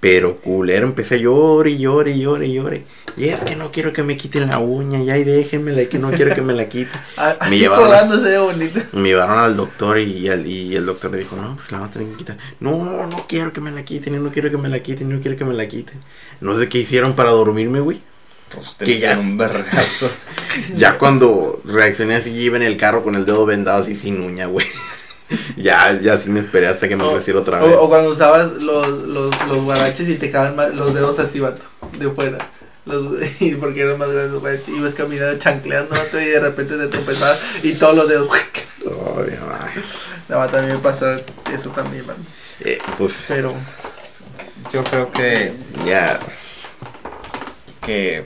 Pero 0.00 0.36
culero, 0.38 0.86
empecé 0.86 1.14
a 1.16 1.18
llorar 1.18 1.68
y 1.68 1.78
llorar 1.78 2.08
y 2.08 2.20
llorar 2.20 2.44
y 2.44 2.52
llorar. 2.54 2.80
Y 3.16 3.28
es 3.30 3.40
que 3.44 3.56
no 3.56 3.72
quiero 3.72 3.94
que 3.94 4.02
me 4.02 4.18
quiten 4.18 4.48
la 4.48 4.58
uña, 4.58 5.02
ya 5.02 5.16
y 5.16 5.24
déjenmela, 5.24 5.80
y 5.82 5.86
que 5.86 5.98
no 5.98 6.10
quiero 6.10 6.34
que 6.34 6.42
me 6.42 6.52
la 6.52 6.68
quiten. 6.68 7.00
Me 7.48 7.56
llevaron- 7.58 8.10
bonito. 8.44 8.80
Me 8.92 9.08
llevaron 9.08 9.38
al 9.38 9.56
doctor 9.56 9.98
y 9.98 10.28
el, 10.28 10.46
y 10.46 10.76
el 10.76 10.84
doctor 10.84 11.10
le 11.12 11.18
dijo, 11.20 11.34
no, 11.36 11.56
pues 11.56 11.72
la 11.72 11.78
vamos 11.78 11.96
a 11.96 11.98
tener 11.98 12.12
que 12.12 12.18
quitar. 12.18 12.36
No, 12.60 13.06
no 13.06 13.24
quiero 13.26 13.54
que 13.54 13.62
me 13.62 13.70
la 13.72 13.84
quiten, 13.84 14.22
no 14.22 14.30
quiero 14.30 14.50
que 14.50 14.58
me 14.58 14.68
la 14.68 14.80
quiten, 14.82 15.08
no 15.08 15.18
quiero 15.20 15.36
que 15.36 15.44
me 15.46 15.54
la 15.54 15.66
quiten. 15.66 15.98
No 16.42 16.58
sé 16.58 16.68
qué 16.68 16.78
hicieron 16.78 17.14
para 17.14 17.30
dormirme, 17.30 17.80
güey. 17.80 18.02
Pues 18.54 18.76
te 18.76 18.84
Que 18.84 18.98
ya- 19.00 19.18
un 19.18 19.38
vergazo. 19.38 20.10
Ya 20.76 20.96
cuando 20.98 21.60
reaccioné 21.64 22.14
así, 22.16 22.30
iba 22.30 22.56
en 22.56 22.62
el 22.62 22.76
carro 22.76 23.02
con 23.02 23.14
el 23.14 23.24
dedo 23.26 23.44
vendado 23.46 23.82
así 23.82 23.96
sin 23.96 24.20
uña, 24.20 24.46
güey. 24.46 24.66
ya, 25.56 25.98
ya 26.00 26.16
sí 26.18 26.30
me 26.30 26.40
esperé 26.40 26.68
hasta 26.68 26.88
que 26.88 26.96
me 26.96 27.04
O- 27.04 27.12
creciera 27.12 27.40
otra 27.40 27.60
vez. 27.60 27.74
O, 27.74 27.82
o 27.82 27.88
cuando 27.88 28.10
usabas 28.10 28.52
los, 28.52 28.88
los, 28.88 29.46
los 29.48 29.64
guaraches 29.64 30.08
y 30.08 30.16
te 30.16 30.30
más- 30.32 30.74
los 30.74 30.94
dedos 30.94 31.18
así, 31.18 31.40
vato, 31.40 31.62
de 31.98 32.08
fuera. 32.10 32.38
Los, 32.84 33.18
y 33.40 33.54
porque 33.56 33.80
eran 33.80 33.98
más 33.98 34.10
grandes, 34.10 34.40
güey. 34.40 34.60
Ibas 34.68 34.94
caminando 34.94 35.38
chancleando, 35.38 35.90
vato, 35.90 36.20
y 36.20 36.26
de 36.26 36.40
repente 36.40 36.76
te 36.76 36.86
tropezabas 36.88 37.64
y 37.64 37.74
todos 37.74 37.96
los 37.96 38.08
dedos. 38.08 38.28
Nada 40.28 40.42
más 40.42 40.52
también 40.52 40.74
me 40.76 40.78
pasa 40.82 41.20
eso 41.52 41.70
también, 41.70 42.06
man. 42.06 42.16
Eh, 42.60 42.78
pues 42.96 43.24
Pero, 43.26 43.54
Yo 44.72 44.84
creo 44.84 45.10
que, 45.12 45.52
ya, 45.84 46.18
que 47.84 48.24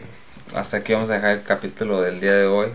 hasta 0.54 0.78
aquí 0.78 0.92
vamos 0.92 1.10
a 1.10 1.14
dejar 1.14 1.30
el 1.30 1.42
capítulo 1.42 2.00
del 2.02 2.20
día 2.20 2.34
de 2.34 2.46
hoy. 2.46 2.68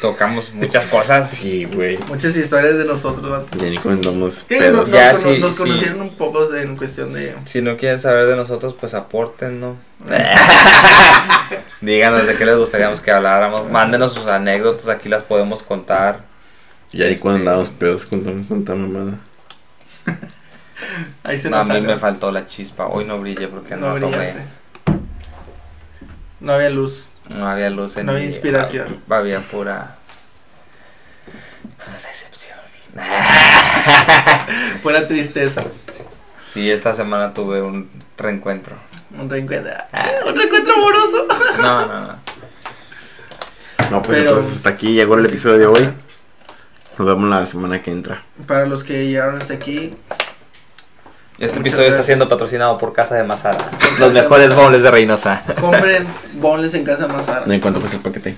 Tocamos 0.00 0.52
muchas 0.54 0.86
cosas. 0.86 1.30
sí, 1.30 1.64
güey. 1.64 1.98
muchas 2.08 2.36
historias 2.36 2.76
de 2.78 2.84
nosotros, 2.84 3.30
vato. 3.30 3.56
Ya 3.56 3.70
ni 3.70 3.76
comentamos 3.76 4.42
Que 4.48 4.58
pedos. 4.58 4.88
nos, 4.88 4.90
Ya, 4.90 5.12
nos- 5.12 5.22
sí, 5.22 5.38
nos 5.38 5.52
sí. 5.52 5.58
conocieron 5.58 6.00
un 6.00 6.14
poco 6.16 6.54
en 6.54 6.76
cuestión 6.76 7.12
de. 7.14 7.34
Si 7.44 7.62
no 7.62 7.76
quieren 7.76 8.00
saber 8.00 8.26
de 8.26 8.36
nosotros, 8.36 8.74
pues 8.78 8.94
aporten, 8.94 9.60
¿no? 9.60 9.76
Díganos 11.80 12.26
de 12.26 12.34
qué 12.36 12.44
les 12.46 12.56
gustaría 12.56 12.92
que 13.02 13.10
habláramos. 13.10 13.70
Mándenos 13.70 14.12
sus 14.14 14.26
anécdotas, 14.26 14.88
aquí 14.88 15.08
las 15.08 15.22
podemos 15.24 15.62
contar. 15.62 16.20
Y 16.92 17.02
ahí 17.02 17.16
cuando 17.16 17.38
Este- 17.40 17.50
andamos 17.50 17.70
pedos 17.70 18.06
contamos 18.06 18.48
tanta 18.48 18.74
mamada. 18.74 19.14
Ahí 21.24 21.38
se 21.38 21.48
No, 21.48 21.58
a 21.58 21.64
mí 21.64 21.80
me 21.80 21.96
faltó 21.96 22.30
la 22.32 22.46
chispa. 22.46 22.86
Hoy 22.86 23.04
no 23.04 23.18
brillé 23.20 23.48
porque 23.48 23.76
no, 23.76 23.98
No 23.98 24.10
tomé. 24.10 24.34
No 26.40 26.52
había 26.54 26.70
luz. 26.70 27.06
No 27.28 27.46
había 27.48 27.70
luz 27.70 27.96
en 27.96 28.06
No 28.06 28.12
había 28.12 28.24
inspiración. 28.26 29.00
Había 29.08 29.40
pura 29.40 29.96
decepción. 32.06 32.58
Fuera 34.82 35.06
tristeza. 35.06 35.62
Sí, 36.52 36.70
esta 36.70 36.94
semana 36.94 37.32
tuve 37.32 37.62
un 37.62 37.88
reencuentro. 38.18 38.76
Un 39.18 39.30
reencuentro. 39.30 39.72
Un 40.28 40.36
reencuentro 40.36 40.74
amoroso. 40.74 41.26
No, 41.60 41.86
no, 41.86 42.00
no. 42.00 42.18
No, 43.90 44.02
pues 44.02 44.18
Pero- 44.18 44.30
entonces 44.30 44.56
hasta 44.56 44.70
aquí 44.70 44.92
llegó 44.94 45.16
el 45.16 45.26
episodio 45.26 45.58
de 45.58 45.66
hoy. 45.66 45.92
Nos 46.98 47.06
vemos 47.08 47.28
la 47.30 47.46
semana 47.46 47.80
que 47.80 47.90
entra. 47.90 48.22
Para 48.46 48.66
los 48.66 48.84
que 48.84 49.06
llegaron 49.06 49.38
hasta 49.38 49.54
aquí, 49.54 49.94
Este 51.38 51.58
Muchas 51.58 51.72
episodio 51.72 51.88
está 51.88 52.02
siendo 52.02 52.28
patrocinado 52.28 52.78
por 52.78 52.92
Casa 52.92 53.16
de 53.16 53.24
Mazara. 53.24 53.58
Los 53.98 54.14
de 54.14 54.22
mejores 54.22 54.50
Mazara. 54.50 54.68
bowls 54.68 54.82
de 54.82 54.90
Reynosa. 54.90 55.42
compren 55.60 56.06
bonles 56.34 56.74
en 56.74 56.84
casa 56.84 57.08
más 57.08 57.26
¿En 57.46 57.60
cuánto 57.60 57.80
cuesta 57.80 57.96
el 57.96 58.02
paquete? 58.02 58.36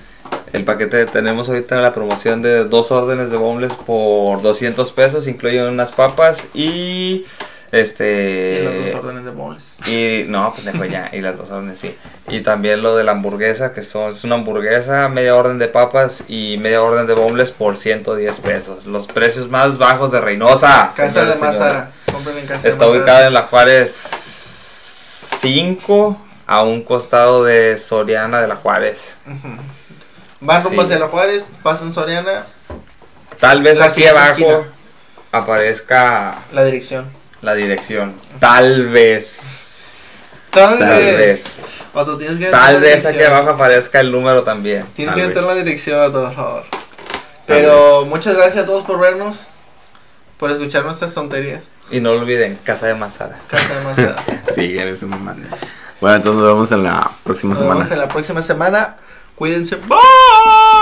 El 0.53 0.63
paquete 0.63 1.05
tenemos 1.05 1.49
ahorita 1.49 1.75
la 1.81 1.93
promoción 1.93 2.41
de 2.41 2.63
dos 2.63 2.91
órdenes 2.91 3.29
de 3.29 3.37
boneless 3.37 3.73
por 3.73 4.41
200 4.41 4.91
pesos, 4.93 5.27
incluyen 5.27 5.65
unas 5.65 5.91
papas 5.91 6.47
y 6.53 7.25
este 7.71 8.59
En 8.59 8.65
las 8.65 8.93
dos 8.93 9.03
órdenes 9.03 9.25
de 9.25 9.31
bonles. 9.31 9.75
y 9.85 10.23
no, 10.29 10.53
pendejo 10.53 10.85
ya, 10.85 11.09
y 11.11 11.19
las 11.19 11.37
dos 11.37 11.49
órdenes 11.51 11.77
sí. 11.79 11.93
Y 12.29 12.39
también 12.39 12.81
lo 12.81 12.95
de 12.95 13.03
la 13.03 13.11
hamburguesa, 13.11 13.73
que 13.73 13.83
son, 13.83 14.13
es 14.13 14.23
una 14.23 14.35
hamburguesa, 14.35 15.09
media 15.09 15.35
orden 15.35 15.57
de 15.57 15.67
papas 15.67 16.23
y 16.29 16.57
media 16.59 16.81
orden 16.81 17.05
de 17.05 17.13
boneless 17.13 17.51
por 17.51 17.75
110 17.75 18.39
pesos. 18.39 18.85
Los 18.85 19.07
precios 19.07 19.49
más 19.49 19.77
bajos 19.77 20.11
de 20.13 20.21
Reynosa. 20.21 20.93
Casa 20.95 21.09
señores 21.09 21.15
de 21.15 21.35
y 21.35 21.39
señores. 21.39 21.59
Mazara. 21.59 21.91
Compren 22.15 22.37
en 22.39 22.45
casa 22.47 22.67
Está 22.67 22.87
ubicada 22.87 23.27
en 23.27 23.33
la 23.33 23.43
Juárez 23.43 23.91
5, 25.41 26.17
a 26.47 26.63
un 26.63 26.83
costado 26.83 27.43
de 27.43 27.77
Soriana 27.77 28.41
de 28.41 28.47
la 28.47 28.55
Juárez. 28.55 29.17
Van 30.39 30.63
rumbo 30.63 30.81
Sí. 30.81 30.85
hacia 30.87 30.99
la 30.99 31.07
Juárez, 31.07 31.45
pasan 31.63 31.91
Soriana, 31.93 32.45
Tal 33.39 33.61
vez 33.63 33.77
La 33.79 33.85
aquí 33.85 34.05
abajo 34.05 34.31
esquina. 34.31 34.59
aparezca 35.33 36.35
la 36.53 36.63
dirección. 36.63 37.09
la 37.41 37.53
dirección. 37.53 38.15
Tal 38.39 38.87
vez. 38.89 39.87
Tal, 40.51 40.79
Tal 40.79 40.87
vez. 40.87 41.17
vez. 41.17 41.61
Tienes 42.17 42.37
que 42.39 42.45
Tal 42.47 42.79
vez 42.79 43.05
aquí 43.05 43.23
abajo 43.23 43.49
aparezca 43.49 43.99
el 43.99 44.11
número 44.11 44.43
también. 44.43 44.85
Tienes 44.95 45.13
Tal 45.15 45.21
que 45.21 45.27
meter 45.29 45.43
la 45.43 45.55
dirección, 45.55 46.11
por 46.11 46.33
favor. 46.33 46.63
Pero 47.45 48.05
muchas 48.05 48.35
gracias 48.35 48.63
a 48.63 48.65
todos 48.65 48.85
por 48.85 48.99
vernos, 48.99 49.45
por 50.37 50.51
escuchar 50.51 50.83
nuestras 50.85 51.13
tonterías. 51.13 51.63
Y 51.91 51.99
no 51.99 52.11
olviden, 52.11 52.57
Casa 52.63 52.87
de 52.87 52.95
Mazara. 52.95 53.37
Casa 53.47 53.73
de 53.79 53.83
Mazara. 53.83 54.15
Sí, 54.55 54.77
eres 54.77 55.01
una 55.03 55.17
mamada. 55.17 55.37
Bueno, 56.01 56.15
entonces 56.17 56.41
nos 56.41 56.53
vemos 56.53 56.71
en 56.71 56.83
la 56.83 57.11
próxima 57.23 57.53
Nos 57.53 57.59
semana. 57.59 57.79
vemos 57.79 57.91
en 57.91 57.99
la 57.99 58.07
próxima 58.07 58.41
semana. 58.41 58.95
Cuídense. 59.35 59.75
Bye. 59.77 60.75